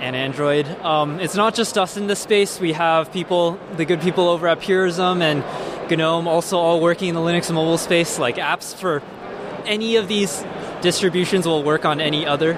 and 0.00 0.16
Android. 0.16 0.66
Um, 0.82 1.20
it's 1.20 1.34
not 1.34 1.54
just 1.54 1.76
us 1.76 1.98
in 1.98 2.06
this 2.06 2.20
space. 2.20 2.58
We 2.58 2.72
have 2.72 3.12
people, 3.12 3.58
the 3.76 3.84
good 3.84 4.00
people 4.00 4.28
over 4.28 4.48
at 4.48 4.60
Purism 4.60 5.20
and 5.20 5.44
GNOME, 5.90 6.26
also 6.26 6.56
all 6.56 6.80
working 6.80 7.08
in 7.08 7.14
the 7.14 7.20
Linux 7.20 7.52
mobile 7.52 7.76
space. 7.76 8.18
Like 8.18 8.36
apps 8.36 8.74
for 8.74 9.02
any 9.66 9.96
of 9.96 10.08
these 10.08 10.42
distributions 10.80 11.46
will 11.46 11.62
work 11.62 11.84
on 11.84 12.00
any 12.00 12.24
other. 12.24 12.54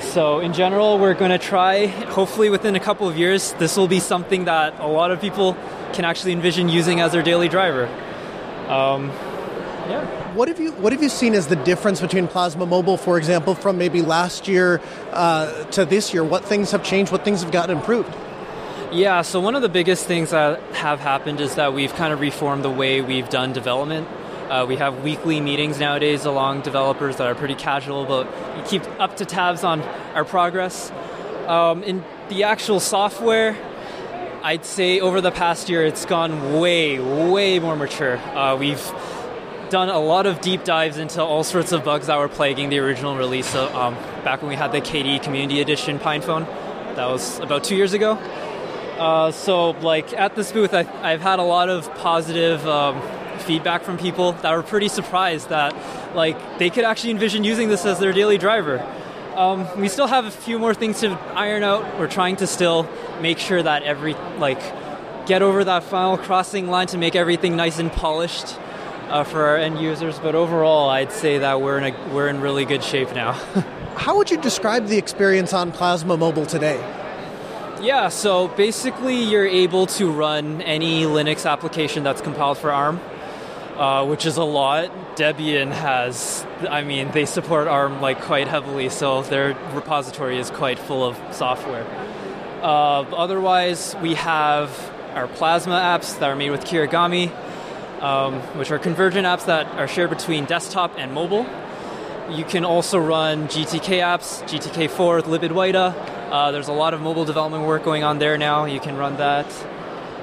So, 0.00 0.40
in 0.40 0.52
general, 0.52 0.98
we're 0.98 1.14
going 1.14 1.30
to 1.30 1.38
try, 1.38 1.86
hopefully, 1.86 2.50
within 2.50 2.76
a 2.76 2.80
couple 2.80 3.08
of 3.08 3.18
years, 3.18 3.52
this 3.54 3.76
will 3.76 3.88
be 3.88 4.00
something 4.00 4.44
that 4.44 4.78
a 4.80 4.86
lot 4.86 5.10
of 5.10 5.20
people 5.20 5.56
can 5.92 6.04
actually 6.04 6.32
envision 6.32 6.68
using 6.68 7.00
as 7.00 7.12
their 7.12 7.22
daily 7.22 7.48
driver. 7.48 7.86
Um, 8.68 9.08
yeah. 9.88 10.34
What 10.34 10.48
have 10.48 10.60
you 10.60 10.72
What 10.72 10.92
have 10.92 11.02
you 11.02 11.08
seen 11.08 11.34
as 11.34 11.46
the 11.46 11.56
difference 11.56 12.00
between 12.00 12.28
Plasma 12.28 12.66
Mobile, 12.66 12.96
for 12.96 13.16
example, 13.16 13.54
from 13.54 13.78
maybe 13.78 14.02
last 14.02 14.48
year 14.48 14.80
uh, 15.12 15.64
to 15.70 15.84
this 15.84 16.12
year? 16.12 16.24
What 16.24 16.44
things 16.44 16.72
have 16.72 16.82
changed? 16.82 17.12
What 17.12 17.24
things 17.24 17.42
have 17.42 17.52
gotten 17.52 17.76
improved? 17.76 18.12
Yeah, 18.92 19.22
so 19.22 19.40
one 19.40 19.56
of 19.56 19.62
the 19.62 19.68
biggest 19.68 20.06
things 20.06 20.30
that 20.30 20.60
have 20.74 21.00
happened 21.00 21.40
is 21.40 21.54
that 21.56 21.74
we've 21.74 21.92
kind 21.94 22.12
of 22.12 22.20
reformed 22.20 22.64
the 22.64 22.70
way 22.70 23.00
we've 23.00 23.28
done 23.28 23.52
development. 23.52 24.08
Uh, 24.48 24.64
we 24.64 24.76
have 24.76 25.02
weekly 25.02 25.40
meetings 25.40 25.80
nowadays 25.80 26.24
along 26.24 26.60
developers 26.60 27.16
that 27.16 27.26
are 27.26 27.34
pretty 27.34 27.56
casual, 27.56 28.04
but 28.04 28.28
keep 28.66 28.82
up 29.00 29.16
to 29.16 29.24
tabs 29.24 29.64
on 29.64 29.82
our 30.14 30.24
progress. 30.24 30.92
Um, 31.48 31.82
in 31.82 32.04
the 32.28 32.44
actual 32.44 32.78
software, 32.78 33.56
I'd 34.44 34.64
say 34.64 35.00
over 35.00 35.20
the 35.20 35.32
past 35.32 35.68
year 35.68 35.84
it's 35.84 36.04
gone 36.04 36.60
way, 36.60 37.00
way 37.00 37.58
more 37.58 37.74
mature. 37.74 38.18
Uh, 38.18 38.56
we've 38.56 38.92
done 39.70 39.88
a 39.88 39.98
lot 39.98 40.26
of 40.26 40.40
deep 40.40 40.62
dives 40.62 40.98
into 40.98 41.20
all 41.20 41.42
sorts 41.42 41.72
of 41.72 41.82
bugs 41.82 42.06
that 42.06 42.16
were 42.16 42.28
plaguing 42.28 42.68
the 42.68 42.78
original 42.78 43.16
release 43.16 43.52
uh, 43.56 43.66
um, 43.76 43.94
back 44.22 44.42
when 44.42 44.48
we 44.48 44.54
had 44.54 44.70
the 44.70 44.80
KDE 44.80 45.24
Community 45.24 45.60
Edition 45.60 45.98
PinePhone. 45.98 46.46
That 46.94 47.08
was 47.08 47.40
about 47.40 47.64
two 47.64 47.74
years 47.74 47.94
ago. 47.94 48.12
Uh, 48.12 49.32
so, 49.32 49.70
like 49.70 50.12
at 50.12 50.36
this 50.36 50.52
booth, 50.52 50.72
I, 50.72 50.84
have 50.84 51.20
had 51.20 51.40
a 51.40 51.42
lot 51.42 51.68
of 51.68 51.92
positive 51.96 52.66
um, 52.66 52.96
feedback 53.46 53.82
from 53.82 53.96
people 53.96 54.32
that 54.32 54.52
were 54.52 54.62
pretty 54.62 54.88
surprised 54.88 55.48
that 55.48 55.74
like 56.14 56.58
they 56.58 56.68
could 56.68 56.84
actually 56.84 57.12
envision 57.12 57.44
using 57.44 57.68
this 57.68 57.86
as 57.86 57.98
their 57.98 58.12
daily 58.12 58.38
driver. 58.38 58.84
Um, 59.34 59.68
we 59.78 59.88
still 59.88 60.06
have 60.06 60.24
a 60.24 60.30
few 60.30 60.58
more 60.58 60.74
things 60.74 61.00
to 61.00 61.10
iron 61.34 61.62
out. 61.62 61.98
We're 61.98 62.08
trying 62.08 62.36
to 62.36 62.46
still 62.46 62.88
make 63.20 63.38
sure 63.38 63.62
that 63.62 63.82
every 63.82 64.14
like 64.38 64.60
get 65.26 65.42
over 65.42 65.64
that 65.64 65.84
final 65.84 66.16
crossing 66.16 66.68
line 66.68 66.86
to 66.88 66.98
make 66.98 67.14
everything 67.14 67.56
nice 67.56 67.78
and 67.78 67.92
polished 67.92 68.58
uh, 69.08 69.24
for 69.24 69.44
our 69.44 69.56
end 69.56 69.78
users. 69.78 70.18
But 70.18 70.34
overall, 70.34 70.88
I'd 70.88 71.12
say 71.12 71.38
that 71.38 71.60
we're 71.60 71.78
in 71.78 71.94
a, 71.94 72.14
we're 72.14 72.28
in 72.28 72.40
really 72.40 72.64
good 72.64 72.82
shape 72.82 73.14
now. 73.14 73.32
How 73.96 74.16
would 74.16 74.30
you 74.30 74.40
describe 74.40 74.86
the 74.86 74.98
experience 74.98 75.52
on 75.52 75.72
Plasma 75.72 76.16
Mobile 76.16 76.46
today? 76.46 76.76
Yeah, 77.80 78.08
so 78.08 78.48
basically, 78.48 79.22
you're 79.22 79.46
able 79.46 79.86
to 79.86 80.10
run 80.10 80.62
any 80.62 81.02
Linux 81.04 81.50
application 81.50 82.02
that's 82.02 82.22
compiled 82.22 82.58
for 82.58 82.72
ARM 82.72 83.00
uh, 83.78 84.06
which 84.06 84.26
is 84.26 84.36
a 84.36 84.44
lot. 84.44 84.90
Debian 85.16 85.72
has, 85.72 86.46
I 86.68 86.82
mean, 86.82 87.10
they 87.12 87.26
support 87.26 87.68
ARM 87.68 88.00
like 88.00 88.20
quite 88.22 88.48
heavily, 88.48 88.88
so 88.88 89.22
their 89.22 89.48
repository 89.72 90.38
is 90.38 90.50
quite 90.50 90.78
full 90.78 91.04
of 91.04 91.16
software. 91.34 91.86
Uh, 92.62 93.02
otherwise, 93.14 93.94
we 94.02 94.14
have 94.14 94.70
our 95.14 95.28
Plasma 95.28 95.74
apps 95.74 96.18
that 96.18 96.30
are 96.30 96.36
made 96.36 96.50
with 96.50 96.64
Kirigami, 96.64 97.30
um, 98.02 98.40
which 98.58 98.70
are 98.70 98.78
convergent 98.78 99.26
apps 99.26 99.46
that 99.46 99.66
are 99.78 99.88
shared 99.88 100.10
between 100.10 100.44
desktop 100.44 100.92
and 100.98 101.12
mobile. 101.12 101.46
You 102.30 102.44
can 102.44 102.64
also 102.64 102.98
run 102.98 103.46
GTK 103.46 104.00
apps, 104.00 104.42
GTK4 104.48 105.16
with 105.16 105.26
libadwaita. 105.26 105.94
Uh, 106.30 106.50
there's 106.50 106.68
a 106.68 106.72
lot 106.72 106.92
of 106.92 107.00
mobile 107.00 107.24
development 107.24 107.64
work 107.64 107.84
going 107.84 108.02
on 108.02 108.18
there 108.18 108.36
now. 108.36 108.64
You 108.64 108.80
can 108.80 108.96
run 108.96 109.16
that. 109.18 109.46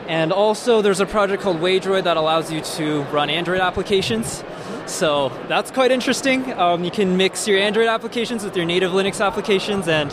And 0.08 0.34
also, 0.34 0.82
there's 0.82 1.00
a 1.00 1.06
project 1.06 1.42
called 1.42 1.58
Waydroid 1.58 2.04
that 2.04 2.18
allows 2.18 2.52
you 2.52 2.62
to 2.62 3.04
run 3.04 3.30
Android 3.30 3.62
applications. 3.62 4.44
So 4.86 5.30
that's 5.48 5.72
quite 5.72 5.92
interesting. 5.92 6.52
Um, 6.54 6.84
you 6.84 6.92
can 6.92 7.16
mix 7.16 7.48
your 7.48 7.58
Android 7.58 7.88
applications 7.88 8.44
with 8.44 8.56
your 8.56 8.66
native 8.66 8.92
Linux 8.92 9.26
applications, 9.26 9.88
and 9.88 10.12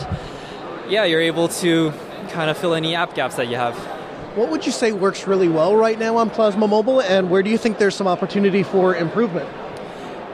yeah, 0.87 1.03
you're 1.03 1.21
able 1.21 1.49
to 1.49 1.91
kind 2.29 2.49
of 2.49 2.57
fill 2.57 2.73
any 2.73 2.95
app 2.95 3.13
gaps 3.13 3.35
that 3.35 3.49
you 3.49 3.57
have. 3.57 3.75
What 4.37 4.49
would 4.49 4.65
you 4.65 4.71
say 4.71 4.93
works 4.93 5.27
really 5.27 5.49
well 5.49 5.75
right 5.75 5.99
now 5.99 6.15
on 6.15 6.29
Plasma 6.29 6.67
Mobile, 6.69 7.01
and 7.01 7.29
where 7.29 7.43
do 7.43 7.49
you 7.49 7.57
think 7.57 7.79
there's 7.79 7.95
some 7.95 8.07
opportunity 8.07 8.63
for 8.63 8.95
improvement? 8.95 9.49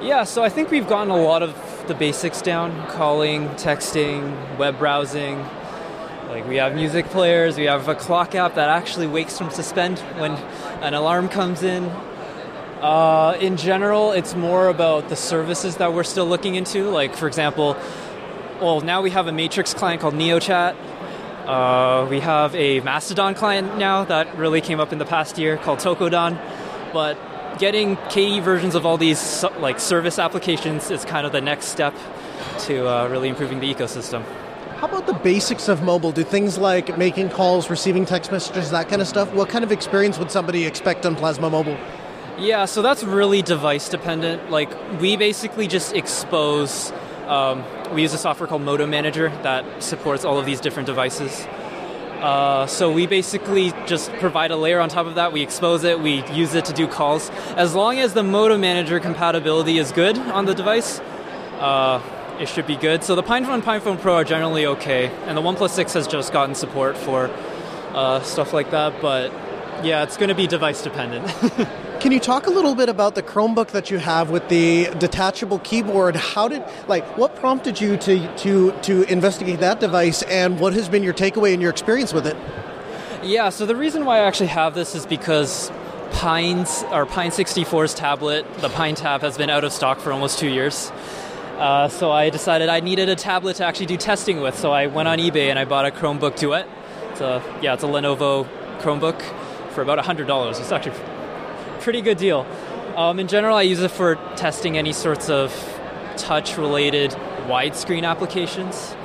Yeah, 0.04 0.24
so 0.24 0.44
I 0.44 0.50
think 0.50 0.70
we've 0.70 0.88
gotten 0.88 1.10
a 1.10 1.18
lot 1.18 1.42
of 1.42 1.56
the 1.88 1.96
basics 1.96 2.44
down 2.44 2.88
calling, 2.90 3.48
texting, 3.50 4.58
web 4.60 4.78
browsing, 4.78 5.44
like 6.28 6.48
we 6.48 6.58
have 6.58 6.76
music 6.76 7.06
players, 7.08 7.58
we 7.58 7.66
have 7.66 7.88
a 7.88 7.96
clock 7.96 8.36
app 8.36 8.56
that 8.56 8.70
actually 8.70 9.08
wakes 9.08 9.38
from 9.38 9.50
suspend 9.50 10.00
when 10.20 10.34
an 10.82 10.94
alarm 10.94 11.30
comes 11.30 11.64
in. 11.64 11.86
Uh, 12.82 13.38
in 13.40 13.58
general, 13.58 14.12
it's 14.12 14.36
more 14.36 14.68
about 14.68 15.10
the 15.10 15.16
services 15.16 15.78
that 15.78 15.94
we're 15.94 16.04
still 16.04 16.28
looking 16.28 16.56
into. 16.56 16.90
Like, 16.90 17.16
for 17.16 17.28
example, 17.28 17.78
well, 18.62 18.82
now 18.82 19.02
we 19.02 19.10
have 19.12 19.28
a 19.28 19.32
Matrix 19.32 19.74
client 19.74 20.02
called 20.02 20.16
NeoChat. 20.16 20.76
Uh, 21.48 22.08
we 22.10 22.20
have 22.20 22.54
a 22.56 22.82
Mastodon 22.82 23.34
client 23.34 23.78
now 23.78 24.04
that 24.04 24.38
really 24.38 24.60
came 24.60 24.80
up 24.80 24.92
in 24.92 25.00
the 25.00 25.06
past 25.06 25.38
year 25.38 25.58
called 25.58 25.80
Tokodon. 25.80 26.40
But 26.92 27.18
getting 27.58 27.96
KDE 27.96 28.44
versions 28.44 28.76
of 28.76 28.86
all 28.86 28.98
these 28.98 29.44
like 29.60 29.80
service 29.80 30.20
applications 30.20 30.92
is 30.92 31.06
kind 31.06 31.26
of 31.26 31.32
the 31.32 31.42
next 31.42 31.68
step 31.68 31.96
to 32.60 32.88
uh, 32.88 33.08
really 33.08 33.30
improving 33.30 33.60
the 33.60 33.74
ecosystem. 33.74 34.24
How 34.78 34.86
about 34.86 35.08
the 35.08 35.14
basics 35.14 35.70
of 35.70 35.82
mobile? 35.82 36.12
Do 36.12 36.24
things 36.24 36.60
like 36.60 37.00
making 37.00 37.32
calls, 37.32 37.68
receiving 37.68 38.06
text 38.06 38.32
messages, 38.32 38.70
that 38.70 38.88
kind 38.90 39.02
of 39.02 39.08
stuff? 39.08 39.34
What 39.34 39.50
kind 39.50 39.64
of 39.64 39.72
experience 39.72 40.20
would 40.20 40.30
somebody 40.30 40.68
expect 40.68 41.04
on 41.04 41.16
Plasma 41.16 41.50
Mobile? 41.50 41.80
Yeah, 42.38 42.66
so 42.66 42.84
that's 42.84 43.04
really 43.04 43.42
device 43.42 43.90
dependent. 43.90 44.52
Like, 44.52 44.70
we 45.02 45.18
basically 45.18 45.66
just 45.66 45.96
expose. 45.96 46.94
Um, 47.26 47.64
we 47.92 48.04
use 48.04 48.14
a 48.14 48.20
software 48.20 48.48
called 48.48 48.62
Modem 48.62 48.92
Manager 48.92 49.30
that 49.42 49.82
supports 49.82 50.24
all 50.24 50.38
of 50.38 50.46
these 50.46 50.62
different 50.62 50.86
devices. 50.86 51.48
Uh, 52.22 52.68
so 52.68 52.92
we 52.92 53.08
basically 53.08 53.74
just 53.88 54.12
provide 54.14 54.52
a 54.52 54.58
layer 54.58 54.80
on 54.80 54.90
top 54.90 55.08
of 55.08 55.16
that. 55.16 55.34
We 55.34 55.42
expose 55.42 55.84
it. 55.86 56.02
We 56.02 56.24
use 56.28 56.54
it 56.54 56.66
to 56.66 56.74
do 56.74 56.88
calls. 56.88 57.32
As 57.56 57.74
long 57.74 57.98
as 57.98 58.14
the 58.14 58.22
Modem 58.22 58.62
Manager 58.62 59.00
compatibility 59.00 59.80
is 59.80 59.92
good 59.92 60.20
on 60.20 60.46
the 60.46 60.54
device, 60.54 61.00
uh, 61.60 62.00
it 62.40 62.48
should 62.48 62.68
be 62.68 62.76
good. 62.76 63.04
So 63.04 63.16
the 63.16 63.24
PinePhone 63.24 63.56
and 63.56 63.64
PinePhone 63.64 64.00
Pro 64.00 64.16
are 64.16 64.24
generally 64.24 64.66
okay, 64.66 65.08
and 65.26 65.38
the 65.38 65.42
OnePlus 65.42 65.72
6 65.72 65.94
has 65.94 66.08
just 66.08 66.32
gotten 66.32 66.56
support 66.56 66.98
for 66.98 67.30
uh, 67.94 68.22
stuff 68.22 68.54
like 68.54 68.72
that. 68.72 69.02
But 69.02 69.32
yeah, 69.84 70.04
it's 70.04 70.18
going 70.18 70.30
to 70.30 70.36
be 70.36 70.48
device 70.48 70.82
dependent. 70.82 71.26
Can 72.00 72.12
you 72.12 72.20
talk 72.20 72.46
a 72.46 72.52
little 72.52 72.76
bit 72.76 72.90
about 72.90 73.16
the 73.16 73.24
Chromebook 73.24 73.70
that 73.70 73.90
you 73.90 73.98
have 73.98 74.30
with 74.30 74.48
the 74.50 74.86
detachable 75.00 75.60
keyboard? 75.60 76.16
How 76.16 76.48
did 76.48 76.64
like 76.88 77.04
what 77.18 77.36
prompted 77.36 77.82
you 77.82 77.98
to 77.98 78.36
to 78.38 78.72
to 78.82 79.04
investigate 79.12 79.60
that 79.62 79.80
device, 79.80 80.22
and 80.24 80.60
what 80.60 80.74
has 80.74 80.90
been 80.90 81.04
your 81.04 81.14
takeaway 81.14 81.54
and 81.54 81.62
your 81.62 81.72
experience 81.72 82.14
with 82.14 82.28
it? 82.28 82.38
Yeah, 83.24 83.50
so 83.50 83.66
the 83.66 83.76
reason 83.76 84.06
why 84.06 84.20
I 84.20 84.28
actually 84.28 84.48
have 84.48 84.76
this 84.76 84.94
is 84.94 85.08
because 85.08 85.72
Pine's 86.12 86.84
or 86.92 87.06
Pine 87.06 87.32
64's 87.32 87.94
tablet, 87.94 88.46
the 88.60 88.70
Pine 88.70 88.96
Tab, 88.96 89.22
has 89.22 89.38
been 89.38 89.50
out 89.50 89.64
of 89.64 89.74
stock 89.74 90.00
for 90.00 90.12
almost 90.12 90.40
two 90.40 90.50
years. 90.50 90.92
Uh, 91.58 91.90
so 91.90 92.12
I 92.12 92.30
decided 92.30 92.70
I 92.70 92.82
needed 92.82 93.10
a 93.10 93.16
tablet 93.16 93.56
to 93.56 93.66
actually 93.66 93.88
do 93.88 93.98
testing 93.98 94.42
with. 94.42 94.58
So 94.58 94.72
I 94.72 94.88
went 94.88 95.08
on 95.08 95.18
eBay 95.18 95.50
and 95.50 95.58
I 95.58 95.66
bought 95.66 95.88
a 95.88 95.92
Chromebook 95.92 96.38
Duet. 96.38 96.68
It's 97.12 97.22
a 97.22 97.42
yeah, 97.62 97.74
it's 97.74 97.84
a 97.84 97.88
Lenovo 97.88 98.48
Chromebook 98.80 99.20
for 99.72 99.82
about 99.82 99.98
hundred 100.06 100.28
dollars. 100.28 100.60
It's 100.60 100.72
actually 100.72 100.96
pretty 101.80 102.02
good 102.02 102.18
deal. 102.18 102.46
Um, 102.96 103.20
in 103.20 103.28
general, 103.28 103.56
I 103.58 103.64
use 103.64 103.80
it 103.80 103.92
for 103.92 104.16
testing 104.36 104.78
any 104.78 104.94
sorts 104.94 105.30
of 105.30 105.52
touch-related 106.18 107.12
widescreen 107.48 108.04
applications. 108.04 108.96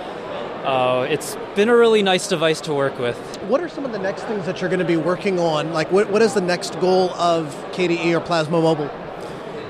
Uh, 0.64 1.06
it's 1.10 1.36
been 1.54 1.68
a 1.68 1.76
really 1.76 2.02
nice 2.02 2.28
device 2.28 2.60
to 2.62 2.72
work 2.72 2.98
with. 2.98 3.18
What 3.48 3.60
are 3.60 3.68
some 3.68 3.84
of 3.84 3.92
the 3.92 3.98
next 3.98 4.22
things 4.22 4.46
that 4.46 4.60
you're 4.60 4.70
going 4.70 4.78
to 4.80 4.86
be 4.86 4.96
working 4.96 5.38
on? 5.38 5.72
Like, 5.72 5.90
what, 5.92 6.08
what 6.08 6.22
is 6.22 6.34
the 6.34 6.40
next 6.40 6.80
goal 6.80 7.10
of 7.10 7.54
KDE 7.72 8.16
or 8.16 8.20
Plasma 8.20 8.60
Mobile? 8.60 8.90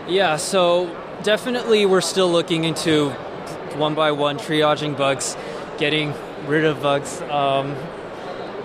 Yeah, 0.06 0.36
so 0.36 0.86
definitely 1.22 1.86
we're 1.86 2.00
still 2.00 2.30
looking 2.30 2.64
into 2.64 3.10
one 3.76 3.94
by 3.94 4.12
one 4.12 4.38
triaging 4.38 4.96
bugs, 4.96 5.36
getting 5.78 6.12
rid 6.46 6.64
of 6.64 6.82
bugs. 6.82 7.20
Um, 7.22 7.76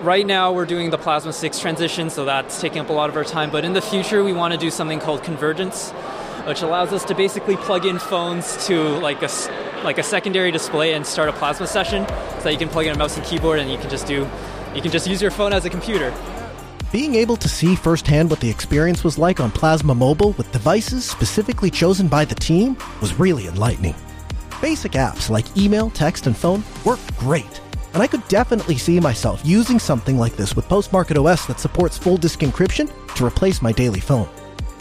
right 0.00 0.26
now 0.26 0.52
we're 0.52 0.66
doing 0.66 0.90
the 0.90 0.98
Plasma 0.98 1.32
6 1.32 1.58
transition, 1.60 2.10
so 2.10 2.24
that's 2.24 2.60
taking 2.60 2.80
up 2.80 2.88
a 2.88 2.92
lot 2.92 3.08
of 3.08 3.16
our 3.16 3.24
time. 3.24 3.50
But 3.50 3.64
in 3.64 3.72
the 3.72 3.80
future, 3.80 4.24
we 4.24 4.32
want 4.32 4.52
to 4.54 4.58
do 4.58 4.70
something 4.70 4.98
called 4.98 5.22
convergence, 5.22 5.90
which 6.46 6.62
allows 6.62 6.92
us 6.92 7.04
to 7.04 7.14
basically 7.14 7.56
plug 7.56 7.86
in 7.86 7.98
phones 7.98 8.66
to 8.66 8.80
like 8.98 9.22
a 9.22 9.28
like 9.84 9.98
a 9.98 10.02
secondary 10.02 10.50
display 10.50 10.94
and 10.94 11.06
start 11.06 11.28
a 11.28 11.32
Plasma 11.32 11.66
session, 11.66 12.04
so 12.08 12.44
that 12.44 12.52
you 12.52 12.58
can 12.58 12.68
plug 12.68 12.86
in 12.86 12.92
a 12.92 12.98
mouse 12.98 13.16
and 13.16 13.24
keyboard, 13.24 13.60
and 13.60 13.70
you 13.70 13.78
can 13.78 13.88
just 13.88 14.06
do 14.06 14.28
you 14.74 14.82
can 14.82 14.90
just 14.90 15.06
use 15.06 15.22
your 15.22 15.30
phone 15.30 15.52
as 15.52 15.64
a 15.64 15.70
computer. 15.70 16.12
Being 16.90 17.16
able 17.16 17.36
to 17.36 17.50
see 17.50 17.76
firsthand 17.76 18.30
what 18.30 18.40
the 18.40 18.48
experience 18.48 19.04
was 19.04 19.18
like 19.18 19.40
on 19.40 19.50
Plasma 19.50 19.94
Mobile 19.94 20.32
with 20.32 20.50
devices 20.52 21.04
specifically 21.04 21.70
chosen 21.70 22.08
by 22.08 22.24
the 22.24 22.34
team 22.34 22.78
was 23.02 23.18
really 23.20 23.46
enlightening. 23.46 23.94
Basic 24.62 24.92
apps 24.92 25.28
like 25.28 25.54
email, 25.54 25.90
text, 25.90 26.26
and 26.26 26.34
phone 26.34 26.64
work 26.86 26.98
great, 27.18 27.60
and 27.92 28.02
I 28.02 28.06
could 28.06 28.26
definitely 28.28 28.78
see 28.78 28.98
myself 29.00 29.42
using 29.44 29.78
something 29.78 30.16
like 30.16 30.34
this 30.36 30.56
with 30.56 30.66
Postmarket 30.66 31.22
OS 31.22 31.44
that 31.44 31.60
supports 31.60 31.98
full 31.98 32.16
disk 32.16 32.40
encryption 32.40 32.90
to 33.16 33.26
replace 33.26 33.60
my 33.60 33.70
daily 33.70 34.00
phone. 34.00 34.28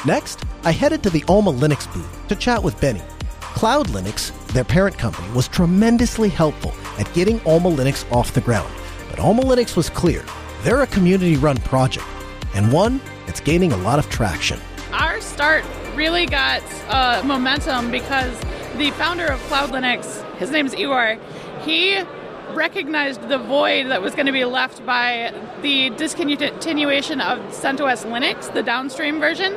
Next, 0.05 0.45
I 0.63 0.71
headed 0.71 1.03
to 1.03 1.09
the 1.09 1.25
Alma 1.27 1.51
Linux 1.51 1.91
booth 1.93 2.27
to 2.29 2.37
chat 2.37 2.63
with 2.63 2.79
Benny. 2.79 3.01
Cloud 3.41 3.87
Linux, 3.87 4.31
their 4.53 4.63
parent 4.63 4.97
company, 4.97 5.29
was 5.33 5.49
tremendously 5.49 6.29
helpful 6.29 6.73
at 6.99 7.13
getting 7.13 7.41
Alma 7.41 7.69
Linux 7.69 8.09
off 8.13 8.33
the 8.33 8.39
ground. 8.39 8.73
But 9.09 9.19
Alma 9.19 9.43
Linux 9.43 9.75
was 9.75 9.89
clear 9.89 10.23
they're 10.67 10.81
a 10.81 10.87
community 10.87 11.37
run 11.37 11.55
project, 11.59 12.05
and 12.53 12.73
one 12.73 12.99
that's 13.25 13.39
gaining 13.39 13.71
a 13.71 13.77
lot 13.77 13.99
of 13.99 14.09
traction. 14.09 14.59
Our 14.91 15.21
start 15.21 15.63
really 15.95 16.25
got 16.25 16.61
uh, 16.89 17.21
momentum 17.23 17.89
because 17.89 18.37
the 18.75 18.91
founder 18.91 19.27
of 19.27 19.39
Cloud 19.43 19.69
Linux, 19.69 20.21
his 20.35 20.51
name's 20.51 20.75
Igor, 20.75 21.17
he 21.61 22.01
recognized 22.49 23.29
the 23.29 23.37
void 23.37 23.87
that 23.91 24.01
was 24.01 24.13
going 24.13 24.25
to 24.25 24.33
be 24.33 24.43
left 24.43 24.85
by 24.85 25.33
the 25.61 25.89
discontinuation 25.91 27.21
of 27.21 27.39
CentOS 27.53 28.03
Linux, 28.05 28.53
the 28.53 28.61
downstream 28.61 29.21
version, 29.21 29.53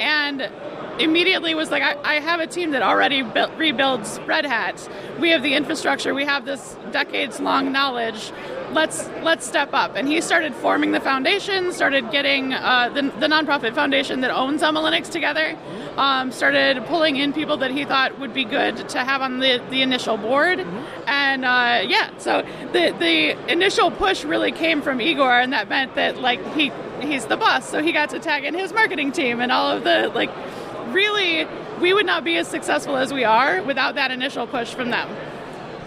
and 0.00 0.50
immediately 0.98 1.54
was 1.54 1.70
like, 1.70 1.82
I, 1.82 2.16
I 2.16 2.20
have 2.20 2.40
a 2.40 2.46
team 2.46 2.70
that 2.70 2.80
already 2.80 3.20
built, 3.20 3.52
rebuilds 3.58 4.18
Red 4.20 4.46
Hat. 4.46 4.88
We 5.20 5.28
have 5.32 5.42
the 5.42 5.52
infrastructure. 5.52 6.14
We 6.14 6.24
have 6.24 6.46
this 6.46 6.78
decades-long 6.92 7.72
knowledge. 7.72 8.32
Let's 8.72 9.08
let's 9.22 9.46
step 9.46 9.70
up. 9.72 9.92
And 9.96 10.08
he 10.08 10.20
started 10.20 10.54
forming 10.54 10.92
the 10.92 11.00
foundation. 11.00 11.72
Started 11.72 12.10
getting 12.10 12.52
uh, 12.52 12.90
the, 12.94 13.02
the 13.02 13.26
nonprofit 13.26 13.74
foundation 13.74 14.20
that 14.20 14.30
owns 14.30 14.62
Alma 14.62 14.80
Linux 14.80 15.10
together. 15.10 15.56
Um, 15.96 16.30
started 16.32 16.84
pulling 16.86 17.16
in 17.16 17.32
people 17.32 17.56
that 17.58 17.70
he 17.70 17.84
thought 17.84 18.18
would 18.18 18.34
be 18.34 18.44
good 18.44 18.88
to 18.90 18.98
have 19.04 19.22
on 19.22 19.38
the, 19.38 19.62
the 19.70 19.82
initial 19.82 20.16
board. 20.16 20.60
And 21.06 21.44
uh, 21.44 21.82
yeah, 21.86 22.10
so 22.18 22.42
the 22.72 22.94
the 22.98 23.50
initial 23.50 23.90
push 23.90 24.24
really 24.24 24.52
came 24.52 24.82
from 24.82 25.00
Igor, 25.00 25.40
and 25.40 25.52
that 25.52 25.68
meant 25.68 25.94
that 25.94 26.20
like 26.20 26.44
he 26.54 26.72
he's 27.00 27.26
the 27.26 27.36
boss, 27.36 27.68
so 27.68 27.82
he 27.82 27.92
got 27.92 28.10
to 28.10 28.18
tag 28.18 28.44
in 28.44 28.54
his 28.54 28.72
marketing 28.72 29.12
team 29.12 29.40
and 29.40 29.52
all 29.52 29.70
of 29.70 29.84
the 29.84 30.08
like 30.14 30.30
really, 30.92 31.46
we 31.80 31.92
would 31.92 32.06
not 32.06 32.24
be 32.24 32.36
as 32.38 32.48
successful 32.48 32.96
as 32.96 33.12
we 33.12 33.24
are 33.24 33.62
without 33.62 33.94
that 33.96 34.10
initial 34.10 34.46
push 34.46 34.74
from 34.74 34.90
them. 34.90 35.08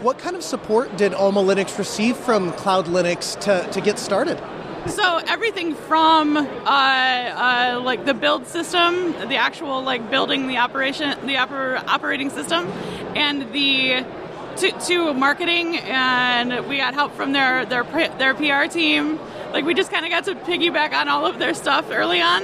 What 0.02 0.18
kind 0.18 0.38
of 0.38 0.44
support 0.44 0.96
did 0.96 1.14
Alma 1.14 1.44
Linux 1.44 1.78
receive 1.78 2.16
from 2.16 2.54
Cloud 2.54 2.86
Linux 2.86 3.38
to, 3.42 3.70
to 3.74 3.82
get 3.82 4.00
started? 4.00 4.42
So 4.88 5.18
everything 5.28 5.76
from 5.76 6.38
uh, 6.38 6.46
uh, 6.46 7.82
like 7.84 8.06
the 8.06 8.14
build 8.14 8.48
system, 8.48 9.12
the 9.28 9.36
actual 9.36 9.84
like 9.84 10.10
building 10.10 10.48
the 10.48 10.56
operation, 10.56 11.10
the 11.28 11.36
oper- 11.36 11.84
operating 11.86 12.30
system, 12.30 12.68
and 13.14 13.52
the 13.52 14.06
to, 14.56 14.72
to 14.88 15.14
marketing, 15.14 15.76
and 15.80 16.66
we 16.70 16.78
got 16.78 16.94
help 16.94 17.14
from 17.14 17.34
their 17.34 17.66
their 17.66 17.84
their 17.84 18.34
PR 18.34 18.72
team. 18.72 19.20
Like 19.52 19.66
we 19.66 19.74
just 19.74 19.92
kind 19.92 20.06
of 20.06 20.12
got 20.12 20.24
to 20.26 20.36
piggyback 20.36 20.94
on 20.94 21.10
all 21.10 21.26
of 21.26 21.40
their 21.40 21.54
stuff 21.54 21.90
early 21.92 22.22
on, 22.22 22.42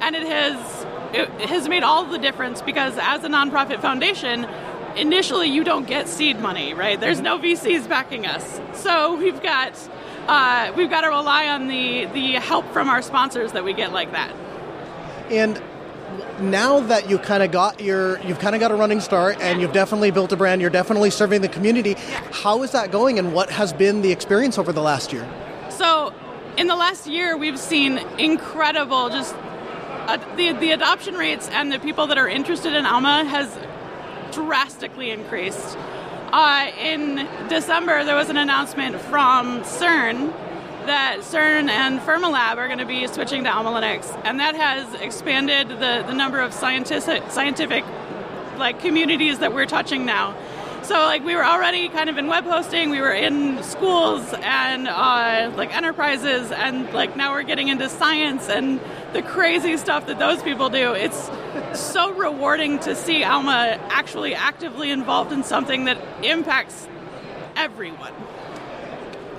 and 0.00 0.16
it 0.16 0.26
has 0.26 0.86
it 1.14 1.48
has 1.50 1.68
made 1.68 1.82
all 1.82 2.06
the 2.06 2.18
difference 2.18 2.62
because 2.62 2.96
as 2.96 3.22
a 3.24 3.28
nonprofit 3.28 3.80
foundation, 3.80 4.48
initially 4.96 5.48
you 5.48 5.64
don't 5.64 5.86
get 5.86 6.08
seed 6.08 6.40
money, 6.40 6.74
right? 6.74 6.98
There's 6.98 7.20
no 7.20 7.38
VCs 7.38 7.88
backing 7.88 8.26
us, 8.26 8.60
so 8.72 9.16
we've 9.16 9.42
got 9.42 9.72
uh, 10.26 10.72
we've 10.76 10.90
got 10.90 11.02
to 11.02 11.08
rely 11.08 11.48
on 11.48 11.68
the 11.68 12.06
the 12.06 12.32
help 12.34 12.72
from 12.72 12.88
our 12.88 13.02
sponsors 13.02 13.52
that 13.52 13.64
we 13.64 13.72
get 13.72 13.92
like 13.92 14.12
that. 14.12 14.34
And 15.30 15.60
now 16.40 16.80
that 16.80 17.08
you 17.08 17.18
kind 17.18 17.42
of 17.42 17.50
got 17.50 17.80
your 17.80 18.20
you've 18.22 18.38
kind 18.38 18.54
of 18.54 18.60
got 18.60 18.70
a 18.70 18.74
running 18.74 19.00
start 19.00 19.40
and 19.40 19.60
you've 19.60 19.72
definitely 19.72 20.10
built 20.10 20.32
a 20.32 20.36
brand, 20.36 20.60
you're 20.60 20.70
definitely 20.70 21.10
serving 21.10 21.40
the 21.40 21.48
community. 21.48 21.94
How 22.32 22.62
is 22.62 22.72
that 22.72 22.90
going, 22.90 23.18
and 23.18 23.32
what 23.32 23.50
has 23.50 23.72
been 23.72 24.02
the 24.02 24.12
experience 24.12 24.58
over 24.58 24.72
the 24.72 24.82
last 24.82 25.12
year? 25.12 25.28
So, 25.70 26.12
in 26.56 26.66
the 26.66 26.76
last 26.76 27.06
year, 27.06 27.36
we've 27.36 27.58
seen 27.58 27.98
incredible 28.18 29.10
just 29.10 29.34
uh, 30.06 30.18
the 30.36 30.52
the 30.52 30.70
adoption 30.72 31.14
rates 31.14 31.48
and 31.48 31.72
the 31.72 31.78
people 31.78 32.06
that 32.08 32.18
are 32.18 32.28
interested 32.28 32.74
in 32.74 32.86
Alma 32.86 33.24
has 33.24 33.48
drastically 34.34 35.10
increased. 35.10 35.76
Uh, 36.32 36.70
in 36.80 37.28
December, 37.48 38.04
there 38.04 38.16
was 38.16 38.28
an 38.28 38.36
announcement 38.36 39.00
from 39.00 39.62
CERN 39.62 40.32
that 40.86 41.18
CERN 41.20 41.68
and 41.68 42.00
Fermilab 42.00 42.56
are 42.56 42.66
going 42.66 42.78
to 42.78 42.86
be 42.86 43.06
switching 43.06 43.44
to 43.44 43.50
Alma 43.50 43.70
Linux, 43.70 44.20
and 44.24 44.40
that 44.40 44.54
has 44.54 44.92
expanded 45.00 45.68
the, 45.68 46.04
the 46.06 46.12
number 46.12 46.40
of 46.40 46.52
scientific 46.52 47.30
scientific 47.30 47.84
like 48.58 48.80
communities 48.80 49.38
that 49.38 49.54
we're 49.54 49.66
touching 49.66 50.04
now. 50.04 50.36
So 50.84 50.96
like 50.96 51.24
we 51.24 51.34
were 51.34 51.44
already 51.44 51.88
kind 51.88 52.10
of 52.10 52.18
in 52.18 52.26
web 52.26 52.44
hosting, 52.44 52.90
we 52.90 53.00
were 53.00 53.10
in 53.10 53.62
schools 53.62 54.22
and 54.34 54.86
uh, 54.86 55.50
like 55.56 55.74
enterprises, 55.74 56.52
and 56.52 56.92
like 56.92 57.16
now 57.16 57.32
we're 57.32 57.42
getting 57.42 57.68
into 57.68 57.88
science 57.88 58.50
and 58.50 58.78
the 59.14 59.22
crazy 59.22 59.78
stuff 59.78 60.06
that 60.08 60.18
those 60.18 60.42
people 60.42 60.68
do. 60.68 60.92
It's 60.92 61.30
so 61.72 62.12
rewarding 62.12 62.80
to 62.80 62.94
see 62.94 63.24
Alma 63.24 63.78
actually 63.88 64.34
actively 64.34 64.90
involved 64.90 65.32
in 65.32 65.42
something 65.42 65.86
that 65.86 65.96
impacts 66.22 66.86
everyone 67.56 68.12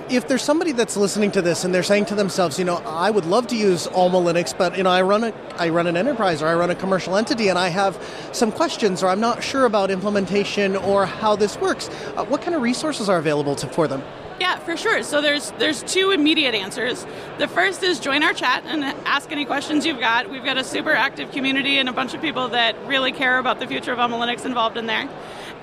if 0.09 0.27
there's 0.27 0.43
somebody 0.43 0.71
that's 0.71 0.95
listening 0.95 1.31
to 1.31 1.41
this 1.41 1.63
and 1.63 1.73
they're 1.73 1.83
saying 1.83 2.05
to 2.05 2.15
themselves, 2.15 2.59
you 2.59 2.65
know, 2.65 2.77
I 2.85 3.09
would 3.09 3.25
love 3.25 3.47
to 3.47 3.55
use 3.55 3.87
Alma 3.87 4.19
Linux, 4.19 4.55
but 4.55 4.77
you 4.77 4.83
know, 4.83 4.89
I 4.89 5.01
run 5.01 5.23
a 5.23 5.33
I 5.57 5.69
run 5.69 5.87
an 5.87 5.97
enterprise 5.97 6.41
or 6.41 6.47
I 6.47 6.55
run 6.55 6.69
a 6.69 6.75
commercial 6.75 7.15
entity, 7.15 7.47
and 7.47 7.57
I 7.57 7.69
have 7.69 7.97
some 8.31 8.51
questions, 8.51 9.01
or 9.01 9.07
I'm 9.07 9.19
not 9.19 9.43
sure 9.43 9.65
about 9.65 9.89
implementation 9.89 10.75
or 10.75 11.05
how 11.05 11.35
this 11.35 11.57
works. 11.59 11.89
Uh, 12.15 12.25
what 12.25 12.41
kind 12.41 12.55
of 12.55 12.61
resources 12.61 13.09
are 13.09 13.17
available 13.17 13.55
to, 13.55 13.67
for 13.67 13.87
them? 13.87 14.03
Yeah, 14.39 14.59
for 14.59 14.75
sure. 14.75 15.01
So 15.03 15.21
there's 15.21 15.51
there's 15.51 15.81
two 15.83 16.11
immediate 16.11 16.53
answers. 16.53 17.05
The 17.37 17.47
first 17.47 17.83
is 17.83 17.99
join 17.99 18.21
our 18.21 18.33
chat 18.33 18.63
and 18.65 18.83
ask 19.05 19.31
any 19.31 19.45
questions 19.45 19.85
you've 19.85 19.99
got. 19.99 20.29
We've 20.29 20.43
got 20.43 20.57
a 20.57 20.63
super 20.63 20.91
active 20.91 21.31
community 21.31 21.77
and 21.77 21.87
a 21.87 21.93
bunch 21.93 22.13
of 22.13 22.21
people 22.21 22.49
that 22.49 22.75
really 22.85 23.11
care 23.11 23.39
about 23.39 23.59
the 23.59 23.67
future 23.67 23.93
of 23.93 23.99
Alma 23.99 24.17
Linux 24.17 24.45
involved 24.45 24.77
in 24.77 24.87
there. 24.87 25.09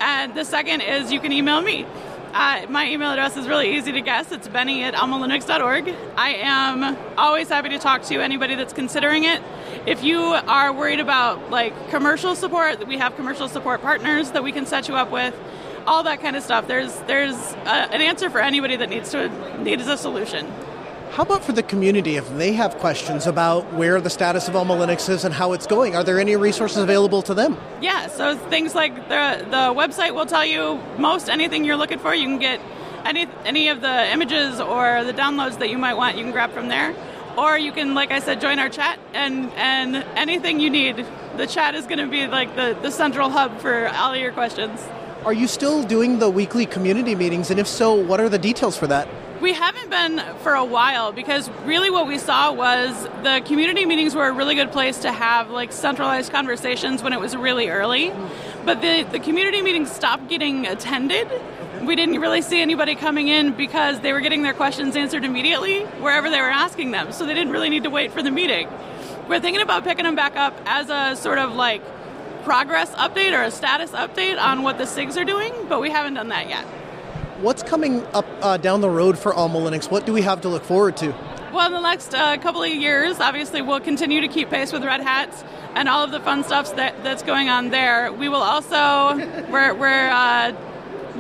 And 0.01 0.35
the 0.35 0.45
second 0.45 0.81
is 0.81 1.13
you 1.13 1.21
can 1.21 1.33
email 1.33 1.61
me. 1.61 1.87
Uh, 2.33 2.65
my 2.71 2.89
email 2.89 3.11
address 3.11 3.37
is 3.37 3.47
really 3.47 3.77
easy 3.77 3.93
to 3.93 4.01
guess. 4.01 4.33
It's 4.33 4.49
benny 4.49 4.83
at 4.85 4.95
almalinux.org. 4.95 5.95
I 6.17 6.31
am 6.35 6.97
always 7.19 7.51
happy 7.51 7.69
to 7.71 7.79
talk 7.79 8.03
to 8.05 8.21
anybody 8.21 8.55
that's 8.55 8.73
considering 8.73 9.25
it. 9.25 9.43
If 9.85 10.03
you 10.03 10.19
are 10.19 10.73
worried 10.73 11.01
about 11.01 11.51
like 11.51 11.91
commercial 11.91 12.35
support, 12.35 12.87
we 12.87 12.97
have 12.97 13.17
commercial 13.17 13.49
support 13.49 13.83
partners 13.83 14.31
that 14.31 14.43
we 14.43 14.51
can 14.51 14.65
set 14.65 14.89
you 14.89 14.97
up 14.97 15.11
with. 15.11 15.35
All 15.87 16.05
that 16.05 16.23
kind 16.23 16.35
of 16.35 16.43
stuff. 16.43 16.69
There's 16.69 16.95
there's 17.01 17.37
a, 17.37 17.93
an 17.93 18.01
answer 18.01 18.31
for 18.31 18.41
anybody 18.41 18.77
that 18.77 18.89
needs 18.89 19.11
to 19.11 19.29
needs 19.63 19.87
a 19.87 19.99
solution. 19.99 20.47
How 21.13 21.25
about 21.25 21.45
for 21.45 21.53
the 21.53 21.63
community 21.63 22.17
if 22.17 22.27
they 22.39 22.55
have 22.55 22.79
questions 22.79 23.27
about 23.27 23.71
where 23.75 24.01
the 24.01 24.09
status 24.09 24.49
of 24.49 24.57
Alma 24.57 24.75
Linux 24.75 25.11
is 25.11 25.27
and 25.27 25.35
how 25.35 25.53
it's 25.53 25.67
going? 25.67 25.95
Are 25.95 26.03
there 26.03 26.19
any 26.19 26.37
resources 26.37 26.79
available 26.79 27.21
to 27.21 27.35
them? 27.35 27.59
Yeah, 27.83 28.07
so 28.07 28.35
things 28.49 28.75
like 28.75 28.95
the 29.11 29.45
the 29.51 29.75
website 29.75 30.15
will 30.15 30.25
tell 30.25 30.47
you 30.47 30.81
most 30.97 31.29
anything 31.29 31.67
you're 31.67 31.77
looking 31.77 31.99
for. 31.99 32.15
You 32.15 32.25
can 32.25 32.39
get 32.39 32.63
any 33.05 33.27
any 33.45 33.69
of 33.69 33.83
the 33.83 34.11
images 34.11 34.59
or 34.59 35.05
the 35.05 35.13
downloads 35.13 35.59
that 35.59 35.69
you 35.69 35.77
might 35.77 35.99
want. 35.99 36.17
You 36.17 36.23
can 36.23 36.33
grab 36.33 36.51
from 36.53 36.69
there, 36.69 36.95
or 37.37 37.59
you 37.59 37.73
can, 37.73 37.93
like 37.93 38.11
I 38.11 38.21
said, 38.21 38.41
join 38.41 38.59
our 38.59 38.71
chat 38.71 38.99
and 39.13 39.53
and 39.53 39.97
anything 40.17 40.61
you 40.61 40.71
need. 40.71 41.05
The 41.37 41.47
chat 41.47 41.75
is 41.75 41.85
going 41.85 41.99
to 41.99 42.07
be 42.07 42.27
like 42.27 42.57
the 42.57 42.75
the 42.81 42.91
central 42.91 43.29
hub 43.29 43.61
for 43.61 43.89
all 43.89 44.15
of 44.15 44.19
your 44.19 44.33
questions. 44.33 44.81
Are 45.27 45.35
you 45.35 45.47
still 45.47 45.83
doing 45.83 46.21
the 46.21 46.31
weekly 46.31 46.65
community 46.65 47.15
meetings? 47.15 47.51
And 47.51 47.61
if 47.61 47.67
so, 47.67 47.93
what 47.93 48.19
are 48.19 48.31
the 48.31 48.39
details 48.39 48.79
for 48.79 48.87
that? 48.87 49.07
We 49.43 49.53
haven't 49.55 49.91
been 49.91 50.23
for 50.45 50.55
a 50.55 50.65
while 50.65 51.11
because 51.11 51.51
really 51.65 51.91
what 51.91 52.07
we 52.07 52.19
saw 52.19 52.53
was 52.53 53.03
the 53.25 53.43
community 53.45 53.85
meetings 53.85 54.15
were 54.15 54.29
a 54.29 54.33
really 54.33 54.55
good 54.55 54.71
place 54.71 54.99
to 54.99 55.11
have 55.11 55.51
like 55.51 55.73
centralized 55.73 56.31
conversations 56.31 57.03
when 57.03 57.13
it 57.13 57.19
was 57.19 57.35
really 57.35 57.69
early. 57.69 58.13
But 58.65 58.81
the, 58.81 59.03
the 59.03 59.19
community 59.19 59.61
meetings 59.61 59.91
stopped 59.91 60.29
getting 60.29 60.65
attended. 60.69 61.29
We 61.85 61.97
didn't 61.97 62.21
really 62.21 62.41
see 62.41 62.63
anybody 62.63 62.95
coming 62.95 63.27
in 63.27 63.55
because 63.55 63.99
they 63.99 64.13
were 64.13 64.21
getting 64.21 64.45
their 64.45 64.55
questions 64.55 64.95
answered 64.95 65.25
immediately 65.25 65.81
wherever 65.99 66.31
they 66.31 66.41
were 66.41 66.47
asking 66.49 66.93
them. 66.93 67.11
So 67.11 67.27
they 67.27 67.35
didn't 67.35 67.53
really 67.53 67.69
need 67.69 67.83
to 67.83 67.91
wait 67.91 68.13
for 68.13 68.23
the 68.23 68.31
meeting. 68.31 68.69
We're 69.29 69.41
thinking 69.41 69.61
about 69.61 69.83
picking 69.83 70.05
them 70.05 70.15
back 70.15 70.37
up 70.37 70.57
as 70.67 70.89
a 70.89 71.21
sort 71.21 71.39
of 71.39 71.53
like 71.55 71.83
progress 72.45 72.93
update 72.93 73.37
or 73.37 73.43
a 73.43 73.51
status 73.51 73.91
update 73.91 74.41
on 74.41 74.63
what 74.63 74.79
the 74.79 74.85
SIGs 74.85 75.21
are 75.21 75.25
doing, 75.25 75.53
but 75.69 75.81
we 75.81 75.91
haven't 75.91 76.15
done 76.15 76.29
that 76.29 76.49
yet. 76.49 76.65
What's 77.43 77.65
coming 77.65 78.07
up 78.15 78.25
uh, 78.41 78.57
down 78.57 78.83
the 78.83 78.89
road 78.89 79.19
for 79.19 79.35
Alma 79.35 79.59
Linux? 79.59 79.91
What 79.91 80.07
do 80.07 80.13
we 80.13 80.23
have 80.23 80.43
to 80.43 80.49
look 80.49 80.63
forward 80.63 80.97
to? 80.99 81.13
Well, 81.53 81.67
in 81.67 81.73
the 81.73 81.81
next 81.81 82.15
uh, 82.15 82.37
couple 82.37 82.63
of 82.63 82.71
years, 82.71 83.19
obviously, 83.19 83.63
we'll 83.63 83.81
continue 83.81 84.21
to 84.21 84.29
keep 84.29 84.49
pace 84.49 84.73
with 84.73 84.85
Red 84.85 85.01
Hat 85.01 85.45
and 85.75 85.89
all 85.89 86.05
of 86.05 86.13
the 86.13 86.21
fun 86.21 86.45
stuff 86.45 86.77
that, 86.77 87.03
that's 87.03 87.25
going 87.25 87.49
on 87.49 87.71
there. 87.71 88.13
We 88.13 88.29
will 88.29 88.45
also, 88.45 89.17
we're, 89.51 89.75
we're 89.75 90.09
uh, 90.09 90.53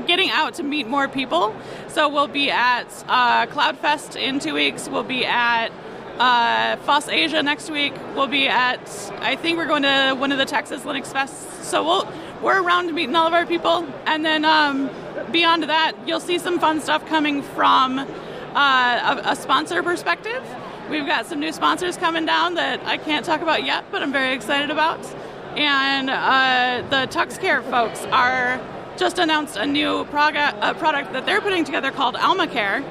getting 0.06 0.30
out 0.30 0.54
to 0.54 0.62
meet 0.62 0.86
more 0.86 1.08
people. 1.08 1.56
So 1.88 2.08
we'll 2.08 2.28
be 2.28 2.52
at 2.52 2.86
uh, 3.08 3.46
CloudFest 3.46 4.14
in 4.14 4.38
two 4.38 4.54
weeks. 4.54 4.88
We'll 4.88 5.02
be 5.02 5.26
at 5.26 5.72
uh, 6.20 6.76
FOSS 6.76 7.08
Asia 7.08 7.42
next 7.42 7.68
week. 7.68 7.94
We'll 8.14 8.28
be 8.28 8.46
at, 8.46 9.12
I 9.18 9.34
think 9.34 9.58
we're 9.58 9.66
going 9.66 9.82
to 9.82 10.14
one 10.16 10.30
of 10.30 10.38
the 10.38 10.46
Texas 10.46 10.82
Linux 10.82 11.12
Fests. 11.12 11.64
So 11.64 11.82
we'll, 11.82 12.08
we're 12.40 12.62
around 12.62 12.94
meeting 12.94 13.16
all 13.16 13.26
of 13.26 13.32
our 13.32 13.44
people. 13.44 13.88
And 14.06 14.24
then 14.24 14.44
um, 14.44 14.88
beyond 15.30 15.64
that, 15.64 15.92
you'll 16.06 16.20
see 16.20 16.38
some 16.38 16.58
fun 16.58 16.80
stuff 16.80 17.06
coming 17.06 17.42
from 17.42 17.98
uh, 17.98 19.22
a, 19.24 19.30
a, 19.30 19.36
sponsor 19.36 19.82
perspective. 19.82 20.42
We've 20.90 21.06
got 21.06 21.26
some 21.26 21.40
new 21.40 21.52
sponsors 21.52 21.96
coming 21.96 22.26
down 22.26 22.54
that 22.54 22.84
I 22.84 22.98
can't 22.98 23.24
talk 23.24 23.40
about 23.40 23.64
yet, 23.64 23.84
but 23.90 24.02
I'm 24.02 24.12
very 24.12 24.34
excited 24.34 24.70
about. 24.70 25.04
And 25.56 26.10
uh, 26.10 26.82
the 26.90 27.06
TuxCare 27.06 27.62
folks 27.70 28.00
are 28.06 28.60
just 28.96 29.18
announced 29.18 29.56
a 29.56 29.66
new 29.66 30.04
product, 30.06 30.58
a 30.60 30.74
product 30.74 31.12
that 31.12 31.26
they're 31.26 31.40
putting 31.40 31.64
together 31.64 31.90
called 31.90 32.14
AlmaCare, 32.14 32.82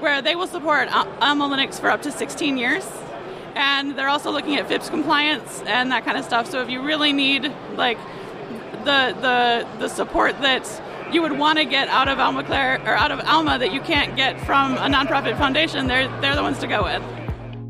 where 0.00 0.20
they 0.20 0.34
will 0.34 0.46
support 0.46 0.88
Alma 0.92 1.48
Linux 1.48 1.80
for 1.80 1.90
up 1.90 2.02
to 2.02 2.12
16 2.12 2.58
years. 2.58 2.86
And 3.54 3.96
they're 3.98 4.08
also 4.08 4.30
looking 4.30 4.56
at 4.56 4.68
FIPS 4.68 4.90
compliance 4.90 5.62
and 5.66 5.90
that 5.92 6.04
kind 6.04 6.18
of 6.18 6.24
stuff. 6.24 6.50
So 6.50 6.60
if 6.60 6.68
you 6.68 6.82
really 6.82 7.12
need 7.12 7.50
like 7.74 7.98
the 8.84 9.16
the 9.20 9.66
the 9.78 9.88
support 9.88 10.40
that 10.42 10.66
you 11.12 11.22
would 11.22 11.38
want 11.38 11.58
to 11.58 11.64
get 11.64 11.88
out 11.88 12.08
of 12.08 12.18
AlmaCare 12.18 12.84
or 12.84 12.94
out 12.94 13.10
of 13.10 13.20
Alma 13.20 13.58
that 13.58 13.72
you 13.72 13.80
can't 13.80 14.16
get 14.16 14.40
from 14.40 14.74
a 14.74 14.88
nonprofit 14.88 15.36
foundation, 15.38 15.86
they're 15.86 16.08
they're 16.20 16.36
the 16.36 16.42
ones 16.42 16.58
to 16.58 16.66
go 16.66 16.82
with. 16.84 17.02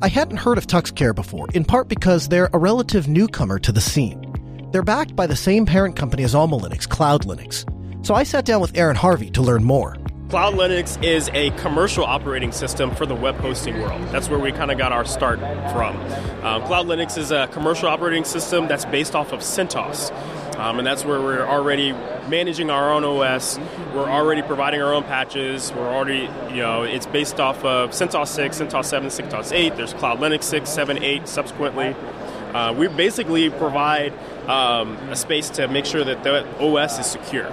I 0.02 0.08
hadn't 0.08 0.36
heard 0.36 0.58
of 0.58 0.66
TuxCare 0.66 1.14
before, 1.14 1.48
in 1.54 1.64
part 1.64 1.88
because 1.88 2.28
they're 2.28 2.50
a 2.52 2.58
relative 2.58 3.08
newcomer 3.08 3.58
to 3.60 3.72
the 3.72 3.80
scene. 3.80 4.68
They're 4.70 4.82
backed 4.82 5.16
by 5.16 5.26
the 5.26 5.36
same 5.36 5.64
parent 5.64 5.96
company 5.96 6.22
as 6.22 6.34
Alma 6.34 6.58
Linux, 6.58 6.88
Cloud 6.88 7.24
Linux. 7.24 7.64
So 8.04 8.14
I 8.14 8.22
sat 8.24 8.44
down 8.44 8.60
with 8.60 8.76
Aaron 8.76 8.96
Harvey 8.96 9.30
to 9.30 9.42
learn 9.42 9.64
more. 9.64 9.96
Cloud 10.28 10.54
Linux 10.54 11.02
is 11.04 11.30
a 11.34 11.50
commercial 11.52 12.04
operating 12.04 12.50
system 12.50 12.94
for 12.94 13.06
the 13.06 13.14
web 13.14 13.36
hosting 13.36 13.80
world. 13.80 14.02
That's 14.08 14.28
where 14.28 14.40
we 14.40 14.50
kind 14.50 14.72
of 14.72 14.76
got 14.76 14.90
our 14.90 15.04
start 15.04 15.38
from. 15.72 15.96
Um, 16.44 16.62
Cloud 16.64 16.86
Linux 16.86 17.16
is 17.16 17.30
a 17.30 17.46
commercial 17.52 17.88
operating 17.88 18.24
system 18.24 18.66
that's 18.66 18.84
based 18.84 19.14
off 19.14 19.32
of 19.32 19.40
CentOS. 19.40 20.10
Um, 20.56 20.78
and 20.78 20.86
that's 20.86 21.04
where 21.04 21.20
we're 21.20 21.46
already 21.46 21.92
managing 22.28 22.70
our 22.70 22.92
own 22.92 23.04
OS. 23.04 23.58
We're 23.94 24.08
already 24.08 24.42
providing 24.42 24.80
our 24.80 24.94
own 24.94 25.04
patches. 25.04 25.72
We're 25.72 25.92
already, 25.92 26.28
you 26.50 26.62
know, 26.62 26.82
it's 26.82 27.06
based 27.06 27.40
off 27.40 27.62
of 27.64 27.90
CentOS 27.90 28.28
6, 28.28 28.60
CentOS 28.60 28.86
7, 28.86 29.08
CentOS 29.08 29.52
8. 29.52 29.76
There's 29.76 29.92
Cloud 29.94 30.18
Linux 30.18 30.44
6, 30.44 30.68
7, 30.68 31.02
8 31.02 31.28
subsequently. 31.28 31.94
Uh, 32.54 32.72
we 32.72 32.88
basically 32.88 33.50
provide 33.50 34.14
um, 34.48 34.96
a 35.10 35.16
space 35.16 35.50
to 35.50 35.68
make 35.68 35.84
sure 35.84 36.02
that 36.02 36.24
the 36.24 36.46
OS 36.58 36.98
is 36.98 37.06
secure. 37.06 37.46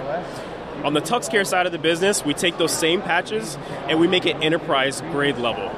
On 0.82 0.94
the 0.94 1.00
TuxCare 1.00 1.46
side 1.46 1.66
of 1.66 1.72
the 1.72 1.78
business, 1.78 2.24
we 2.24 2.34
take 2.34 2.58
those 2.58 2.72
same 2.72 3.02
patches 3.02 3.58
and 3.88 4.00
we 4.00 4.06
make 4.06 4.26
it 4.26 4.36
enterprise 4.36 5.00
grade 5.12 5.36
level. 5.36 5.74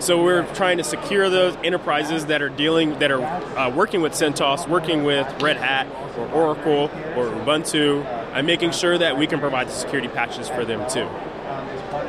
So 0.00 0.22
we're 0.22 0.44
trying 0.54 0.78
to 0.78 0.84
secure 0.84 1.30
those 1.30 1.56
enterprises 1.64 2.26
that 2.26 2.42
are 2.42 2.48
dealing, 2.48 2.98
that 2.98 3.10
are 3.10 3.22
uh, 3.22 3.70
working 3.70 4.02
with 4.02 4.12
CentOS, 4.12 4.68
working 4.68 5.04
with 5.04 5.26
Red 5.42 5.56
Hat 5.56 5.86
or 6.18 6.28
Oracle 6.30 6.90
or 7.16 7.26
Ubuntu, 7.26 8.04
and 8.34 8.46
making 8.46 8.72
sure 8.72 8.98
that 8.98 9.16
we 9.16 9.26
can 9.26 9.40
provide 9.40 9.68
the 9.68 9.72
security 9.72 10.08
patches 10.08 10.48
for 10.48 10.64
them 10.64 10.88
too. 10.90 11.08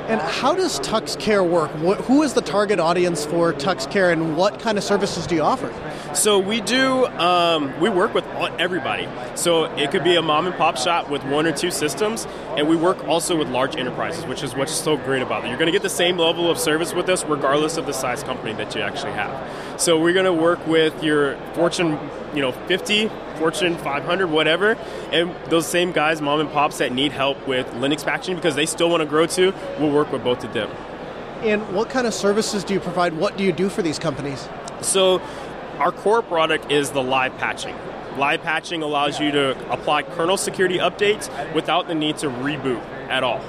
And 0.08 0.20
how 0.20 0.54
does 0.54 0.80
TuxCare 0.82 1.48
work? 1.48 1.72
What, 1.80 2.02
who 2.02 2.24
is 2.24 2.34
the 2.34 2.42
target 2.42 2.80
audience 2.80 3.26
for 3.26 3.54
TuxCare, 3.54 4.12
and 4.12 4.36
what 4.36 4.60
kind 4.60 4.78
of 4.78 4.84
services 4.84 5.26
do 5.26 5.36
you 5.36 5.42
offer? 5.42 5.70
So 6.16 6.40
we 6.40 6.62
do. 6.62 7.06
Um, 7.06 7.78
we 7.82 7.90
work 7.90 8.14
with 8.14 8.26
everybody. 8.58 9.08
So 9.36 9.66
it 9.76 9.92
could 9.92 10.04
be 10.04 10.16
a 10.16 10.22
mom 10.22 10.48
and 10.48 10.56
pop 10.56 10.78
shop 10.78 11.10
with 11.10 11.24
one 11.26 11.46
or 11.46 11.52
two 11.52 11.72
systems, 11.72 12.26
and 12.58 12.70
we 12.70 12.78
work 12.78 13.06
also 13.06 13.36
with 13.36 13.50
large 13.50 13.76
enterprises, 13.76 14.26
which 14.26 14.42
is 14.42 14.56
what's 14.56 14.72
so 14.72 14.96
great 14.96 15.22
about 15.22 15.44
it. 15.44 15.50
You're 15.50 15.58
going 15.58 15.68
to 15.68 15.74
get 15.74 15.82
the 15.82 15.90
same 15.90 16.18
level 16.18 16.50
of 16.50 16.58
service 16.58 16.94
with 16.94 17.10
us, 17.10 17.26
regardless 17.26 17.76
of 17.76 17.86
the 17.86 17.92
size 17.92 18.24
company 18.24 18.54
that 18.54 18.74
you 18.74 18.82
actually 18.82 19.12
have. 19.12 19.80
So 19.80 20.00
we're 20.00 20.14
going 20.14 20.26
to 20.26 20.34
work 20.34 20.66
with 20.66 21.04
your 21.04 21.38
Fortune, 21.54 22.00
you 22.34 22.42
know, 22.42 22.54
50, 22.54 23.12
Fortune 23.38 23.78
500, 23.78 24.28
whatever, 24.28 24.78
and 25.12 25.36
those 25.50 25.68
same 25.68 25.92
guys, 25.92 26.22
mom 26.22 26.40
and 26.40 26.50
pops 26.50 26.78
that 26.78 26.94
need 26.94 27.12
help 27.12 27.46
with 27.46 27.68
Linux 27.74 28.06
patching 28.06 28.38
because 28.38 28.56
they 28.56 28.66
still 28.66 28.90
want 28.90 29.02
to 29.02 29.08
grow 29.08 29.26
too. 29.26 29.54
We'll 29.80 29.92
work 29.92 30.14
with 30.14 30.24
both 30.24 30.46
of 30.46 30.54
them. 30.54 30.70
And 31.42 31.76
what 31.76 31.90
kind 31.90 32.08
of 32.08 32.14
services 32.14 32.64
do 32.64 32.74
you 32.74 32.80
provide? 32.80 33.14
What 33.14 33.38
do 33.38 33.44
you 33.44 33.52
do 33.52 33.68
for 33.68 33.82
these 33.82 34.00
companies? 34.00 34.48
So 34.82 35.22
our 35.80 35.92
core 35.92 36.22
product 36.22 36.72
is 36.72 36.92
the 36.92 37.04
live 37.04 37.38
patching. 37.38 37.76
Live 38.18 38.42
patching 38.44 38.82
allows 38.82 39.20
you 39.20 39.32
to 39.32 39.72
apply 39.72 40.04
kernel 40.04 40.38
security 40.38 40.78
updates 40.78 41.30
without 41.54 41.88
the 41.88 41.96
need 41.96 42.18
to 42.20 42.28
reboot 42.28 42.82
at 43.10 43.24
all. 43.24 43.42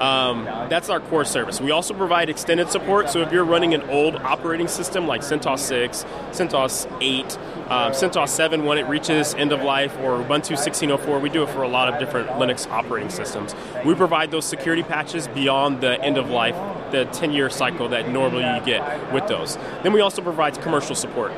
Um, 0.00 0.44
that's 0.68 0.90
our 0.90 1.00
core 1.00 1.24
service. 1.24 1.60
We 1.60 1.70
also 1.70 1.94
provide 1.94 2.28
extended 2.28 2.70
support. 2.70 3.08
So 3.08 3.20
if 3.20 3.32
you're 3.32 3.44
running 3.44 3.72
an 3.72 3.82
old 3.82 4.16
operating 4.16 4.68
system 4.68 5.06
like 5.06 5.20
CentOS 5.20 5.60
6, 5.60 6.04
CentOS 6.30 6.90
8, 7.00 7.38
um, 7.70 7.92
CentOS 7.92 8.28
7 8.30 8.64
when 8.64 8.78
it 8.78 8.86
reaches 8.88 9.34
end 9.34 9.52
of 9.52 9.62
life, 9.62 9.96
or 10.00 10.18
Ubuntu 10.18 10.56
16.04, 10.56 11.20
we 11.20 11.30
do 11.30 11.44
it 11.44 11.50
for 11.50 11.62
a 11.62 11.68
lot 11.68 11.92
of 11.92 12.00
different 12.00 12.28
Linux 12.30 12.68
operating 12.68 13.10
systems. 13.10 13.54
We 13.84 13.94
provide 13.94 14.30
those 14.30 14.44
security 14.44 14.82
patches 14.82 15.28
beyond 15.28 15.80
the 15.80 16.02
end 16.02 16.18
of 16.18 16.28
life, 16.28 16.56
the 16.90 17.04
10 17.06 17.32
year 17.32 17.48
cycle 17.48 17.88
that 17.90 18.08
normally 18.08 18.44
you 18.44 18.60
get 18.66 19.12
with 19.12 19.28
those. 19.28 19.56
Then 19.82 19.92
we 19.92 20.00
also 20.00 20.20
provide 20.20 20.60
commercial 20.60 20.96
support. 20.96 21.32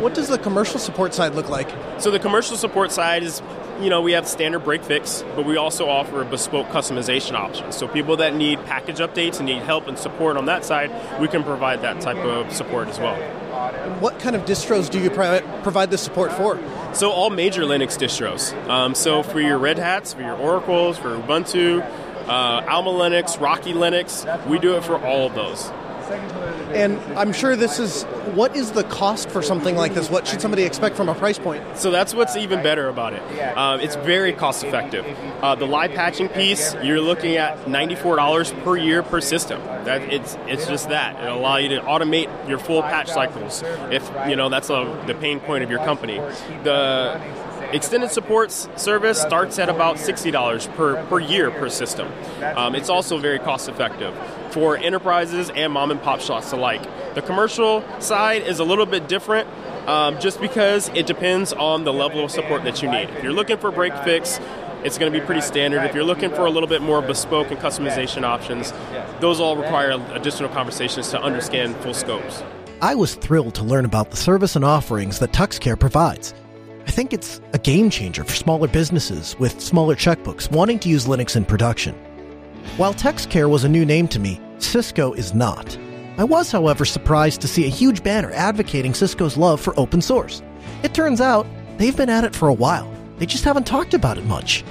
What 0.00 0.14
does 0.14 0.28
the 0.28 0.38
commercial 0.38 0.78
support 0.78 1.12
side 1.12 1.34
look 1.34 1.50
like? 1.50 1.68
So 2.00 2.10
the 2.10 2.18
commercial 2.18 2.56
support 2.56 2.90
side 2.90 3.22
is 3.22 3.42
you 3.82 3.88
know, 3.88 4.02
we 4.02 4.12
have 4.12 4.28
standard 4.28 4.60
break 4.60 4.82
fix, 4.82 5.24
but 5.34 5.46
we 5.46 5.56
also 5.56 5.88
offer 5.88 6.20
a 6.20 6.24
bespoke 6.24 6.68
customization 6.68 7.32
option. 7.32 7.72
So 7.72 7.88
people 7.88 8.16
that 8.18 8.34
need 8.34 8.64
package 8.66 8.98
updates 8.98 9.38
and 9.38 9.46
need 9.46 9.62
help 9.62 9.88
and 9.88 9.98
support 9.98 10.36
on 10.36 10.46
that 10.46 10.64
side, 10.64 10.90
we 11.20 11.28
can 11.28 11.42
provide 11.42 11.82
that 11.82 12.00
type 12.00 12.18
of 12.18 12.52
support 12.52 12.88
as 12.88 12.98
well. 12.98 13.16
What 14.00 14.18
kind 14.20 14.36
of 14.36 14.42
distros 14.44 14.90
do 14.90 14.98
you 14.98 15.10
provide 15.10 15.90
the 15.90 15.98
support 15.98 16.32
for? 16.32 16.58
So 16.92 17.10
all 17.10 17.30
major 17.30 17.62
Linux 17.62 17.98
distros. 17.98 18.54
Um, 18.68 18.94
so 18.94 19.22
for 19.22 19.40
your 19.40 19.58
Red 19.58 19.78
Hats, 19.78 20.12
for 20.12 20.22
your 20.22 20.36
Oracles, 20.36 20.98
for 20.98 21.16
Ubuntu, 21.16 21.82
uh, 22.26 22.64
Alma 22.68 22.90
Linux, 22.90 23.40
Rocky 23.40 23.72
Linux. 23.72 24.46
We 24.46 24.58
do 24.58 24.76
it 24.76 24.84
for 24.84 25.02
all 25.04 25.26
of 25.26 25.34
those. 25.34 25.70
And 26.74 26.98
I'm 27.18 27.32
sure 27.32 27.56
this 27.56 27.78
is 27.78 28.04
what 28.34 28.54
is 28.54 28.72
the 28.72 28.84
cost 28.84 29.28
for 29.28 29.42
something 29.42 29.74
like 29.74 29.94
this? 29.94 30.08
What 30.08 30.26
should 30.26 30.40
somebody 30.40 30.62
expect 30.62 30.96
from 30.96 31.08
a 31.08 31.14
price 31.14 31.38
point? 31.38 31.64
So 31.76 31.90
that's 31.90 32.14
what's 32.14 32.36
even 32.36 32.62
better 32.62 32.88
about 32.88 33.12
it. 33.12 33.22
Um, 33.56 33.80
it's 33.80 33.96
very 33.96 34.32
cost 34.32 34.62
effective. 34.62 35.04
Uh, 35.42 35.56
the 35.56 35.66
live 35.66 35.92
patching 35.92 36.28
piece, 36.28 36.74
you're 36.82 37.00
looking 37.00 37.36
at 37.36 37.58
$94 37.64 38.64
per 38.64 38.76
year 38.76 39.02
per 39.02 39.20
system. 39.20 39.60
That 39.84 40.02
it's 40.12 40.36
it's 40.46 40.66
just 40.66 40.88
that. 40.90 41.20
It'll 41.22 41.38
allow 41.38 41.56
you 41.56 41.70
to 41.70 41.80
automate 41.80 42.48
your 42.48 42.58
full 42.58 42.82
patch 42.82 43.08
cycles. 43.08 43.62
If 43.90 44.08
you 44.28 44.36
know 44.36 44.48
that's 44.48 44.70
a, 44.70 45.02
the 45.06 45.14
pain 45.14 45.40
point 45.40 45.64
of 45.64 45.70
your 45.70 45.80
company. 45.80 46.18
The 46.62 47.20
Extended 47.72 48.10
support 48.10 48.50
service 48.50 49.20
starts 49.20 49.60
at 49.60 49.68
about 49.68 49.96
$60 49.96 50.74
per, 50.74 51.04
per 51.06 51.20
year 51.20 51.52
per 51.52 51.68
system. 51.68 52.10
Um, 52.56 52.74
it's 52.74 52.88
also 52.88 53.16
very 53.16 53.38
cost 53.38 53.68
effective 53.68 54.12
for 54.52 54.76
enterprises 54.76 55.50
and 55.50 55.72
mom 55.72 55.90
and 55.90 56.02
pop 56.02 56.20
shops 56.20 56.52
alike. 56.52 56.82
The 57.14 57.22
commercial 57.22 57.84
side 58.00 58.42
is 58.42 58.58
a 58.58 58.64
little 58.64 58.86
bit 58.86 59.08
different 59.08 59.48
um, 59.88 60.18
just 60.20 60.40
because 60.40 60.88
it 60.90 61.06
depends 61.06 61.52
on 61.52 61.84
the 61.84 61.92
level 61.92 62.24
of 62.24 62.30
support 62.30 62.64
that 62.64 62.82
you 62.82 62.90
need. 62.90 63.10
If 63.10 63.22
you're 63.22 63.32
looking 63.32 63.58
for 63.58 63.70
break 63.70 63.94
fix, 64.04 64.38
it's 64.84 64.96
going 64.96 65.12
to 65.12 65.18
be 65.18 65.24
pretty 65.24 65.40
standard. 65.40 65.84
If 65.84 65.94
you're 65.94 66.04
looking 66.04 66.30
for 66.30 66.46
a 66.46 66.50
little 66.50 66.68
bit 66.68 66.82
more 66.82 67.02
bespoke 67.02 67.50
and 67.50 67.60
customization 67.60 68.22
options, 68.22 68.72
those 69.20 69.40
all 69.40 69.56
require 69.56 69.90
additional 70.12 70.48
conversations 70.50 71.10
to 71.10 71.20
understand 71.20 71.76
full 71.76 71.94
scopes. 71.94 72.42
I 72.82 72.94
was 72.94 73.14
thrilled 73.14 73.54
to 73.56 73.64
learn 73.64 73.84
about 73.84 74.10
the 74.10 74.16
service 74.16 74.56
and 74.56 74.64
offerings 74.64 75.18
that 75.18 75.32
TuxCare 75.32 75.78
provides. 75.78 76.32
I 76.86 76.90
think 76.90 77.12
it's 77.12 77.40
a 77.52 77.58
game 77.58 77.90
changer 77.90 78.24
for 78.24 78.34
smaller 78.34 78.68
businesses 78.68 79.38
with 79.38 79.60
smaller 79.60 79.94
checkbooks 79.94 80.50
wanting 80.50 80.78
to 80.80 80.88
use 80.88 81.06
Linux 81.06 81.36
in 81.36 81.44
production. 81.44 81.94
While 82.76 82.94
TuxCare 82.94 83.48
was 83.48 83.64
a 83.64 83.68
new 83.68 83.84
name 83.84 84.08
to 84.08 84.18
me, 84.18 84.40
Cisco 84.58 85.12
is 85.12 85.34
not. 85.34 85.76
I 86.18 86.24
was, 86.24 86.50
however, 86.50 86.84
surprised 86.84 87.40
to 87.40 87.48
see 87.48 87.66
a 87.66 87.70
huge 87.70 88.02
banner 88.02 88.30
advocating 88.32 88.94
Cisco's 88.94 89.36
love 89.36 89.60
for 89.60 89.78
open 89.78 90.02
source. 90.02 90.42
It 90.82 90.94
turns 90.94 91.20
out 91.20 91.46
they've 91.78 91.96
been 91.96 92.10
at 92.10 92.24
it 92.24 92.34
for 92.34 92.48
a 92.48 92.54
while. 92.54 92.90
They 93.18 93.26
just 93.26 93.44
haven't 93.44 93.66
talked 93.66 93.94
about 93.94 94.18
it 94.18 94.24
much. 94.24 94.64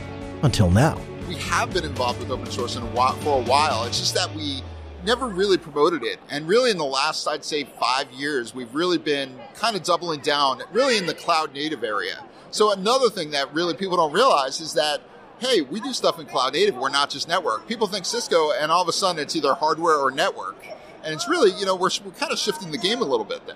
Until 0.44 0.72
now. 0.72 1.00
We 1.28 1.36
have 1.36 1.74
been 1.74 1.86
involved 1.86 2.20
with 2.20 2.32
open 2.32 2.50
source 2.50 2.76
while, 2.76 3.16
for 3.18 3.40
a 3.40 3.44
while. 3.44 3.84
It's 3.84 4.00
just 4.00 4.16
that 4.16 4.34
we 4.36 4.62
never 5.06 5.28
really 5.28 5.58
promoted 5.58 6.04
it. 6.04 6.20
And 6.30 6.48
really, 6.48 6.72
in 6.72 6.78
the 6.78 6.86
last, 6.86 7.28
I'd 7.28 7.44
say, 7.44 7.66
five 7.80 8.12
years, 8.12 8.54
we've 8.54 8.74
really 8.74 8.98
been 8.98 9.40
kind 9.56 9.76
of 9.76 9.84
doubling 9.84 10.22
down, 10.22 10.62
really 10.72 10.98
in 10.98 11.06
the 11.06 11.14
cloud 11.14 11.54
native 11.54 11.84
area. 11.84 12.24
So, 12.52 12.72
another 12.72 13.10
thing 13.10 13.32
that 13.32 13.54
really 13.54 13.74
people 13.74 13.98
don't 13.98 14.14
realize 14.14 14.60
is 14.60 14.74
that, 14.74 15.02
hey, 15.40 15.62
we 15.62 15.80
do 15.80 15.94
stuff 15.94 16.20
in 16.20 16.26
cloud 16.26 16.54
native. 16.54 16.76
We're 16.76 16.90
not 16.90 17.10
just 17.10 17.28
network. 17.28 17.68
People 17.68 17.88
think 17.88 18.06
Cisco, 18.06 18.52
and 18.52 18.72
all 18.72 18.82
of 18.82 18.88
a 18.88 18.94
sudden 18.94 19.22
it's 19.22 19.36
either 19.36 19.54
hardware 19.54 19.98
or 19.98 20.12
network. 20.12 20.66
And 21.04 21.14
it's 21.14 21.30
really, 21.30 21.52
you 21.58 21.66
know, 21.66 21.76
we're, 21.76 21.90
we're 22.04 22.12
kind 22.12 22.32
of 22.32 22.38
shifting 22.38 22.72
the 22.72 22.78
game 22.78 23.02
a 23.02 23.06
little 23.06 23.26
bit 23.26 23.46
there. 23.48 23.56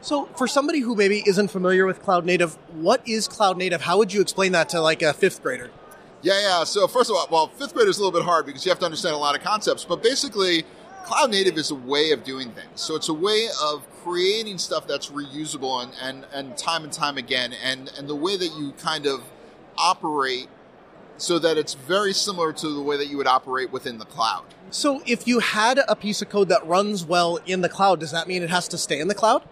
So, 0.00 0.26
for 0.36 0.46
somebody 0.46 0.80
who 0.80 0.94
maybe 0.94 1.24
isn't 1.26 1.48
familiar 1.48 1.86
with 1.86 2.02
cloud 2.02 2.24
native, 2.24 2.54
what 2.72 3.06
is 3.06 3.26
cloud 3.26 3.56
native? 3.56 3.82
How 3.82 3.98
would 3.98 4.12
you 4.12 4.20
explain 4.20 4.52
that 4.52 4.68
to 4.70 4.80
like 4.80 5.02
a 5.02 5.12
fifth 5.12 5.42
grader? 5.42 5.70
Yeah, 6.22 6.40
yeah. 6.40 6.64
So 6.64 6.86
first 6.86 7.10
of 7.10 7.16
all, 7.16 7.26
well, 7.30 7.48
fifth 7.48 7.74
grade 7.74 7.88
is 7.88 7.98
a 7.98 8.00
little 8.00 8.16
bit 8.16 8.24
hard 8.24 8.46
because 8.46 8.64
you 8.64 8.70
have 8.70 8.78
to 8.78 8.84
understand 8.84 9.14
a 9.16 9.18
lot 9.18 9.36
of 9.36 9.42
concepts. 9.42 9.84
But 9.84 10.02
basically, 10.02 10.64
cloud 11.04 11.32
native 11.32 11.58
is 11.58 11.72
a 11.72 11.74
way 11.74 12.12
of 12.12 12.22
doing 12.22 12.52
things. 12.52 12.80
So 12.80 12.94
it's 12.94 13.08
a 13.08 13.14
way 13.14 13.48
of 13.60 13.84
creating 14.04 14.58
stuff 14.58 14.86
that's 14.86 15.10
reusable 15.10 15.82
and, 15.82 15.92
and, 16.00 16.26
and 16.32 16.56
time 16.56 16.84
and 16.84 16.92
time 16.92 17.18
again, 17.18 17.52
and, 17.52 17.92
and 17.98 18.08
the 18.08 18.14
way 18.14 18.36
that 18.36 18.52
you 18.56 18.72
kind 18.78 19.06
of 19.06 19.22
operate 19.76 20.48
so 21.16 21.38
that 21.38 21.56
it's 21.56 21.74
very 21.74 22.12
similar 22.12 22.52
to 22.52 22.68
the 22.74 22.82
way 22.82 22.96
that 22.96 23.06
you 23.06 23.16
would 23.16 23.26
operate 23.26 23.70
within 23.70 23.98
the 23.98 24.04
cloud. 24.04 24.44
So 24.70 25.02
if 25.06 25.26
you 25.26 25.40
had 25.40 25.80
a 25.86 25.94
piece 25.94 26.22
of 26.22 26.28
code 26.28 26.48
that 26.48 26.66
runs 26.66 27.04
well 27.04 27.38
in 27.46 27.60
the 27.60 27.68
cloud, 27.68 28.00
does 28.00 28.10
that 28.12 28.26
mean 28.26 28.42
it 28.42 28.50
has 28.50 28.68
to 28.68 28.78
stay 28.78 28.98
in 29.00 29.08
the 29.08 29.14
cloud? 29.14 29.42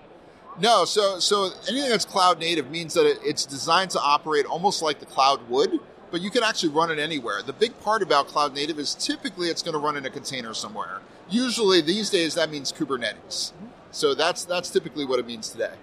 No, 0.59 0.85
so 0.85 1.19
so 1.21 1.51
anything 1.69 1.91
that's 1.91 2.05
cloud 2.05 2.39
native 2.39 2.71
means 2.71 2.95
that 2.95 3.07
it, 3.07 3.19
it's 3.25 3.47
designed 3.47 3.91
to 3.93 4.01
operate 4.01 4.47
almost 4.47 4.83
like 4.83 4.99
the 4.99 5.07
cloud 5.07 5.49
would, 5.49 5.79
but 6.11 6.21
you 6.21 6.31
can 6.31 6.43
actually 6.43 6.71
run 6.71 6.91
it 6.91 6.99
anywhere. 6.99 7.43
The 7.43 7.53
big 7.53 7.79
part 7.81 8.03
about 8.03 8.27
cloud 8.27 8.55
native 8.55 8.79
is 8.79 8.95
typically 8.95 9.49
it's 9.49 9.63
going 9.63 9.75
to 9.75 9.79
run 9.79 9.97
in 9.97 10.05
a 10.05 10.11
container 10.11 10.53
somewhere. 10.53 11.01
Usually 11.29 11.81
these 11.81 12.11
days 12.11 12.35
that 12.35 12.51
means 12.51 12.73
Kubernetes. 12.73 13.53
So 13.91 14.15
that's 14.15 14.45
that's 14.45 14.71
typically 14.71 15.05
what 15.05 15.19
it 15.19 15.27
means 15.27 15.49
today. 15.49 15.75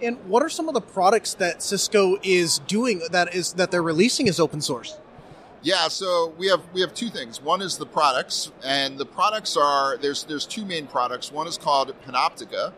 And 0.00 0.16
what 0.26 0.42
are 0.42 0.48
some 0.48 0.68
of 0.68 0.74
the 0.74 0.80
products 0.80 1.34
that 1.34 1.62
Cisco 1.62 2.18
is 2.22 2.60
doing 2.60 3.02
that 3.10 3.34
is 3.34 3.54
that 3.54 3.70
they're 3.70 3.82
releasing 3.82 4.28
as 4.28 4.38
open 4.38 4.60
source? 4.60 4.96
Yeah, 5.60 5.88
so 5.88 6.32
we 6.38 6.46
have 6.48 6.62
we 6.72 6.80
have 6.82 6.94
two 6.94 7.08
things. 7.08 7.42
One 7.42 7.60
is 7.62 7.78
the 7.78 7.86
products, 7.86 8.52
and 8.64 8.96
the 8.96 9.04
products 9.04 9.56
are 9.56 9.96
there's 9.96 10.22
there's 10.24 10.46
two 10.46 10.64
main 10.64 10.86
products. 10.86 11.32
One 11.32 11.48
is 11.48 11.58
called 11.58 11.92
Panoptica, 12.06 12.72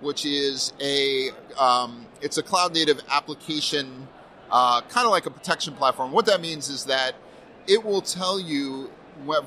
which 0.00 0.24
is 0.24 0.72
a 0.80 1.30
um, 1.58 2.06
it's 2.22 2.38
a 2.38 2.42
cloud 2.42 2.72
native 2.72 3.02
application, 3.10 4.08
uh, 4.50 4.80
kind 4.82 5.04
of 5.04 5.10
like 5.10 5.26
a 5.26 5.30
protection 5.30 5.74
platform. 5.74 6.10
What 6.10 6.24
that 6.24 6.40
means 6.40 6.70
is 6.70 6.86
that 6.86 7.14
it 7.66 7.84
will 7.84 8.00
tell 8.00 8.40
you 8.40 8.90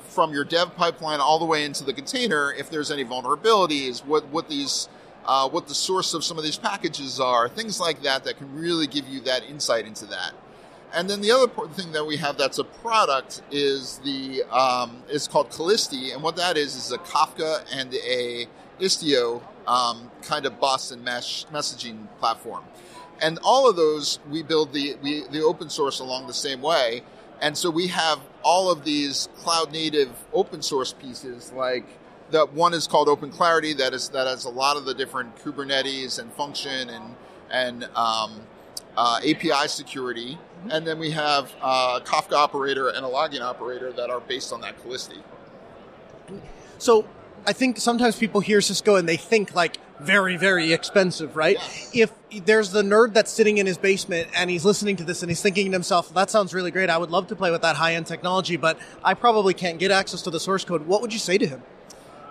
from 0.08 0.32
your 0.32 0.44
dev 0.44 0.76
pipeline 0.76 1.18
all 1.18 1.40
the 1.40 1.44
way 1.44 1.64
into 1.64 1.82
the 1.82 1.92
container 1.92 2.52
if 2.52 2.70
there's 2.70 2.92
any 2.92 3.04
vulnerabilities, 3.04 4.04
what 4.04 4.28
what 4.28 4.48
these 4.48 4.88
uh, 5.26 5.48
what 5.48 5.66
the 5.66 5.74
source 5.74 6.14
of 6.14 6.24
some 6.24 6.38
of 6.38 6.44
these 6.44 6.58
packages 6.58 7.20
are, 7.20 7.48
things 7.48 7.80
like 7.80 8.02
that 8.02 8.24
that 8.24 8.38
can 8.38 8.54
really 8.54 8.86
give 8.86 9.06
you 9.08 9.20
that 9.20 9.44
insight 9.44 9.86
into 9.86 10.06
that. 10.06 10.32
And 10.94 11.10
then 11.10 11.20
the 11.20 11.32
other 11.32 11.48
thing 11.74 11.92
that 11.92 12.06
we 12.06 12.16
have 12.16 12.38
that's 12.38 12.58
a 12.58 12.64
product 12.64 13.42
is 13.50 13.98
the 13.98 14.44
um, 14.44 15.02
is 15.10 15.28
called 15.28 15.50
Calisti, 15.50 16.12
and 16.14 16.22
what 16.22 16.36
that 16.36 16.56
is 16.56 16.74
is 16.76 16.92
a 16.92 16.98
Kafka 16.98 17.64
and 17.72 17.92
a 17.94 18.46
Istio 18.80 19.42
um, 19.66 20.10
kind 20.22 20.46
of 20.46 20.60
bus 20.60 20.92
and 20.92 21.04
mesh 21.04 21.44
messaging 21.46 22.06
platform. 22.18 22.64
And 23.20 23.38
all 23.42 23.68
of 23.68 23.76
those 23.76 24.20
we 24.30 24.42
build 24.42 24.72
the 24.72 24.96
we, 25.02 25.24
the 25.28 25.42
open 25.42 25.68
source 25.70 25.98
along 26.00 26.28
the 26.28 26.34
same 26.34 26.62
way. 26.62 27.02
And 27.42 27.58
so 27.58 27.68
we 27.68 27.88
have 27.88 28.20
all 28.42 28.70
of 28.70 28.84
these 28.84 29.28
cloud 29.36 29.72
native 29.72 30.08
open 30.32 30.62
source 30.62 30.92
pieces 30.94 31.52
like 31.52 31.86
that 32.30 32.52
one 32.52 32.74
is 32.74 32.86
called 32.86 33.08
Open 33.08 33.30
Clarity 33.30 33.72
that 33.74 33.92
is 33.92 34.08
that 34.10 34.26
has 34.26 34.44
a 34.44 34.50
lot 34.50 34.76
of 34.76 34.84
the 34.84 34.94
different 34.94 35.36
Kubernetes 35.36 36.18
and 36.18 36.32
function 36.32 36.90
and 36.90 37.16
and 37.50 37.84
um, 37.94 38.40
uh, 38.96 39.18
API 39.18 39.68
security, 39.68 40.38
and 40.70 40.86
then 40.86 40.98
we 40.98 41.10
have 41.10 41.52
uh, 41.60 42.00
Kafka 42.04 42.32
operator 42.32 42.88
and 42.88 43.04
a 43.04 43.08
logging 43.08 43.42
operator 43.42 43.92
that 43.92 44.10
are 44.10 44.20
based 44.20 44.52
on 44.52 44.60
that 44.62 44.82
Calisti. 44.82 45.22
So 46.78 47.06
I 47.46 47.52
think 47.52 47.78
sometimes 47.78 48.16
people 48.16 48.40
hear 48.40 48.60
Cisco 48.60 48.96
and 48.96 49.08
they 49.08 49.16
think 49.16 49.54
like 49.54 49.76
very, 50.00 50.36
very 50.36 50.72
expensive, 50.72 51.36
right? 51.36 51.56
If 51.94 52.12
there's 52.44 52.70
the 52.72 52.82
nerd 52.82 53.14
that's 53.14 53.30
sitting 53.30 53.58
in 53.58 53.66
his 53.66 53.78
basement 53.78 54.28
and 54.34 54.50
he's 54.50 54.64
listening 54.64 54.96
to 54.96 55.04
this 55.04 55.22
and 55.22 55.30
he's 55.30 55.40
thinking 55.40 55.66
to 55.66 55.72
himself, 55.72 56.12
that 56.14 56.28
sounds 56.30 56.52
really 56.52 56.70
great. 56.70 56.90
I 56.90 56.98
would 56.98 57.10
love 57.10 57.28
to 57.28 57.36
play 57.36 57.50
with 57.50 57.62
that 57.62 57.76
high 57.76 57.94
end 57.94 58.06
technology, 58.06 58.56
but 58.56 58.78
I 59.04 59.14
probably 59.14 59.54
can't 59.54 59.78
get 59.78 59.90
access 59.90 60.22
to 60.22 60.30
the 60.30 60.40
source 60.40 60.64
code. 60.64 60.86
What 60.86 61.00
would 61.02 61.12
you 61.12 61.18
say 61.18 61.38
to 61.38 61.46
him? 61.46 61.62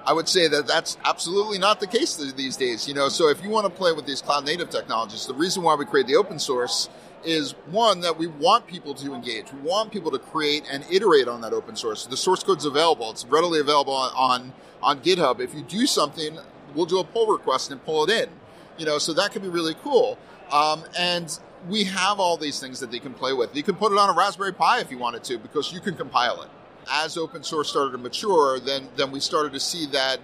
I 0.06 0.14
would 0.14 0.30
say 0.30 0.48
that 0.48 0.68
that's 0.68 0.98
absolutely 1.04 1.58
not 1.58 1.80
the 1.80 1.88
case 1.88 2.16
these 2.16 2.58
days. 2.58 2.88
You 2.88 2.94
know, 2.94 3.10
so 3.10 3.30
if 3.30 3.44
you 3.44 3.50
want 3.50 3.66
to 3.66 3.72
play 3.72 3.92
with 3.92 4.06
these 4.06 4.22
cloud 4.22 4.46
native 4.46 4.70
technologies, 4.70 5.26
the 5.26 5.34
reason 5.34 5.64
why 5.64 5.76
we 5.76 5.86
create 5.86 6.06
the 6.06 6.16
open 6.16 6.38
source 6.38 6.90
is 7.24 7.54
one 7.72 8.02
that 8.02 8.18
we 8.18 8.28
want 8.28 8.68
people 8.68 8.94
to 8.94 9.16
engage. 9.16 9.52
We 9.52 9.62
want 9.62 9.92
people 9.92 10.12
to 10.12 10.20
create 10.20 10.64
and 10.72 10.86
iterate 10.92 11.28
on 11.28 11.42
that 11.42 11.54
open 11.54 11.76
source. 11.76 12.06
The 12.06 12.18
source 12.18 12.44
code's 12.44 12.66
available. 12.66 13.10
It's 13.10 13.26
readily 13.26 13.60
available 13.60 13.94
on, 13.94 14.54
on, 14.84 15.00
GitHub. 15.00 15.40
If 15.40 15.56
you 15.56 15.64
do 15.64 15.88
something, 15.88 16.38
we'll 16.76 16.86
do 16.86 17.00
a 17.00 17.04
pull 17.04 17.28
request 17.28 17.72
and 17.72 17.84
pull 17.84 18.08
it 18.08 18.12
in. 18.12 18.30
You 18.78 18.86
know, 18.86 19.00
so 19.00 19.12
that 19.14 19.32
could 19.32 19.42
be 19.42 19.48
really 19.48 19.76
cool. 19.82 20.20
Um, 20.52 20.84
and 21.00 21.38
we 21.68 21.86
have 21.86 22.20
all 22.20 22.38
these 22.38 22.60
things 22.60 22.80
that 22.80 22.92
they 22.92 23.00
can 23.00 23.16
play 23.16 23.34
with. 23.34 23.56
You 23.56 23.64
can 23.64 23.76
put 23.76 23.92
it 23.92 23.98
on 23.98 24.10
a 24.10 24.14
Raspberry 24.14 24.54
Pi 24.54 24.82
if 24.82 24.92
you 24.92 25.00
wanted 25.00 25.24
to, 25.24 25.40
because 25.40 25.74
you 25.74 25.80
can 25.80 25.96
compile 25.96 26.44
it 26.44 26.50
as 26.92 27.18
open 27.18 27.44
source 27.44 27.70
started 27.70 27.92
to 27.92 27.98
mature, 27.98 28.60
then 28.60 28.90
then 28.96 29.12
we 29.12 29.20
started 29.20 29.54
to 29.54 29.60
see 29.60 29.86
that 29.88 30.20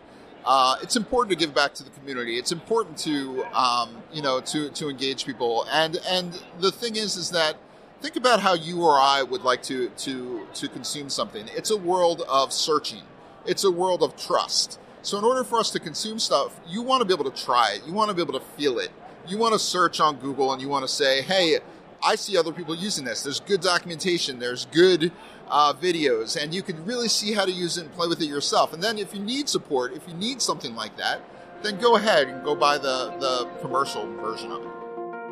uh, 0.46 0.76
it's 0.82 0.96
important 0.96 1.38
to 1.38 1.46
give 1.46 1.54
back 1.54 1.74
to 1.76 1.84
the 1.84 1.90
community. 1.92 2.38
It's 2.38 2.52
important 2.52 2.98
to 3.00 3.44
um, 3.54 4.02
you 4.12 4.22
know 4.22 4.42
to 4.42 4.70
to 4.70 4.90
engage 4.90 5.26
people. 5.26 5.66
And 5.72 5.98
and 6.08 6.42
the 6.60 6.72
thing 6.72 6.96
is, 6.96 7.16
is 7.16 7.32
that 7.32 7.58
think 8.02 8.16
about 8.16 8.40
how 8.40 8.54
you 8.54 8.82
or 8.82 9.00
I 9.00 9.24
would 9.24 9.44
like 9.44 9.62
to 9.64 9.90
to 9.90 10.48
to 10.54 10.68
consume 10.68 11.10
something. 11.10 11.48
It's 11.56 11.72
a 11.72 11.78
world 11.78 12.24
of 12.28 12.52
searching. 12.52 13.04
It's 13.46 13.64
a 13.64 13.72
world 13.72 14.04
of 14.04 14.16
trust. 14.16 14.80
So 15.04 15.18
in 15.18 15.24
order 15.24 15.44
for 15.44 15.60
us 15.60 15.72
to 15.72 15.80
consume 15.80 16.20
stuff, 16.20 16.60
you 16.68 16.84
want 16.84 17.02
to 17.02 17.06
be 17.06 17.14
able 17.14 17.30
to 17.30 17.44
try 17.44 17.74
it. 17.74 17.82
You 17.88 17.94
want 17.94 18.10
to 18.10 18.16
be 18.16 18.22
able 18.22 18.40
to 18.40 18.46
feel 18.56 18.78
it. 18.78 18.92
You 19.28 19.38
want 19.40 19.54
to 19.54 19.60
search 19.60 20.00
on 20.00 20.18
Google 20.18 20.54
and 20.54 20.62
you 20.62 20.70
want 20.70 20.84
to 20.84 20.88
say, 20.88 21.22
"Hey, 21.22 21.60
I 22.04 22.16
see 22.16 22.38
other 22.38 22.52
people 22.52 22.76
using 22.76 23.06
this. 23.06 23.24
There's 23.24 23.40
good 23.40 23.62
documentation. 23.62 24.40
There's 24.40 24.66
good 24.66 25.12
uh, 25.52 25.74
videos, 25.74 26.42
and 26.42 26.56
you 26.56 26.64
can 26.64 26.84
really 26.86 27.10
see 27.10 27.34
how 27.34 27.46
to 27.46 27.52
use 27.52 27.78
it 27.78 27.84
and 27.84 27.94
play 27.94 28.08
with 28.08 28.22
it 28.22 28.26
yourself. 28.26 28.74
And 28.74 28.82
then 28.82 28.98
if 28.98 29.14
you 29.14 29.20
need 29.20 29.50
support, 29.50 29.94
if 29.94 30.08
you 30.08 30.14
need 30.16 30.42
something 30.42 30.76
like 30.76 30.96
that, 30.98 31.22
then 31.62 31.78
go 31.78 31.98
ahead 31.98 32.28
and 32.30 32.44
go 32.44 32.56
buy 32.56 32.78
the, 32.78 33.14
the 33.20 33.48
commercial 33.62 34.08
version 34.18 34.52
of 34.52 34.64
it. 34.64 34.68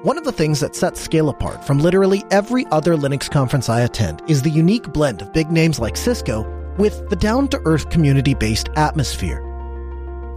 One 0.04 0.18
of 0.18 0.24
the 0.24 0.32
things 0.32 0.60
that 0.60 0.76
sets 0.76 1.02
Scale 1.02 1.30
apart 1.30 1.66
from 1.66 1.80
literally 1.80 2.24
every 2.32 2.66
other 2.68 2.96
Linux 2.96 3.30
conference 3.30 3.68
I 3.68 3.82
attend 3.82 4.22
is 4.30 4.42
the 4.42 4.50
unique 4.50 4.94
blend 4.94 5.22
of 5.22 5.34
big 5.34 5.52
names 5.52 5.80
like 5.80 5.98
Cisco 5.98 6.48
with 6.78 7.10
the 7.10 7.16
down 7.16 7.48
to 7.50 7.62
earth 7.66 7.90
community 7.90 8.34
based 8.34 8.70
atmosphere. 8.76 9.46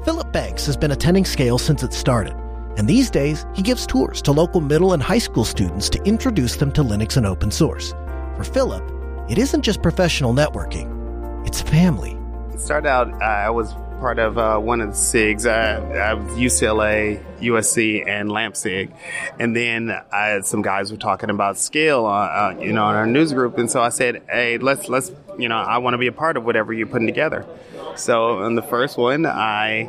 Philip 0.05 0.33
Banks 0.33 0.66
has 0.66 0.76
been 0.76 0.91
attending 0.91 1.24
Scale 1.24 1.59
since 1.59 1.85
it 1.85 1.93
started, 1.93 2.35
and 2.76 2.89
these 2.89 3.11
days 3.11 3.47
he 3.55 3.62
gives 3.62 3.87
tours 3.87 4.20
to 4.22 4.33
local 4.33 4.61
middle 4.61 4.95
and 4.95 5.03
high 5.03 5.18
school 5.18 5.45
students 5.45 5.89
to 5.91 6.03
introduce 6.03 6.57
them 6.57 6.72
to 6.72 6.83
Linux 6.83 7.16
and 7.16 7.26
open 7.26 7.51
source. 7.53 7.93
For 8.37 8.43
Philip, 8.43 9.01
it 9.29 9.39
isn't 9.39 9.62
just 9.62 9.83
professional 9.83 10.33
networking, 10.35 11.47
it's 11.47 11.62
family. 11.62 12.16
It 12.53 12.61
started 12.61 12.89
out, 12.89 13.12
uh, 13.12 13.25
I 13.25 13.51
was 13.51 13.75
part 14.03 14.18
of 14.18 14.37
uh, 14.37 14.59
one 14.59 14.81
of 14.81 14.89
the 14.89 14.97
SIGs. 14.97 15.49
I, 15.49 16.16
UCLA, 16.35 17.23
USC, 17.41 18.05
and 18.07 18.31
LampSig. 18.31 18.93
And 19.39 19.55
then 19.55 19.97
I, 20.12 20.41
some 20.41 20.61
guys 20.61 20.91
were 20.91 20.99
talking 20.99 21.31
about 21.31 21.57
scale, 21.57 22.05
uh, 22.05 22.11
uh, 22.11 22.57
you 22.59 22.73
know, 22.73 22.91
in 22.91 22.97
our 22.97 23.07
news 23.07 23.33
group. 23.33 23.59
And 23.59 23.70
so 23.70 23.81
I 23.81 23.91
said, 23.91 24.23
hey, 24.29 24.59
let's, 24.59 24.89
let's, 24.89 25.12
you 25.39 25.49
know, 25.49 25.57
I 25.57 25.79
want 25.79 25.95
to 25.95 25.99
be 25.99 26.09
a 26.09 26.12
part 26.12 26.37
of 26.37 26.45
whatever 26.45 26.73
you're 26.73 26.89
putting 26.89 27.07
together. 27.07 27.47
So 27.95 28.39
on 28.43 28.57
the 28.57 28.62
first 28.62 28.99
one, 28.99 29.25
I, 29.25 29.89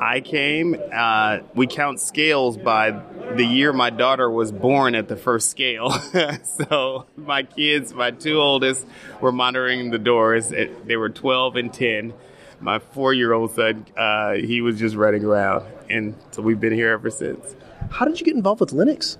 I 0.00 0.20
came. 0.20 0.76
Uh, 0.92 1.40
we 1.54 1.66
count 1.66 2.00
scales 2.00 2.56
by 2.56 2.90
the 3.36 3.44
year 3.44 3.72
my 3.72 3.90
daughter 3.90 4.30
was 4.30 4.50
born 4.50 4.94
at 4.94 5.08
the 5.08 5.16
first 5.16 5.50
scale. 5.50 5.90
so 6.42 7.06
my 7.16 7.42
kids, 7.42 7.92
my 7.92 8.10
two 8.10 8.40
oldest, 8.40 8.86
were 9.20 9.32
monitoring 9.32 9.90
the 9.90 9.98
doors. 9.98 10.48
They 10.48 10.96
were 10.96 11.10
12 11.10 11.56
and 11.56 11.72
10 11.72 12.14
my 12.60 12.78
four 12.78 13.12
year 13.12 13.32
old 13.32 13.54
son, 13.54 13.86
uh, 13.96 14.34
he 14.34 14.60
was 14.60 14.78
just 14.78 14.94
running 14.94 15.24
around. 15.24 15.66
And 15.88 16.14
so 16.30 16.42
we've 16.42 16.60
been 16.60 16.72
here 16.72 16.90
ever 16.90 17.10
since. 17.10 17.56
How 17.90 18.04
did 18.04 18.20
you 18.20 18.26
get 18.26 18.36
involved 18.36 18.60
with 18.60 18.70
Linux? 18.70 19.16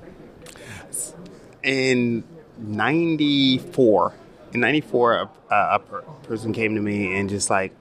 In 1.63 2.25
94, 2.59 4.15
in 4.53 4.61
94, 4.61 5.31
a, 5.51 5.55
a 5.55 5.79
person 6.23 6.53
came 6.53 6.75
to 6.75 6.81
me 6.81 7.19
and 7.19 7.29
just 7.29 7.51
like, 7.51 7.73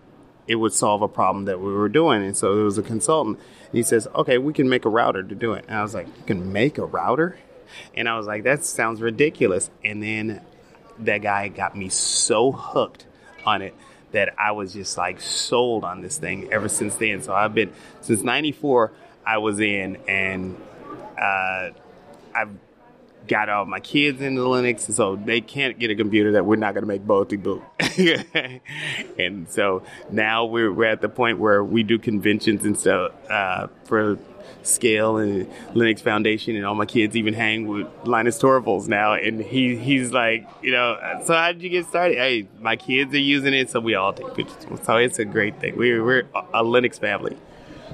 it 0.49 0.55
would 0.55 0.73
solve 0.73 1.03
a 1.03 1.07
problem 1.07 1.45
that 1.45 1.61
we 1.61 1.71
were 1.71 1.87
doing. 1.87 2.23
And 2.23 2.35
so 2.35 2.59
it 2.59 2.63
was 2.63 2.79
a 2.79 2.81
consultant. 2.81 3.37
And 3.37 3.71
he 3.71 3.83
says, 3.83 4.07
okay, 4.15 4.39
we 4.39 4.51
can 4.51 4.67
make 4.67 4.83
a 4.83 4.89
router 4.89 5.21
to 5.21 5.35
do 5.35 5.53
it. 5.53 5.65
And 5.67 5.77
I 5.77 5.83
was 5.83 5.93
like, 5.93 6.07
you 6.07 6.23
can 6.25 6.51
make 6.51 6.79
a 6.79 6.85
router? 6.85 7.37
And 7.93 8.09
I 8.09 8.17
was 8.17 8.25
like, 8.25 8.43
that 8.45 8.65
sounds 8.65 8.99
ridiculous. 8.99 9.69
And 9.85 10.01
then 10.01 10.41
that 10.97 11.19
guy 11.19 11.49
got 11.49 11.77
me 11.77 11.89
so 11.89 12.51
hooked 12.51 13.05
on 13.45 13.61
it 13.61 13.75
that 14.11 14.33
I 14.39 14.53
was 14.53 14.73
just 14.73 14.97
like 14.97 15.21
sold 15.21 15.83
on 15.83 16.01
this 16.01 16.17
thing 16.17 16.51
ever 16.51 16.67
since 16.67 16.95
then. 16.95 17.21
So 17.21 17.31
I've 17.31 17.53
been 17.53 17.71
since 18.01 18.23
'94. 18.23 18.91
I 19.23 19.37
was 19.37 19.59
in, 19.59 19.97
and 20.07 20.57
uh, 21.15 21.69
I've 22.33 22.49
got 23.29 23.47
all 23.47 23.63
my 23.65 23.79
kids 23.79 24.21
into 24.21 24.41
Linux, 24.41 24.91
so 24.91 25.15
they 25.15 25.39
can't 25.39 25.79
get 25.79 25.91
a 25.91 25.95
computer 25.95 26.33
that 26.33 26.45
we're 26.45 26.57
not 26.57 26.73
going 26.73 26.81
to 26.81 26.87
make 26.87 27.05
both 27.05 27.29
boot. 27.29 27.61
and 29.17 29.49
so 29.49 29.83
now 30.09 30.45
we're, 30.45 30.73
we're 30.73 30.85
at 30.85 30.99
the 31.01 31.09
point 31.09 31.39
where 31.39 31.63
we 31.63 31.83
do 31.83 31.99
conventions 31.99 32.65
and 32.65 32.77
stuff 32.77 33.11
uh, 33.29 33.67
for 33.85 34.17
Scale 34.63 35.17
and 35.17 35.47
Linux 35.73 36.01
Foundation, 36.01 36.55
and 36.55 36.65
all 36.65 36.75
my 36.75 36.85
kids 36.85 37.15
even 37.15 37.33
hang 37.33 37.67
with 37.67 37.87
Linus 38.03 38.39
Torvalds 38.39 38.87
now. 38.87 39.13
And 39.13 39.39
he 39.39 39.77
he's 39.77 40.11
like, 40.11 40.47
you 40.61 40.71
know, 40.71 40.97
so 41.23 41.33
how 41.33 41.51
did 41.51 41.61
you 41.61 41.69
get 41.69 41.85
started? 41.85 42.17
Hey, 42.17 42.47
my 42.59 42.75
kids 42.75 43.13
are 43.13 43.19
using 43.19 43.53
it, 43.53 43.69
so 43.69 43.79
we 43.79 43.95
all 43.95 44.11
take 44.11 44.33
pictures. 44.33 44.65
So 44.83 44.97
it's 44.97 45.19
a 45.19 45.25
great 45.25 45.59
thing. 45.59 45.77
We're 45.77 46.03
we're 46.03 46.23
a 46.53 46.63
Linux 46.63 46.99
family. 46.99 47.37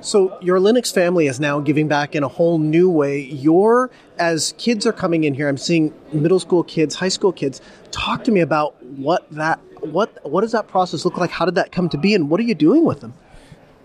So 0.05 0.37
your 0.39 0.59
Linux 0.59 0.93
family 0.93 1.25
is 1.25 1.39
now 1.39 1.59
giving 1.59 1.87
back 1.87 2.13
in 2.13 2.21
a 2.21 2.27
whole 2.27 2.59
new 2.59 2.91
way. 2.91 3.21
You're 3.21 3.89
as 4.19 4.53
kids 4.59 4.85
are 4.85 4.93
coming 4.93 5.23
in 5.23 5.33
here, 5.33 5.49
I'm 5.49 5.57
seeing 5.57 5.95
middle 6.13 6.39
school 6.39 6.63
kids, 6.63 6.93
high 6.93 7.09
school 7.09 7.31
kids. 7.31 7.59
Talk 7.89 8.23
to 8.25 8.31
me 8.31 8.41
about 8.41 8.81
what 8.83 9.27
that 9.31 9.59
what 9.79 10.23
what 10.23 10.41
does 10.41 10.51
that 10.51 10.67
process 10.67 11.05
look 11.05 11.17
like? 11.17 11.31
How 11.31 11.43
did 11.43 11.55
that 11.55 11.71
come 11.71 11.89
to 11.89 11.97
be, 11.97 12.13
and 12.13 12.29
what 12.29 12.39
are 12.39 12.43
you 12.43 12.53
doing 12.53 12.85
with 12.85 13.01
them? 13.01 13.15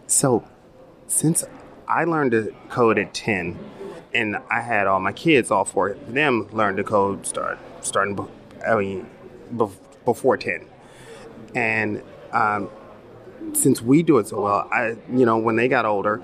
So, 0.09 0.45
since 1.07 1.43
I 1.89 2.05
learned 2.05 2.33
to 2.33 2.55
code 2.69 2.99
at 2.99 3.15
10, 3.15 3.59
and 4.13 4.37
I 4.51 4.61
had 4.61 4.87
all 4.87 5.01
my 5.01 5.13
kids, 5.13 5.51
all 5.51 5.65
four 5.65 5.89
of 5.89 6.13
them, 6.13 6.49
learn 6.53 6.77
to 6.77 6.85
code 6.85 7.27
start 7.27 7.59
starting. 7.81 8.29
I 8.67 8.77
mean, 8.77 9.09
before 10.05 10.37
10, 10.37 10.67
and 11.55 12.03
um, 12.33 12.69
since 13.53 13.83
we 13.83 14.03
do 14.03 14.19
it 14.19 14.29
so 14.29 14.43
well, 14.43 14.69
I 14.71 14.97
you 15.13 15.27
know 15.27 15.39
when 15.39 15.57
they 15.57 15.69
got 15.69 15.85
older, 15.85 16.23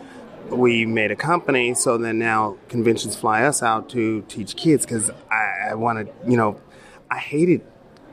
we 0.51 0.87
made 0.87 1.11
a 1.11 1.17
company. 1.17 1.75
So 1.75 1.99
then 1.99 2.19
now 2.19 2.57
conventions 2.69 3.17
fly 3.17 3.43
us 3.43 3.63
out 3.63 3.89
to 3.91 4.23
teach 4.23 4.57
kids 4.57 4.85
because 4.85 5.11
I, 5.31 5.71
I 5.71 5.75
wanted 5.75 6.13
you 6.27 6.37
know 6.37 6.61
I 7.11 7.19
hated 7.19 7.63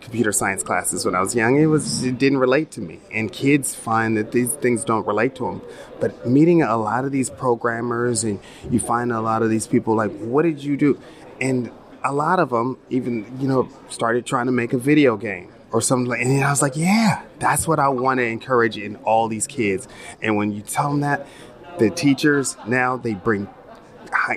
computer 0.01 0.33
science 0.33 0.63
classes 0.63 1.05
when 1.05 1.15
I 1.15 1.21
was 1.21 1.33
young. 1.33 1.57
It 1.57 1.67
was 1.67 2.03
it 2.03 2.17
didn't 2.17 2.39
relate 2.39 2.71
to 2.71 2.81
me, 2.81 2.99
and 3.11 3.31
kids 3.31 3.73
find 3.73 4.17
that 4.17 4.31
these 4.31 4.53
things 4.55 4.83
don't 4.83 5.07
relate 5.07 5.35
to 5.35 5.45
them. 5.45 5.61
But 5.99 6.27
meeting 6.27 6.61
a 6.61 6.77
lot 6.77 7.05
of 7.05 7.11
these 7.11 7.29
programmers, 7.29 8.23
and 8.23 8.39
you 8.69 8.79
find 8.79 9.11
a 9.11 9.21
lot 9.21 9.41
of 9.41 9.49
these 9.49 9.67
people 9.67 9.95
like, 9.95 10.11
"What 10.19 10.43
did 10.43 10.63
you 10.63 10.77
do?" 10.77 10.99
and 11.39 11.71
a 12.03 12.13
lot 12.13 12.39
of 12.39 12.49
them 12.49 12.77
even 12.89 13.25
you 13.39 13.47
know 13.47 13.69
started 13.89 14.25
trying 14.25 14.45
to 14.47 14.51
make 14.51 14.73
a 14.73 14.77
video 14.77 15.15
game 15.17 15.51
or 15.73 15.81
something 15.81 16.07
like 16.07 16.21
and 16.21 16.43
I 16.43 16.51
was 16.51 16.61
like, 16.61 16.77
yeah, 16.77 17.23
that's 17.39 17.67
what 17.67 17.79
I 17.79 17.89
want 17.89 18.19
to 18.19 18.23
encourage 18.23 18.77
in 18.77 18.95
all 18.97 19.27
these 19.27 19.47
kids. 19.47 19.87
And 20.21 20.37
when 20.37 20.51
you 20.53 20.61
tell 20.61 20.89
them 20.89 21.01
that, 21.01 21.27
the 21.79 21.89
teachers 21.89 22.55
now 22.67 22.95
they 22.95 23.15
bring 23.15 23.49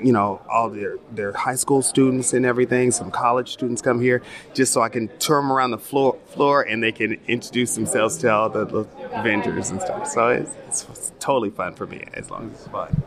you 0.02 0.12
know 0.12 0.40
all 0.50 0.70
their 0.70 0.96
their 1.12 1.32
high 1.32 1.54
school 1.54 1.82
students 1.82 2.32
and 2.32 2.46
everything. 2.46 2.90
Some 2.90 3.10
college 3.10 3.52
students 3.52 3.82
come 3.82 4.00
here 4.00 4.22
just 4.54 4.72
so 4.72 4.80
I 4.80 4.88
can 4.88 5.08
tour 5.18 5.36
them 5.40 5.52
around 5.52 5.72
the 5.72 5.78
floor 5.78 6.18
floor 6.28 6.62
and 6.62 6.82
they 6.82 6.92
can 6.92 7.20
introduce 7.28 7.74
themselves 7.74 8.16
to 8.18 8.32
all 8.32 8.48
the, 8.48 8.64
the 8.64 8.84
vendors 9.22 9.68
and 9.68 9.80
stuff. 9.82 10.08
So 10.08 10.28
it's, 10.28 10.50
it's, 10.66 10.88
it's 10.88 11.12
totally 11.20 11.50
fun 11.50 11.74
for 11.74 11.86
me 11.86 12.04
as 12.14 12.30
long 12.30 12.50
as 12.50 12.60
it's 12.60 12.68
fun. 12.68 13.02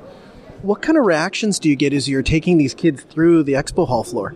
What 0.61 0.83
kind 0.83 0.99
of 0.99 1.05
reactions 1.05 1.57
do 1.57 1.69
you 1.69 1.75
get 1.75 1.93
as 1.93 2.07
you're 2.07 2.21
taking 2.21 2.59
these 2.59 2.75
kids 2.75 3.01
through 3.01 3.43
the 3.43 3.53
expo 3.53 3.87
hall 3.87 4.03
floor? 4.03 4.35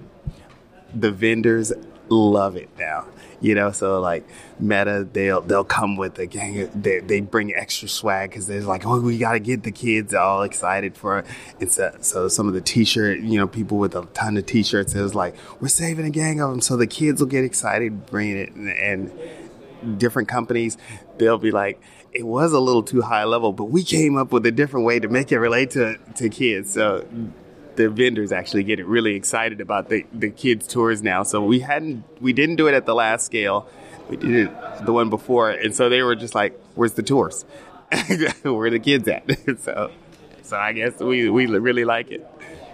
The 0.95 1.11
vendors 1.11 1.71
love 2.09 2.55
it 2.55 2.69
now 2.79 3.05
you 3.43 3.53
know. 3.53 3.71
So 3.71 3.99
like 3.99 4.27
Meta, 4.59 5.07
they'll 5.11 5.41
they'll 5.41 5.63
come 5.63 5.95
with 5.95 6.17
a 6.17 6.25
gang. 6.25 6.71
They 6.73 6.99
they 6.99 7.21
bring 7.21 7.53
extra 7.53 7.87
swag 7.87 8.31
because 8.31 8.47
they're 8.47 8.61
like, 8.61 8.85
oh, 8.87 8.99
we 8.99 9.19
got 9.19 9.33
to 9.33 9.39
get 9.39 9.61
the 9.61 9.71
kids 9.71 10.13
all 10.15 10.41
excited 10.41 10.97
for 10.97 11.23
it. 11.59 11.71
So, 11.71 11.95
so 12.01 12.27
some 12.27 12.47
of 12.47 12.55
the 12.55 12.61
T-shirt, 12.61 13.19
you 13.19 13.37
know, 13.37 13.47
people 13.47 13.77
with 13.77 13.95
a 13.95 14.05
ton 14.13 14.37
of 14.37 14.45
T-shirts, 14.47 14.95
it 14.95 15.01
was 15.01 15.13
like, 15.13 15.35
we're 15.59 15.67
saving 15.67 16.05
a 16.05 16.09
gang 16.09 16.41
of 16.41 16.49
them, 16.49 16.61
so 16.61 16.77
the 16.77 16.87
kids 16.87 17.21
will 17.21 17.27
get 17.27 17.43
excited 17.43 18.07
bringing 18.07 18.37
it, 18.37 18.53
and, 18.53 18.69
and 18.69 19.99
different 19.99 20.29
companies, 20.29 20.77
they'll 21.17 21.37
be 21.37 21.51
like 21.51 21.79
it 22.13 22.25
was 22.25 22.53
a 22.53 22.59
little 22.59 22.83
too 22.83 23.01
high 23.01 23.23
level, 23.23 23.51
but 23.51 23.65
we 23.65 23.83
came 23.83 24.17
up 24.17 24.31
with 24.31 24.45
a 24.45 24.51
different 24.51 24.85
way 24.85 24.99
to 24.99 25.07
make 25.07 25.31
it 25.31 25.39
relate 25.39 25.71
to, 25.71 25.97
to 26.15 26.29
kids. 26.29 26.71
So 26.71 27.05
the 27.76 27.89
vendors 27.89 28.32
actually 28.32 28.63
get 28.63 28.86
really 28.86 29.15
excited 29.15 29.61
about 29.61 29.89
the, 29.89 30.05
the 30.13 30.30
kids 30.30 30.67
tours 30.67 31.01
now. 31.01 31.24
So 31.24 31.43
we 31.43 31.59
hadn't 31.59 32.03
we 32.21 32.34
didn't 32.34 32.55
do 32.55 32.67
it 32.67 32.74
at 32.74 32.86
the 32.86 32.95
last 32.95 33.26
scale. 33.26 33.67
We 34.09 34.17
did 34.17 34.32
it 34.47 34.86
the 34.86 34.93
one 34.93 35.09
before, 35.09 35.49
and 35.49 35.74
so 35.74 35.89
they 35.89 36.01
were 36.01 36.15
just 36.15 36.36
like, 36.36 36.59
"Where's 36.76 36.93
the 36.93 37.03
tours? 37.03 37.45
Where 38.43 38.65
are 38.65 38.69
the 38.69 38.80
kids 38.80 39.07
at?" 39.07 39.24
so, 39.61 39.91
so 40.41 40.57
I 40.57 40.74
guess 40.74 40.99
we 40.99 41.30
we 41.30 41.45
really 41.45 41.86
like 41.86 42.11
it. 42.11 42.28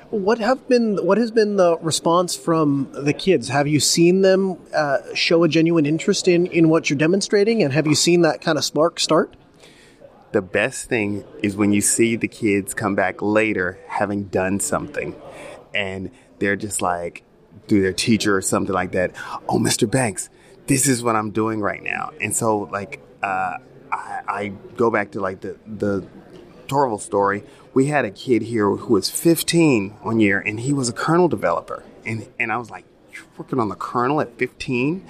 What 0.09 0.39
have 0.39 0.67
been 0.67 0.97
what 1.05 1.19
has 1.19 1.29
been 1.29 1.57
the 1.57 1.77
response 1.77 2.35
from 2.35 2.89
the 2.93 3.13
kids? 3.13 3.49
Have 3.49 3.67
you 3.67 3.79
seen 3.79 4.21
them 4.21 4.57
uh, 4.73 4.97
show 5.13 5.43
a 5.43 5.47
genuine 5.47 5.85
interest 5.85 6.27
in 6.27 6.47
in 6.47 6.67
what 6.67 6.89
you're 6.89 6.97
demonstrating, 6.97 7.61
and 7.61 7.73
have 7.73 7.85
you 7.85 7.95
seen 7.95 8.21
that 8.21 8.41
kind 8.41 8.57
of 8.57 8.65
spark 8.65 8.99
start? 8.99 9.35
The 10.31 10.41
best 10.41 10.87
thing 10.87 11.23
is 11.41 11.55
when 11.55 11.73
you 11.73 11.81
see 11.81 12.15
the 12.15 12.27
kids 12.27 12.73
come 12.73 12.95
back 12.95 13.21
later 13.21 13.79
having 13.87 14.25
done 14.25 14.59
something 14.59 15.15
and 15.73 16.11
they're 16.39 16.55
just 16.55 16.81
like 16.81 17.23
through 17.67 17.81
their 17.81 17.93
teacher 17.93 18.35
or 18.35 18.41
something 18.41 18.73
like 18.73 18.91
that 18.91 19.11
oh 19.47 19.59
mr 19.59 19.89
banks 19.89 20.29
this 20.69 20.87
is 20.87 21.03
what 21.03 21.15
i'm 21.15 21.31
doing 21.31 21.59
right 21.59 21.83
now. 21.83 22.11
And 22.21 22.33
so 22.33 22.69
like 22.71 23.01
uh, 23.23 23.57
I, 23.91 24.21
I, 24.27 24.47
go 24.77 24.89
back 24.91 25.11
to 25.11 25.19
like 25.19 25.41
the 25.41 25.57
the 25.65 26.07
Torvald 26.67 27.01
story. 27.01 27.43
We 27.73 27.87
had 27.87 28.05
a 28.05 28.11
kid 28.11 28.43
here 28.43 28.69
who 28.69 28.93
was 28.93 29.09
15 29.09 29.89
one 30.03 30.19
year 30.19 30.39
and 30.39 30.59
he 30.59 30.71
was 30.71 30.87
a 30.87 30.93
kernel 30.93 31.27
developer. 31.27 31.83
And 32.05 32.29
and 32.39 32.51
i 32.51 32.57
was 32.57 32.69
like 32.69 32.85
working 33.37 33.59
on 33.59 33.69
the 33.69 33.75
kernel 33.75 34.21
at 34.21 34.37
15 34.37 35.05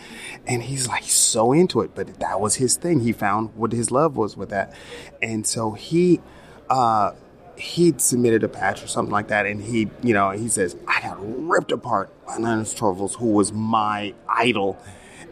and 0.48 0.64
he's 0.64 0.88
like 0.88 1.04
so 1.04 1.52
into 1.52 1.82
it 1.82 1.96
but 1.96 2.20
that 2.20 2.40
was 2.40 2.56
his 2.56 2.78
thing. 2.78 3.02
He 3.02 3.12
found 3.12 3.56
what 3.56 3.72
his 3.72 3.92
love 3.92 4.18
was 4.18 4.38
with 4.38 4.50
that. 4.50 4.74
And 5.22 5.46
so 5.46 5.72
he 5.72 6.22
uh 6.70 7.14
he'd 7.58 8.00
submitted 8.00 8.44
a 8.44 8.48
patch 8.48 8.84
or 8.84 8.88
something 8.88 9.12
like 9.12 9.28
that 9.28 9.46
and 9.46 9.62
he 9.62 9.90
you 10.02 10.14
know 10.14 10.30
he 10.30 10.48
says 10.48 10.78
i 10.88 11.02
got 11.02 11.18
ripped 11.20 11.74
apart 11.74 12.10
by 12.26 12.38
Linus 12.38 12.74
Torvalds 12.74 13.16
who 13.16 13.28
was 13.28 13.52
my 13.52 14.14
idol. 14.30 14.78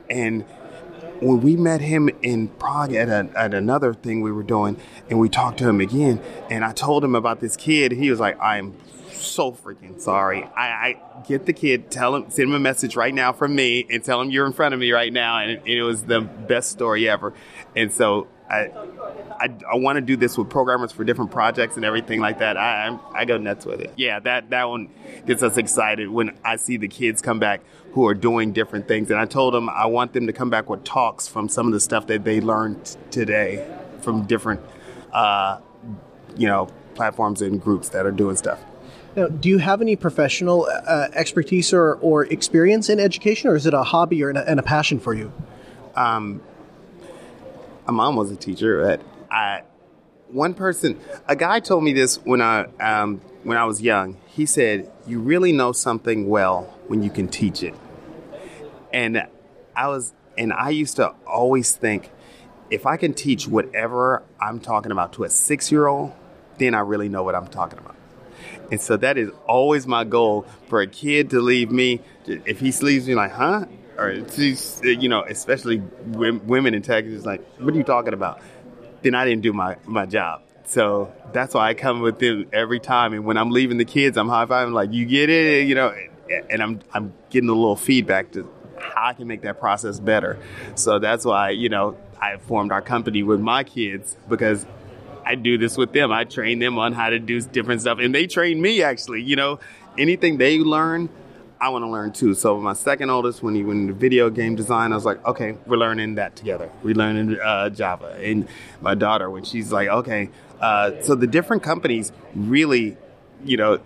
And 0.09 0.45
when 1.21 1.41
we 1.41 1.55
met 1.55 1.81
him 1.81 2.09
in 2.21 2.47
Prague 2.47 2.93
at, 2.93 3.09
a, 3.09 3.29
at 3.35 3.53
another 3.53 3.93
thing 3.93 4.21
we 4.21 4.31
were 4.31 4.43
doing, 4.43 4.77
and 5.09 5.19
we 5.19 5.29
talked 5.29 5.57
to 5.59 5.67
him 5.67 5.81
again, 5.81 6.21
and 6.49 6.63
I 6.63 6.73
told 6.73 7.03
him 7.03 7.15
about 7.15 7.39
this 7.39 7.55
kid, 7.55 7.91
he 7.91 8.09
was 8.09 8.19
like, 8.19 8.39
"I'm 8.41 8.75
so 9.17 9.51
freaking 9.51 9.99
sorry. 9.99 10.43
I, 10.55 10.67
I 10.67 11.23
get 11.27 11.45
the 11.45 11.53
kid, 11.53 11.91
tell 11.91 12.15
him, 12.15 12.29
send 12.29 12.49
him 12.49 12.55
a 12.55 12.59
message 12.59 12.95
right 12.95 13.13
now 13.13 13.33
from 13.33 13.55
me, 13.55 13.85
and 13.89 14.03
tell 14.03 14.21
him 14.21 14.29
you're 14.29 14.45
in 14.45 14.53
front 14.53 14.73
of 14.73 14.79
me 14.79 14.91
right 14.91 15.11
now, 15.11 15.39
and 15.39 15.51
it, 15.51 15.61
it 15.65 15.83
was 15.83 16.03
the 16.03 16.21
best 16.21 16.71
story 16.71 17.09
ever. 17.09 17.33
And 17.75 17.91
so 17.91 18.27
I, 18.49 18.71
I, 19.39 19.49
I 19.73 19.75
want 19.75 19.97
to 19.97 20.01
do 20.01 20.15
this 20.15 20.37
with 20.37 20.49
programmers 20.49 20.91
for 20.91 21.03
different 21.03 21.31
projects 21.31 21.75
and 21.75 21.83
everything 21.83 22.21
like 22.21 22.39
that. 22.39 22.57
I, 22.57 22.87
I, 22.87 23.19
I 23.21 23.25
go 23.25 23.37
nuts 23.37 23.65
with 23.65 23.81
it. 23.81 23.93
Yeah, 23.97 24.19
that 24.21 24.49
that 24.51 24.69
one 24.69 24.89
gets 25.25 25.43
us 25.43 25.57
excited 25.57 26.09
when 26.09 26.37
I 26.43 26.55
see 26.55 26.77
the 26.77 26.87
kids 26.87 27.21
come 27.21 27.39
back 27.39 27.61
who 27.91 28.07
are 28.07 28.13
doing 28.13 28.53
different 28.53 28.87
things. 28.87 29.11
And 29.11 29.19
I 29.19 29.25
told 29.25 29.53
them 29.53 29.69
I 29.69 29.85
want 29.87 30.13
them 30.13 30.27
to 30.27 30.33
come 30.33 30.49
back 30.49 30.69
with 30.69 30.83
talks 30.83 31.27
from 31.27 31.49
some 31.49 31.67
of 31.67 31.73
the 31.73 31.79
stuff 31.79 32.07
that 32.07 32.23
they 32.23 32.39
learned 32.39 32.95
today 33.11 33.67
from 34.01 34.25
different, 34.25 34.61
uh, 35.11 35.59
you 36.37 36.47
know, 36.47 36.69
platforms 36.95 37.41
and 37.41 37.61
groups 37.61 37.89
that 37.89 38.05
are 38.05 38.11
doing 38.11 38.35
stuff. 38.35 38.59
Now, 39.17 39.25
do 39.29 39.49
you 39.49 39.57
have 39.57 39.81
any 39.81 39.95
professional 39.95 40.67
uh, 40.67 41.07
expertise 41.11 41.73
or, 41.73 41.95
or 41.95 42.25
experience 42.25 42.87
in 42.87 42.99
education, 42.99 43.49
or 43.49 43.55
is 43.55 43.65
it 43.65 43.73
a 43.73 43.81
hobby 43.81 44.23
or 44.23 44.29
and 44.29 44.59
a, 44.59 44.63
passion 44.63 44.99
for 44.99 45.15
you? 45.15 45.33
Um, 45.95 46.39
my 47.87 47.93
mom 47.93 48.15
was 48.15 48.29
a 48.29 48.35
teacher. 48.35 48.85
But 48.85 49.01
I, 49.31 49.63
one 50.27 50.53
person, 50.53 50.99
a 51.27 51.35
guy 51.35 51.61
told 51.61 51.83
me 51.83 51.93
this 51.93 52.17
when 52.25 52.41
I 52.41 52.65
um, 52.79 53.19
when 53.41 53.57
I 53.57 53.65
was 53.65 53.81
young. 53.81 54.17
He 54.27 54.45
said, 54.45 54.91
"You 55.07 55.19
really 55.19 55.51
know 55.51 55.71
something 55.71 56.29
well 56.29 56.71
when 56.85 57.01
you 57.01 57.09
can 57.09 57.27
teach 57.27 57.63
it." 57.63 57.73
And 58.93 59.25
I 59.75 59.87
was, 59.87 60.13
and 60.37 60.53
I 60.53 60.69
used 60.69 60.97
to 60.97 61.15
always 61.25 61.75
think, 61.75 62.11
if 62.69 62.85
I 62.85 62.97
can 62.97 63.15
teach 63.15 63.47
whatever 63.47 64.21
I'm 64.39 64.59
talking 64.59 64.91
about 64.91 65.13
to 65.13 65.23
a 65.23 65.29
six 65.31 65.71
year 65.71 65.87
old, 65.87 66.13
then 66.59 66.75
I 66.75 66.81
really 66.81 67.09
know 67.09 67.23
what 67.23 67.33
I'm 67.33 67.47
talking 67.47 67.79
about. 67.79 67.96
And 68.71 68.81
so 68.81 68.97
that 68.97 69.17
is 69.17 69.31
always 69.47 69.87
my 69.87 70.03
goal 70.03 70.45
for 70.67 70.81
a 70.81 70.87
kid 70.87 71.29
to 71.31 71.39
leave 71.41 71.71
me. 71.71 72.01
If 72.25 72.59
he 72.59 72.71
leaves 72.71 73.07
me 73.07 73.15
like, 73.15 73.31
huh? 73.31 73.65
Or, 73.97 74.11
you 74.11 75.09
know, 75.09 75.23
especially 75.23 75.81
women 76.05 76.73
in 76.73 76.81
Texas, 76.81 77.25
like, 77.25 77.43
what 77.59 77.73
are 77.73 77.77
you 77.77 77.83
talking 77.83 78.13
about? 78.13 78.41
Then 79.01 79.15
I 79.15 79.25
didn't 79.25 79.41
do 79.41 79.53
my, 79.53 79.77
my 79.85 80.05
job. 80.05 80.41
So 80.65 81.13
that's 81.31 81.53
why 81.53 81.69
I 81.69 81.73
come 81.73 82.01
with 82.01 82.19
them 82.19 82.47
every 82.51 82.79
time. 82.79 83.13
And 83.13 83.25
when 83.25 83.37
I'm 83.37 83.51
leaving 83.51 83.77
the 83.77 83.85
kids, 83.85 84.17
I'm 84.17 84.27
high 84.27 84.45
fiving, 84.45 84.73
like, 84.73 84.91
you 84.91 85.05
get 85.05 85.29
it, 85.29 85.67
you 85.67 85.75
know, 85.75 85.95
and 86.49 86.61
I'm, 86.61 86.81
I'm 86.93 87.13
getting 87.29 87.49
a 87.49 87.53
little 87.53 87.77
feedback 87.77 88.33
to 88.33 88.47
how 88.77 89.07
I 89.07 89.13
can 89.13 89.27
make 89.27 89.41
that 89.43 89.59
process 89.59 89.99
better. 89.99 90.37
So 90.75 90.99
that's 90.99 91.25
why, 91.25 91.51
you 91.51 91.69
know, 91.69 91.97
I 92.21 92.37
formed 92.37 92.71
our 92.71 92.81
company 92.81 93.23
with 93.23 93.39
my 93.39 93.63
kids 93.63 94.17
because 94.27 94.65
I 95.27 95.35
do 95.35 95.57
this 95.57 95.75
with 95.75 95.91
them. 95.91 96.09
I 96.09 96.23
train 96.23 96.59
them 96.59 96.79
on 96.79 96.93
how 96.93 97.09
to 97.09 97.19
do 97.19 97.41
different 97.41 97.81
stuff, 97.81 97.99
and 97.99 98.15
they 98.15 98.27
train 98.27 98.61
me 98.61 98.81
actually. 98.81 99.23
You 99.23 99.35
know, 99.35 99.59
anything 99.97 100.37
they 100.37 100.59
learn, 100.59 101.09
I 101.59 101.67
want 101.67 101.83
to 101.83 101.89
learn 101.89 102.13
too. 102.13 102.33
So 102.33 102.61
my 102.61 102.71
second 102.71 103.09
oldest, 103.09 103.43
when 103.43 103.53
he 103.53 103.61
went 103.61 103.81
into 103.81 103.93
video 103.93 104.29
game 104.29 104.55
design, 104.55 104.93
I 104.93 104.95
was 104.95 105.03
like, 105.03 105.25
okay, 105.25 105.57
we're 105.65 105.75
learning 105.75 106.15
that 106.15 106.37
together. 106.37 106.71
We're 106.81 106.95
learning 106.95 107.37
uh, 107.41 107.69
Java. 107.71 108.17
And 108.21 108.47
my 108.79 108.95
daughter, 108.95 109.29
when 109.29 109.43
she's 109.43 109.69
like, 109.69 109.89
okay, 109.89 110.29
uh, 110.61 110.91
so 111.01 111.13
the 111.13 111.27
different 111.27 111.61
companies 111.61 112.13
really, 112.33 112.95
you 113.43 113.57
know. 113.57 113.81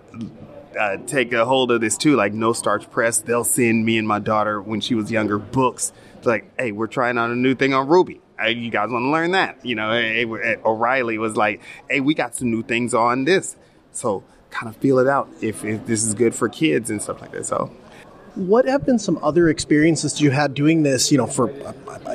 Uh, 0.72 0.96
take 1.06 1.34
a 1.34 1.44
hold 1.44 1.70
of 1.70 1.82
this 1.82 1.98
too, 1.98 2.16
like 2.16 2.32
No 2.32 2.54
Starch 2.54 2.90
Press. 2.90 3.20
They'll 3.20 3.44
send 3.44 3.84
me 3.84 3.98
and 3.98 4.08
my 4.08 4.18
daughter 4.18 4.58
when 4.58 4.80
she 4.80 4.94
was 4.94 5.10
younger 5.10 5.38
books. 5.38 5.92
It's 6.16 6.26
like, 6.26 6.50
hey, 6.58 6.72
we're 6.72 6.86
trying 6.86 7.18
out 7.18 7.30
a 7.30 7.34
new 7.36 7.54
thing 7.54 7.74
on 7.74 7.88
Ruby 7.88 8.21
you 8.48 8.70
guys 8.70 8.90
want 8.90 9.04
to 9.04 9.10
learn 9.10 9.32
that? 9.32 9.64
You 9.64 9.74
know, 9.74 9.90
O'Reilly 10.64 11.18
was 11.18 11.36
like, 11.36 11.60
hey, 11.88 12.00
we 12.00 12.14
got 12.14 12.34
some 12.34 12.50
new 12.50 12.62
things 12.62 12.94
on 12.94 13.24
this. 13.24 13.56
So 13.92 14.24
kind 14.50 14.68
of 14.68 14.76
feel 14.76 14.98
it 14.98 15.08
out 15.08 15.28
if, 15.40 15.64
if 15.64 15.86
this 15.86 16.04
is 16.04 16.14
good 16.14 16.34
for 16.34 16.48
kids 16.48 16.90
and 16.90 17.02
stuff 17.02 17.20
like 17.20 17.32
that. 17.32 17.46
So 17.46 17.74
what 18.34 18.64
have 18.64 18.86
been 18.86 18.98
some 18.98 19.18
other 19.22 19.48
experiences 19.48 20.20
you 20.20 20.30
had 20.30 20.54
doing 20.54 20.82
this 20.82 21.12
you 21.12 21.18
know 21.18 21.26
for 21.26 21.50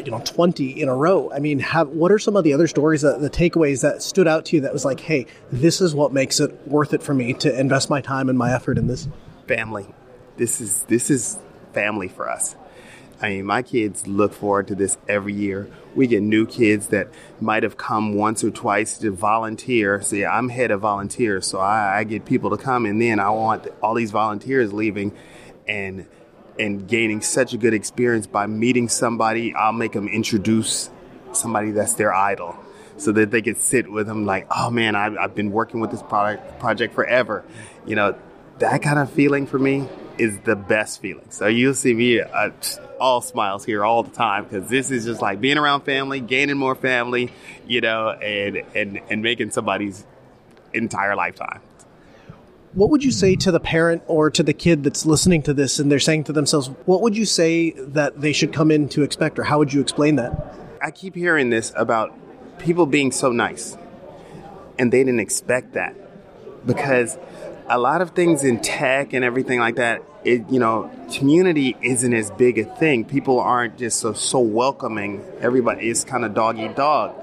you 0.03 0.11
know 0.11 0.21
20 0.25 0.82
in 0.82 0.89
a 0.89 0.95
row 0.95 1.32
i 1.32 1.38
mean 1.38 1.59
have 1.59 1.89
what 1.89 2.11
are 2.11 2.17
some 2.17 2.36
of 2.36 2.43
the 2.43 2.53
other 2.53 2.67
stories 2.67 3.01
that 3.01 3.21
the 3.21 3.30
takeaways 3.30 3.84
that 3.84 4.01
stood 4.01 4.28
out 4.28 4.43
to 4.45 4.55
you 4.55 4.61
that 4.61 4.73
was 4.73 4.84
like 4.84 4.99
hey 4.99 5.28
this 5.51 5.80
is 5.80 5.93
what 5.93 6.11
makes 6.11 6.39
it 6.39 6.67
worth 6.67 6.93
it 6.93 7.03
for 7.03 7.13
me 7.13 7.34
to 7.34 7.59
invest 7.59 7.89
my 7.89 8.01
time 8.01 8.30
and 8.30 8.38
my 8.38 8.51
effort 8.51 8.80
in 8.80 8.88
this 8.88 9.07
family 9.47 9.86
this 10.38 10.59
is 10.59 10.84
this 10.84 11.11
is 11.11 11.38
family 11.73 12.07
for 12.07 12.28
us 12.28 12.55
I 13.20 13.30
mean, 13.30 13.45
my 13.45 13.63
kids 13.63 14.05
look 14.05 14.34
forward 14.34 14.68
to 14.68 14.76
this 14.76 14.97
every 15.07 15.34
year. 15.34 15.68
We 15.95 16.05
get 16.05 16.22
new 16.22 16.45
kids 16.45 16.88
that 16.88 17.07
might 17.41 17.63
have 17.63 17.76
come 17.76 18.13
once 18.13 18.43
or 18.43 18.51
twice 18.51 18.99
to 18.99 19.11
volunteer. 19.11 20.01
See, 20.01 20.24
I'm 20.24 20.49
head 20.49 20.70
of 20.70 20.82
volunteers, 20.82 21.47
so 21.47 21.59
I, 21.59 21.99
I 21.99 22.03
get 22.03 22.26
people 22.26 22.51
to 22.51 22.57
come, 22.57 22.86
and 22.86 23.01
then 23.01 23.20
I 23.20 23.32
want 23.32 23.68
all 23.82 23.95
these 23.95 24.11
volunteers 24.11 24.72
leaving 24.74 25.13
and 25.68 26.05
and 26.59 26.88
gaining 26.88 27.22
such 27.22 27.53
a 27.53 27.57
good 27.57 27.74
experience 27.74 28.26
by 28.26 28.47
meeting 28.47 28.89
somebody. 28.89 29.53
I'll 29.53 29.74
make 29.74 29.93
them 29.93 30.07
introduce 30.07 30.89
somebody 31.32 31.72
that's 31.72 31.93
their 31.93 32.13
idol 32.13 32.57
so 32.97 33.11
that 33.11 33.30
they 33.30 33.43
could 33.43 33.57
sit 33.61 33.91
with 33.91 34.07
them 34.07 34.26
like, 34.26 34.47
oh 34.55 34.72
man, 34.72 34.95
I've, 34.95 35.15
I've 35.18 35.36
been 35.36 35.51
working 35.51 35.80
with 35.80 35.91
this 35.91 36.01
product 36.01 36.59
project 36.59 36.93
forever. 36.95 37.43
You 37.86 37.95
know, 37.95 38.15
that 38.59 38.82
kind 38.82 38.99
of 38.99 39.11
feeling 39.11 39.45
for 39.45 39.59
me 39.59 39.88
is 40.20 40.39
the 40.39 40.55
best 40.55 41.01
feeling. 41.01 41.30
So 41.30 41.47
you'll 41.47 41.74
see 41.74 41.93
me 41.93 42.22
uh, 42.22 42.49
all 42.99 43.22
smiles 43.22 43.65
here 43.65 43.86
all 43.86 44.03
the 44.03 44.15
time 44.15 44.45
because 44.45 44.70
this 44.70 44.91
is 44.91 45.05
just 45.05 45.22
like 45.22 45.39
being 45.39 45.57
around 45.57 45.82
family, 45.82 46.20
gaining 46.20 46.57
more 46.57 46.76
family, 46.76 47.32
you 47.68 47.82
know, 47.82 48.09
and 48.09 48.63
and 48.76 49.01
and 49.09 49.22
making 49.22 49.51
somebody's 49.51 50.05
entire 50.74 51.15
lifetime. 51.15 51.61
What 52.74 52.89
would 52.91 53.03
you 53.03 53.11
say 53.11 53.36
to 53.38 53.51
the 53.51 53.59
parent 53.59 54.03
or 54.07 54.30
to 54.30 54.43
the 54.43 54.53
kid 54.53 54.84
that's 54.84 55.05
listening 55.05 55.41
to 55.43 55.53
this 55.53 55.80
and 55.80 55.91
they're 55.91 55.99
saying 55.99 56.26
to 56.26 56.34
themselves, 56.34 56.68
what 56.86 57.01
would 57.01 57.18
you 57.18 57.26
say 57.26 57.72
that 57.72 58.22
they 58.22 58.34
should 58.34 58.53
come 58.53 58.70
in 58.70 58.88
to 58.89 59.03
expect, 59.03 59.39
or 59.39 59.43
how 59.43 59.57
would 59.57 59.74
you 59.74 59.82
explain 59.82 60.18
that? 60.18 60.53
I 60.82 60.91
keep 60.91 61.15
hearing 61.15 61.49
this 61.49 61.74
about 61.76 62.13
people 62.59 62.86
being 62.86 63.11
so 63.11 63.32
nice, 63.32 63.78
and 64.78 64.91
they 64.91 64.99
didn't 64.99 65.22
expect 65.22 65.74
that 65.74 65.95
because 66.68 67.18
a 67.70 67.78
lot 67.78 68.01
of 68.01 68.11
things 68.11 68.43
in 68.43 68.59
tech 68.61 69.13
and 69.13 69.24
everything 69.24 69.59
like 69.59 69.76
that, 69.76 70.01
it 70.24 70.49
you 70.49 70.59
know, 70.59 70.89
community 71.13 71.76
isn't 71.82 72.13
as 72.13 72.32
big 72.32 72.57
a 72.57 72.63
thing. 72.63 73.05
People 73.05 73.39
aren't 73.39 73.78
just 73.78 73.99
so 73.99 74.13
so 74.13 74.39
welcoming. 74.39 75.24
Everybody 75.39 75.89
is 75.89 76.03
kind 76.03 76.26
of 76.26 76.34
dog 76.34 76.57
eat 76.59 76.76
dog. 76.76 77.15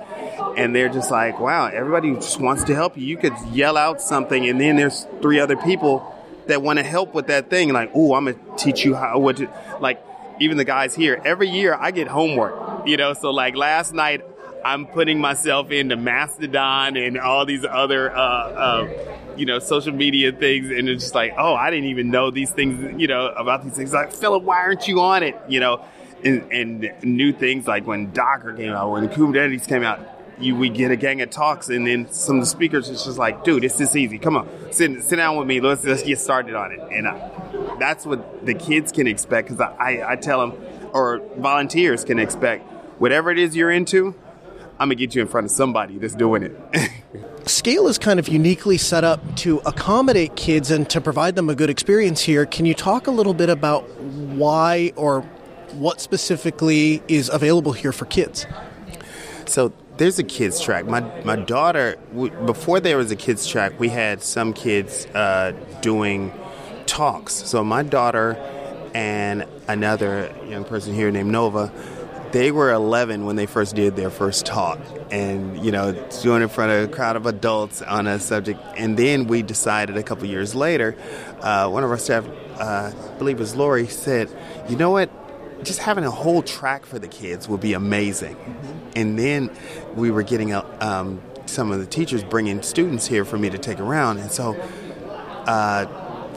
And 0.56 0.74
they're 0.74 0.88
just 0.88 1.10
like, 1.10 1.40
wow, 1.40 1.66
everybody 1.66 2.14
just 2.14 2.40
wants 2.40 2.64
to 2.64 2.74
help 2.74 2.96
you. 2.96 3.04
You 3.04 3.16
could 3.16 3.34
yell 3.52 3.76
out 3.76 4.00
something 4.00 4.46
and 4.48 4.60
then 4.60 4.76
there's 4.76 5.06
three 5.20 5.40
other 5.40 5.56
people 5.56 6.10
that 6.46 6.62
want 6.62 6.78
to 6.78 6.84
help 6.84 7.14
with 7.14 7.28
that 7.28 7.50
thing. 7.50 7.72
Like, 7.72 7.90
oh, 7.94 8.14
I'm 8.14 8.26
gonna 8.26 8.38
teach 8.56 8.84
you 8.84 8.94
how 8.94 9.18
what 9.18 9.38
to 9.38 9.48
like 9.80 10.02
even 10.40 10.56
the 10.56 10.64
guys 10.64 10.94
here, 10.94 11.20
every 11.24 11.48
year 11.48 11.74
I 11.74 11.90
get 11.90 12.08
homework. 12.08 12.86
You 12.86 12.96
know, 12.96 13.14
so 13.14 13.30
like 13.30 13.56
last 13.56 13.94
night 13.94 14.22
I'm 14.64 14.86
putting 14.86 15.20
myself 15.20 15.70
into 15.70 15.96
Mastodon 15.96 16.96
and 16.96 17.18
all 17.18 17.44
these 17.44 17.64
other 17.64 18.10
uh, 18.10 18.18
uh, 18.18 19.16
you 19.36 19.46
know, 19.46 19.58
social 19.58 19.92
media 19.92 20.32
things, 20.32 20.70
and 20.70 20.88
it's 20.88 21.04
just 21.04 21.14
like, 21.14 21.34
oh, 21.36 21.54
I 21.54 21.70
didn't 21.70 21.90
even 21.90 22.10
know 22.10 22.30
these 22.30 22.50
things, 22.50 23.00
you 23.00 23.06
know, 23.06 23.28
about 23.28 23.64
these 23.64 23.74
things. 23.74 23.92
Like, 23.92 24.12
Philip, 24.12 24.42
why 24.42 24.58
aren't 24.58 24.88
you 24.88 25.00
on 25.00 25.22
it? 25.22 25.36
You 25.48 25.60
know, 25.60 25.84
and, 26.24 26.50
and 26.50 26.92
new 27.02 27.32
things 27.32 27.66
like 27.66 27.86
when 27.86 28.12
Docker 28.12 28.54
came 28.54 28.72
out, 28.72 28.90
when 28.90 29.08
Kubernetes 29.08 29.68
came 29.68 29.82
out, 29.82 30.00
you 30.38 30.56
we 30.56 30.68
get 30.68 30.90
a 30.90 30.96
gang 30.96 31.20
of 31.20 31.30
talks, 31.30 31.68
and 31.68 31.86
then 31.86 32.10
some 32.10 32.36
of 32.36 32.42
the 32.42 32.46
speakers 32.46 32.88
is 32.88 33.04
just 33.04 33.18
like, 33.18 33.44
dude, 33.44 33.64
it's 33.64 33.78
this 33.78 33.94
easy. 33.94 34.18
Come 34.18 34.36
on, 34.36 34.48
sit 34.72 35.02
sit 35.02 35.16
down 35.16 35.36
with 35.36 35.46
me. 35.46 35.60
Let's 35.60 35.84
let's 35.84 36.02
get 36.02 36.18
started 36.18 36.54
on 36.54 36.72
it. 36.72 36.80
And 36.90 37.06
uh, 37.06 37.76
that's 37.78 38.04
what 38.04 38.44
the 38.44 38.54
kids 38.54 38.90
can 38.90 39.06
expect 39.06 39.48
because 39.48 39.60
I, 39.60 39.74
I 39.78 40.12
I 40.12 40.16
tell 40.16 40.40
them, 40.40 40.60
or 40.92 41.20
volunteers 41.36 42.04
can 42.04 42.18
expect, 42.18 42.64
whatever 42.98 43.30
it 43.30 43.38
is 43.38 43.54
you're 43.54 43.70
into, 43.70 44.14
I'm 44.78 44.88
gonna 44.88 44.96
get 44.96 45.14
you 45.14 45.22
in 45.22 45.28
front 45.28 45.44
of 45.46 45.50
somebody 45.50 45.98
that's 45.98 46.14
doing 46.14 46.42
it. 46.42 46.90
Scale 47.48 47.86
is 47.86 47.98
kind 47.98 48.18
of 48.18 48.28
uniquely 48.28 48.78
set 48.78 49.04
up 49.04 49.36
to 49.36 49.58
accommodate 49.66 50.34
kids 50.34 50.70
and 50.70 50.88
to 50.90 51.00
provide 51.00 51.36
them 51.36 51.48
a 51.48 51.54
good 51.54 51.70
experience 51.70 52.22
here. 52.22 52.46
Can 52.46 52.66
you 52.66 52.74
talk 52.74 53.06
a 53.06 53.10
little 53.10 53.34
bit 53.34 53.50
about 53.50 53.88
why 54.00 54.92
or 54.96 55.20
what 55.74 56.00
specifically 56.00 57.02
is 57.06 57.28
available 57.28 57.72
here 57.72 57.92
for 57.92 58.06
kids? 58.06 58.46
So 59.46 59.72
there's 59.96 60.18
a 60.18 60.24
kids 60.24 60.60
track. 60.60 60.86
My 60.86 61.00
my 61.22 61.36
daughter, 61.36 61.96
before 62.46 62.80
there 62.80 62.96
was 62.96 63.10
a 63.10 63.16
kids 63.16 63.46
track, 63.46 63.78
we 63.78 63.88
had 63.90 64.22
some 64.22 64.52
kids 64.52 65.06
uh, 65.14 65.52
doing 65.82 66.32
talks. 66.86 67.34
So 67.34 67.62
my 67.62 67.82
daughter 67.82 68.36
and 68.94 69.44
another 69.68 70.32
young 70.48 70.64
person 70.64 70.94
here 70.94 71.10
named 71.10 71.30
Nova 71.30 71.72
they 72.34 72.50
were 72.50 72.72
11 72.72 73.24
when 73.24 73.36
they 73.36 73.46
first 73.46 73.76
did 73.76 73.94
their 73.94 74.10
first 74.10 74.44
talk. 74.44 74.80
And 75.12 75.64
you 75.64 75.70
know 75.70 75.92
doing 76.20 76.42
in 76.42 76.48
front 76.48 76.72
of 76.72 76.90
a 76.90 76.92
crowd 76.92 77.14
of 77.14 77.26
adults 77.26 77.80
on 77.80 78.08
a 78.08 78.18
subject. 78.18 78.60
And 78.76 78.96
then 78.96 79.28
we 79.28 79.42
decided 79.42 79.96
a 79.96 80.02
couple 80.02 80.26
years 80.26 80.54
later 80.54 80.96
uh, 81.40 81.70
one 81.70 81.84
of 81.84 81.90
our 81.90 81.98
staff 81.98 82.26
uh, 82.58 82.92
i 82.92 83.18
believe 83.18 83.36
it 83.36 83.40
was 83.40 83.56
lori 83.56 83.86
said 83.86 84.28
you 84.68 84.76
know 84.76 84.90
what? 84.90 85.10
Just 85.64 85.78
having 85.78 86.04
a 86.04 86.10
whole 86.10 86.42
track 86.42 86.84
for 86.84 86.98
the 86.98 87.08
kids 87.08 87.48
would 87.48 87.60
be 87.60 87.72
amazing. 87.72 88.36
Mm-hmm. 88.36 88.88
and 88.96 89.18
then 89.18 89.50
we 89.94 90.10
were 90.10 90.24
getting 90.24 90.52
um, 90.52 91.22
some 91.46 91.70
of 91.70 91.78
the 91.78 91.86
teachers 91.86 92.24
bringing 92.24 92.62
students 92.62 93.06
here 93.06 93.24
for 93.24 93.38
me 93.38 93.48
to 93.50 93.58
take 93.58 93.78
around. 93.78 94.18
And 94.18 94.30
so 94.30 94.54
uh, 95.46 95.86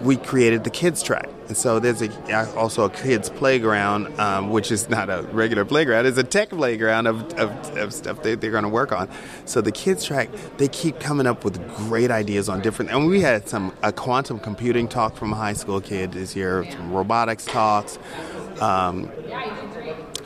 we 0.04 0.16
created 0.18 0.64
the 0.64 0.70
kids 0.70 1.02
track. 1.02 1.28
And 1.48 1.58
so 1.58 1.80
there's 1.80 2.02
a, 2.02 2.56
also 2.56 2.86
a 2.86 2.90
kids 2.90 3.30
playground, 3.30 4.20
um, 4.20 4.50
which 4.50 4.72
is 4.72 4.90
not 4.90 5.10
a 5.10 5.22
regular 5.32 5.66
playground; 5.66 6.06
it's 6.06 6.18
a 6.18 6.24
tech 6.24 6.50
playground 6.50 7.08
of, 7.08 7.34
of, 7.40 7.78
of 7.78 7.94
stuff 7.94 8.24
they, 8.24 8.36
they're 8.36 8.52
going 8.52 8.64
to 8.64 8.70
work 8.70 8.92
on. 8.92 9.10
So 9.46 9.62
the 9.62 9.72
kids 9.72 10.04
track, 10.04 10.30
they 10.58 10.68
keep 10.68 11.00
coming 11.00 11.28
up 11.28 11.44
with 11.44 11.66
great 11.78 12.12
ideas 12.12 12.50
on 12.50 12.62
different. 12.62 12.92
And 12.92 13.08
we 13.08 13.22
had 13.22 13.48
some 13.48 13.74
a 13.84 13.92
quantum 13.92 14.40
computing 14.40 14.88
talk 14.88 15.16
from 15.16 15.34
a 15.34 15.36
high 15.36 15.54
school 15.54 15.82
kid 15.82 16.12
this 16.12 16.36
year, 16.36 16.70
some 16.72 16.92
robotics 16.92 17.46
talks. 17.46 17.98
Um, 18.60 19.12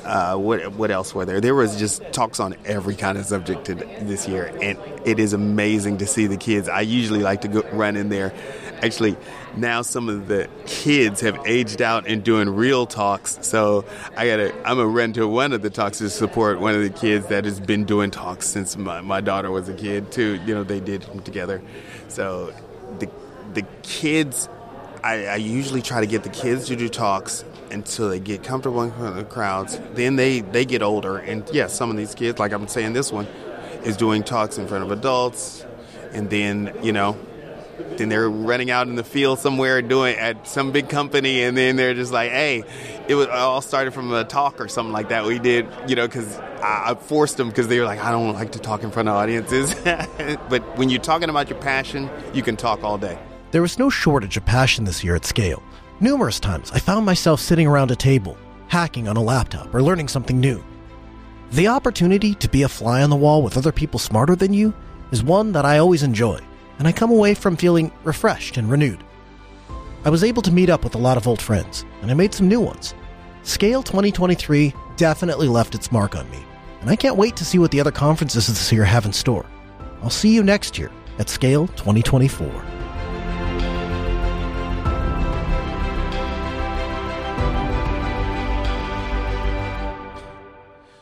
uh, 0.05 0.35
what 0.35 0.73
what 0.73 0.91
else 0.91 1.13
were 1.13 1.25
there? 1.25 1.39
There 1.39 1.55
was 1.55 1.77
just 1.77 2.01
talks 2.11 2.39
on 2.39 2.55
every 2.65 2.95
kind 2.95 3.17
of 3.17 3.25
subject 3.25 3.65
this 3.65 4.27
year, 4.27 4.51
and 4.61 4.77
it 5.05 5.19
is 5.19 5.33
amazing 5.33 5.99
to 5.99 6.07
see 6.07 6.27
the 6.27 6.37
kids. 6.37 6.67
I 6.67 6.81
usually 6.81 7.21
like 7.21 7.41
to 7.41 7.47
go, 7.47 7.61
run 7.71 7.95
in 7.95 8.09
there. 8.09 8.33
Actually, 8.81 9.15
now 9.57 9.81
some 9.81 10.09
of 10.09 10.27
the 10.27 10.49
kids 10.65 11.21
have 11.21 11.39
aged 11.45 11.81
out 11.81 12.07
and 12.07 12.23
doing 12.23 12.49
real 12.49 12.85
talks. 12.85 13.39
So 13.41 13.85
I 14.15 14.27
gotta, 14.27 14.53
I'm 14.67 14.79
a 14.79 14.87
run 14.87 15.13
to 15.13 15.27
one 15.27 15.53
of 15.53 15.61
the 15.61 15.69
talks 15.69 15.99
to 15.99 16.09
support 16.09 16.59
one 16.59 16.75
of 16.75 16.81
the 16.81 16.89
kids 16.89 17.27
that 17.27 17.45
has 17.45 17.59
been 17.59 17.85
doing 17.85 18.11
talks 18.11 18.47
since 18.47 18.77
my, 18.77 19.01
my 19.01 19.21
daughter 19.21 19.51
was 19.51 19.69
a 19.69 19.73
kid 19.73 20.11
too. 20.11 20.39
You 20.45 20.53
know, 20.55 20.63
they 20.63 20.79
did 20.79 21.03
them 21.03 21.21
together. 21.21 21.61
So 22.07 22.53
the 22.99 23.09
the 23.53 23.63
kids, 23.83 24.49
I, 25.03 25.25
I 25.25 25.35
usually 25.35 25.81
try 25.81 25.99
to 25.99 26.07
get 26.07 26.23
the 26.23 26.29
kids 26.29 26.67
to 26.67 26.75
do 26.75 26.89
talks 26.89 27.43
until 27.71 28.09
they 28.09 28.19
get 28.19 28.43
comfortable 28.43 28.81
in 28.83 28.91
front 28.91 29.07
of 29.07 29.15
the 29.15 29.23
crowds. 29.23 29.79
Then 29.93 30.15
they, 30.15 30.41
they 30.41 30.65
get 30.65 30.81
older. 30.81 31.17
And 31.17 31.43
yes, 31.47 31.53
yeah, 31.53 31.67
some 31.67 31.89
of 31.89 31.97
these 31.97 32.15
kids, 32.15 32.39
like 32.39 32.51
I'm 32.51 32.67
saying 32.67 32.93
this 32.93 33.11
one, 33.11 33.25
is 33.83 33.97
doing 33.97 34.23
talks 34.23 34.57
in 34.57 34.67
front 34.67 34.83
of 34.83 34.91
adults. 34.91 35.65
And 36.11 36.29
then, 36.29 36.75
you 36.83 36.91
know, 36.91 37.17
then 37.97 38.09
they're 38.09 38.29
running 38.29 38.71
out 38.71 38.87
in 38.87 38.95
the 38.95 39.03
field 39.03 39.39
somewhere 39.39 39.81
doing 39.81 40.17
at 40.17 40.47
some 40.47 40.71
big 40.71 40.89
company. 40.89 41.43
And 41.43 41.57
then 41.57 41.75
they're 41.75 41.93
just 41.93 42.11
like, 42.11 42.31
hey, 42.31 42.63
it 43.07 43.15
was 43.15 43.27
all 43.27 43.61
started 43.61 43.93
from 43.93 44.13
a 44.13 44.23
talk 44.23 44.59
or 44.59 44.67
something 44.67 44.93
like 44.93 45.09
that 45.09 45.25
we 45.25 45.39
did, 45.39 45.67
you 45.87 45.95
know, 45.95 46.07
because 46.07 46.37
I 46.63 46.95
forced 46.95 47.37
them 47.37 47.49
because 47.49 47.67
they 47.67 47.79
were 47.79 47.85
like, 47.85 47.99
I 47.99 48.11
don't 48.11 48.33
like 48.33 48.51
to 48.53 48.59
talk 48.59 48.83
in 48.83 48.91
front 48.91 49.09
of 49.09 49.15
audiences. 49.15 49.75
but 50.49 50.77
when 50.77 50.89
you're 50.89 51.01
talking 51.01 51.29
about 51.29 51.49
your 51.49 51.59
passion, 51.59 52.09
you 52.33 52.43
can 52.43 52.55
talk 52.55 52.83
all 52.83 52.97
day. 52.97 53.17
There 53.51 53.61
was 53.61 53.77
no 53.77 53.89
shortage 53.89 54.37
of 54.37 54.45
passion 54.45 54.85
this 54.85 55.03
year 55.03 55.15
at 55.15 55.25
Scale. 55.25 55.61
Numerous 55.99 56.39
times 56.39 56.71
I 56.71 56.79
found 56.79 57.05
myself 57.05 57.39
sitting 57.39 57.67
around 57.67 57.91
a 57.91 57.95
table, 57.95 58.37
hacking 58.67 59.07
on 59.07 59.17
a 59.17 59.21
laptop, 59.21 59.73
or 59.73 59.81
learning 59.81 60.07
something 60.07 60.39
new. 60.39 60.63
The 61.51 61.67
opportunity 61.67 62.33
to 62.35 62.47
be 62.47 62.63
a 62.63 62.69
fly 62.69 63.03
on 63.03 63.09
the 63.09 63.17
wall 63.17 63.43
with 63.43 63.57
other 63.57 63.73
people 63.73 63.99
smarter 63.99 64.37
than 64.37 64.53
you 64.53 64.73
is 65.11 65.21
one 65.21 65.51
that 65.51 65.65
I 65.65 65.79
always 65.79 66.01
enjoy, 66.01 66.39
and 66.81 66.87
I 66.87 66.91
come 66.91 67.11
away 67.11 67.35
from 67.35 67.57
feeling 67.57 67.91
refreshed 68.03 68.57
and 68.57 68.67
renewed. 68.67 69.03
I 70.03 70.09
was 70.09 70.23
able 70.23 70.41
to 70.41 70.51
meet 70.51 70.67
up 70.67 70.83
with 70.83 70.95
a 70.95 70.97
lot 70.97 71.15
of 71.15 71.27
old 71.27 71.39
friends, 71.39 71.85
and 72.01 72.09
I 72.09 72.15
made 72.15 72.33
some 72.33 72.47
new 72.47 72.59
ones. 72.59 72.95
Scale 73.43 73.83
2023 73.83 74.73
definitely 74.95 75.47
left 75.47 75.75
its 75.75 75.91
mark 75.91 76.15
on 76.15 76.27
me, 76.31 76.43
and 76.79 76.89
I 76.89 76.95
can't 76.95 77.17
wait 77.17 77.35
to 77.35 77.45
see 77.45 77.59
what 77.59 77.69
the 77.69 77.79
other 77.79 77.91
conferences 77.91 78.47
this 78.47 78.71
year 78.71 78.83
have 78.83 79.05
in 79.05 79.13
store. 79.13 79.45
I'll 80.01 80.09
see 80.09 80.33
you 80.33 80.41
next 80.41 80.79
year 80.79 80.91
at 81.19 81.29
Scale 81.29 81.67
2024. 81.67 82.80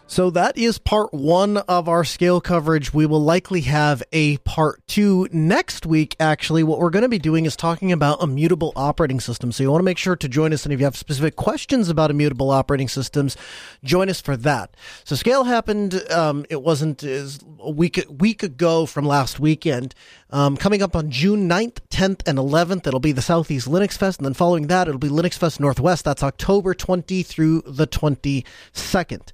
So 0.10 0.32
that 0.32 0.58
is 0.58 0.80
part 0.80 1.14
one 1.14 1.58
of 1.58 1.88
our 1.88 2.04
scale 2.04 2.42
coverage. 2.42 2.92
We 2.92 3.06
will 3.06 3.22
likely 3.22 3.62
have 3.62 4.02
a 4.12 4.38
part 4.38 4.82
two 4.88 5.28
next 5.32 5.86
week. 5.86 6.16
Actually, 6.20 6.64
what 6.64 6.80
we're 6.80 6.90
going 6.90 7.04
to 7.04 7.10
be 7.10 7.20
doing 7.20 7.46
is 7.46 7.56
talking 7.56 7.92
about 7.92 8.24
immutable 8.24 8.74
operating 8.76 9.20
systems. 9.20 9.56
So 9.56 9.62
you 9.62 9.70
want 9.70 9.82
to 9.82 9.86
make 9.86 10.00
sure 10.00 10.16
to 10.16 10.28
join 10.28 10.52
us. 10.52 10.66
And 10.66 10.74
if 10.74 10.80
you 10.80 10.86
have 10.86 10.98
specific 10.98 11.36
questions 11.36 11.90
about 11.90 12.10
immutable 12.10 12.50
operating 12.50 12.88
systems, 12.88 13.38
join 13.84 14.10
us 14.10 14.20
for 14.20 14.36
that. 14.38 14.76
So 15.04 15.16
scale 15.16 15.44
happened. 15.44 16.02
Um, 16.10 16.44
it 16.50 16.64
wasn't 16.64 17.04
as 17.04 17.40
a 17.60 17.70
week, 17.70 18.04
week 18.10 18.42
ago 18.42 18.88
from 18.88 19.06
last 19.06 19.40
weekend. 19.40 19.94
Um, 20.32 20.58
coming 20.58 20.82
up 20.82 20.96
on 20.96 21.12
June 21.12 21.48
9th, 21.48 21.82
10th, 21.92 22.28
and 22.28 22.40
11th, 22.40 22.88
it'll 22.88 23.00
be 23.00 23.12
the 23.12 23.22
Southeast 23.22 23.68
Linux 23.68 23.96
Fest. 23.96 24.18
And 24.18 24.26
then 24.26 24.34
following 24.34 24.68
that, 24.68 24.88
it'll 24.88 24.98
be 24.98 25.10
Linux 25.10 25.36
Fest 25.36 25.60
Northwest. 25.60 26.04
That's 26.04 26.24
October 26.24 26.74
20 26.74 27.22
through 27.22 27.62
the 27.68 27.86
22nd. 27.86 29.32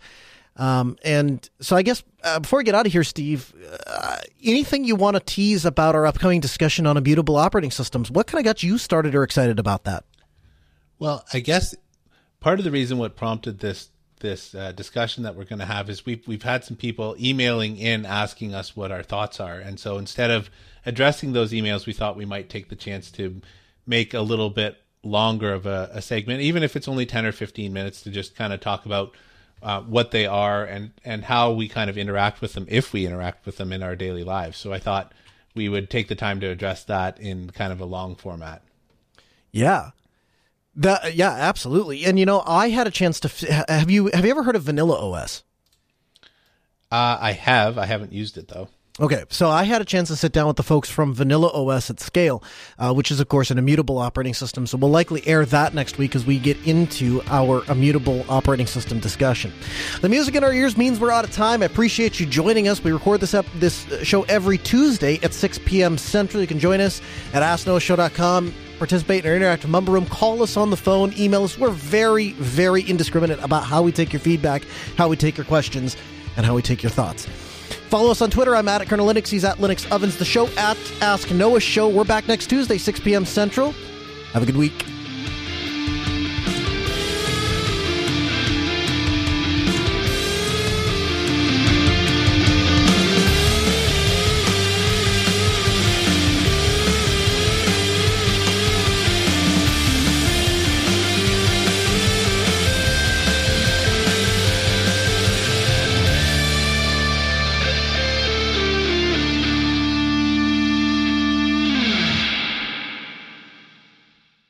Um, 0.58 0.98
and 1.04 1.48
so 1.60 1.76
I 1.76 1.82
guess 1.82 2.04
uh, 2.24 2.40
before 2.40 2.58
we 2.58 2.64
get 2.64 2.76
out 2.76 2.86
of 2.86 2.92
here, 2.92 3.04
Steve, 3.04 3.54
uh, 3.86 4.18
anything 4.44 4.86
you 4.86 4.96
want 4.96 5.16
to 5.16 5.20
tease 5.20 5.66
about 5.66 5.96
our 5.96 6.06
upcoming 6.06 6.40
discussion 6.40 6.88
on 6.88 6.96
immutable 6.96 7.36
operating 7.36 7.72
systems? 7.72 8.10
What 8.10 8.28
kind 8.28 8.40
of 8.40 8.46
got 8.46 8.64
you 8.64 8.78
started 8.78 9.16
or 9.16 9.24
excited 9.24 9.60
about 9.60 9.84
that? 9.84 10.06
Well, 10.98 11.26
I 11.34 11.40
guess 11.40 11.76
part 12.40 12.60
of 12.60 12.66
the 12.66 12.72
reason 12.72 12.98
what 12.98 13.16
prompted 13.16 13.60
this 13.60 13.90
this 14.22 14.56
uh, 14.56 14.72
discussion 14.72 15.24
that 15.24 15.36
we're 15.36 15.44
going 15.44 15.60
to 15.60 15.66
have 15.66 15.90
is 15.90 16.06
we've 16.06 16.26
we've 16.26 16.44
had 16.44 16.64
some 16.64 16.78
people 16.78 17.16
emailing 17.20 17.78
in 17.78 18.06
asking 18.06 18.56
us 18.56 18.76
what 18.76 18.92
our 18.92 19.04
thoughts 19.04 19.42
are, 19.42 19.60
and 19.60 19.78
so 19.78 19.98
instead 19.98 20.32
of 20.32 20.50
addressing 20.86 21.34
those 21.34 21.52
emails, 21.52 21.86
we 21.86 21.92
thought 21.92 22.16
we 22.16 22.26
might 22.26 22.50
take 22.50 22.70
the 22.70 22.76
chance 22.76 23.12
to 23.12 23.42
make 23.86 24.14
a 24.14 24.22
little 24.22 24.50
bit 24.50 24.78
longer 25.04 25.54
of 25.54 25.66
a, 25.66 25.90
a 25.92 26.02
segment, 26.02 26.42
even 26.42 26.64
if 26.64 26.78
it's 26.78 26.88
only 26.88 27.06
ten 27.06 27.26
or 27.26 27.34
fifteen 27.34 27.74
minutes, 27.74 28.02
to 28.04 28.10
just 28.10 28.36
kind 28.36 28.54
of 28.54 28.62
talk 28.62 28.86
about 28.86 29.12
uh, 29.66 29.82
what 29.82 30.12
they 30.12 30.28
are 30.28 30.64
and 30.64 30.92
and 31.04 31.26
how 31.26 31.52
we 31.52 31.68
kind 31.68 31.90
of 31.90 31.98
interact 31.98 32.40
with 32.40 32.54
them 32.54 32.68
if 32.70 32.94
we 32.94 33.06
interact 33.06 33.48
with 33.48 33.58
them 33.58 33.74
in 33.74 33.82
our 33.82 33.96
daily 33.96 34.24
lives. 34.24 34.58
So 34.58 34.72
I 34.72 34.78
thought 34.78 35.12
we 35.56 35.68
would 35.68 35.90
take 35.90 36.08
the 36.08 36.16
time 36.16 36.40
to 36.42 36.48
address 36.48 36.84
that 36.84 37.20
in 37.20 37.50
kind 37.50 37.74
of 37.74 37.82
a 37.82 37.86
long 37.86 38.16
format. 38.16 38.62
Yeah. 39.52 39.92
That, 40.76 41.16
yeah, 41.16 41.32
absolutely. 41.32 42.06
And 42.06 42.20
you 42.20 42.28
know, 42.28 42.44
I 42.46 42.70
had 42.70 42.86
a 42.86 42.92
chance 42.92 43.20
to 43.22 43.66
have 43.68 43.90
you 43.90 44.12
have 44.14 44.24
you 44.24 44.32
ever 44.32 44.44
heard 44.44 44.56
of 44.56 44.64
Vanilla 44.64 45.00
OS? 45.00 45.44
Uh, 46.92 47.18
I 47.20 47.32
have. 47.32 47.80
I 47.80 47.88
haven't 47.88 48.14
used 48.14 48.38
it 48.38 48.50
though. 48.50 48.70
Okay, 48.98 49.26
so 49.28 49.50
I 49.50 49.64
had 49.64 49.82
a 49.82 49.86
chance 49.86 50.08
to 50.08 50.16
sit 50.16 50.32
down 50.32 50.48
with 50.48 50.56
the 50.56 50.64
folks 50.64 50.90
from 50.90 51.14
Vanilla 51.14 51.50
OS 51.50 51.90
at 51.90 52.00
Scale, 52.00 52.42
uh, 52.80 52.94
which 52.94 53.12
is, 53.12 53.20
of 53.20 53.28
course, 53.28 53.52
an 53.52 53.58
immutable 53.58 53.98
operating 53.98 54.34
system. 54.34 54.66
So 54.66 54.78
we'll 54.78 54.90
likely 54.90 55.28
air 55.28 55.46
that 55.48 55.74
next 55.74 55.98
week 55.98 56.16
as 56.16 56.26
we 56.26 56.40
get 56.40 56.56
into 56.66 57.22
our 57.28 57.66
immutable 57.70 58.24
operating 58.30 58.68
system 58.68 59.02
discussion. 59.02 59.52
The 60.00 60.08
music 60.08 60.36
in 60.36 60.46
our 60.46 60.54
ears 60.54 60.78
means 60.78 60.98
we're 60.98 61.12
out 61.12 61.26
of 61.26 61.32
time. 61.32 61.62
I 61.62 61.66
appreciate 61.66 62.22
you 62.22 62.26
joining 62.26 62.70
us. 62.70 62.82
We 62.82 62.94
record 62.94 63.20
this 63.20 63.34
ep- 63.34 63.46
this 63.56 63.86
show 64.02 64.24
every 64.24 64.58
Tuesday 64.60 65.20
at 65.24 65.34
6 65.34 65.60
p.m. 65.66 65.98
Central. 65.98 66.40
You 66.40 66.48
can 66.48 66.60
join 66.60 66.80
us 66.80 67.02
at 67.34 67.44
AskNoahShow.com 67.44 68.54
participate 68.78 69.24
in 69.24 69.32
our 69.32 69.38
interactive 69.40 69.70
mumble 69.70 69.94
room, 69.94 70.06
call 70.06 70.44
us 70.44 70.58
on 70.58 70.70
the 70.70 70.76
phone, 70.76 71.14
email 71.18 71.46
us. 71.46 71.58
We're 71.58 71.70
very, 71.70 72.34
very 72.34 72.82
indiscriminate 72.82 73.42
about 73.42 73.64
how 73.64 73.82
we 73.82 73.94
take 73.94 74.12
your 74.12 74.20
feedback, 74.20 74.64
how 74.98 75.08
we 75.08 75.16
take 75.16 75.38
your 75.38 75.46
questions, 75.46 75.96
and 76.36 76.46
how 76.46 76.56
we 76.56 76.62
take 76.62 76.84
your 76.84 76.90
thoughts. 76.90 77.26
Follow 77.90 78.12
us 78.12 78.22
on 78.22 78.30
Twitter. 78.30 78.56
I'm 78.56 78.68
at 78.68 78.86
Kernel 78.88 79.08
Linux. 79.08 79.28
He's 79.28 79.46
at 79.46 79.58
Linux 79.58 79.90
Ovens. 79.92 80.18
The 80.18 80.26
show 80.26 80.48
at 80.58 80.78
Ask 81.02 81.32
Noah 81.32 81.60
Show. 81.60 81.88
We're 81.88 82.04
back 82.04 82.28
next 82.28 82.48
Tuesday, 82.48 82.78
6 82.78 83.00
p.m. 83.02 83.26
Central. 83.26 83.72
Have 84.34 84.44
a 84.44 84.46
good 84.46 84.58
week. 84.58 84.86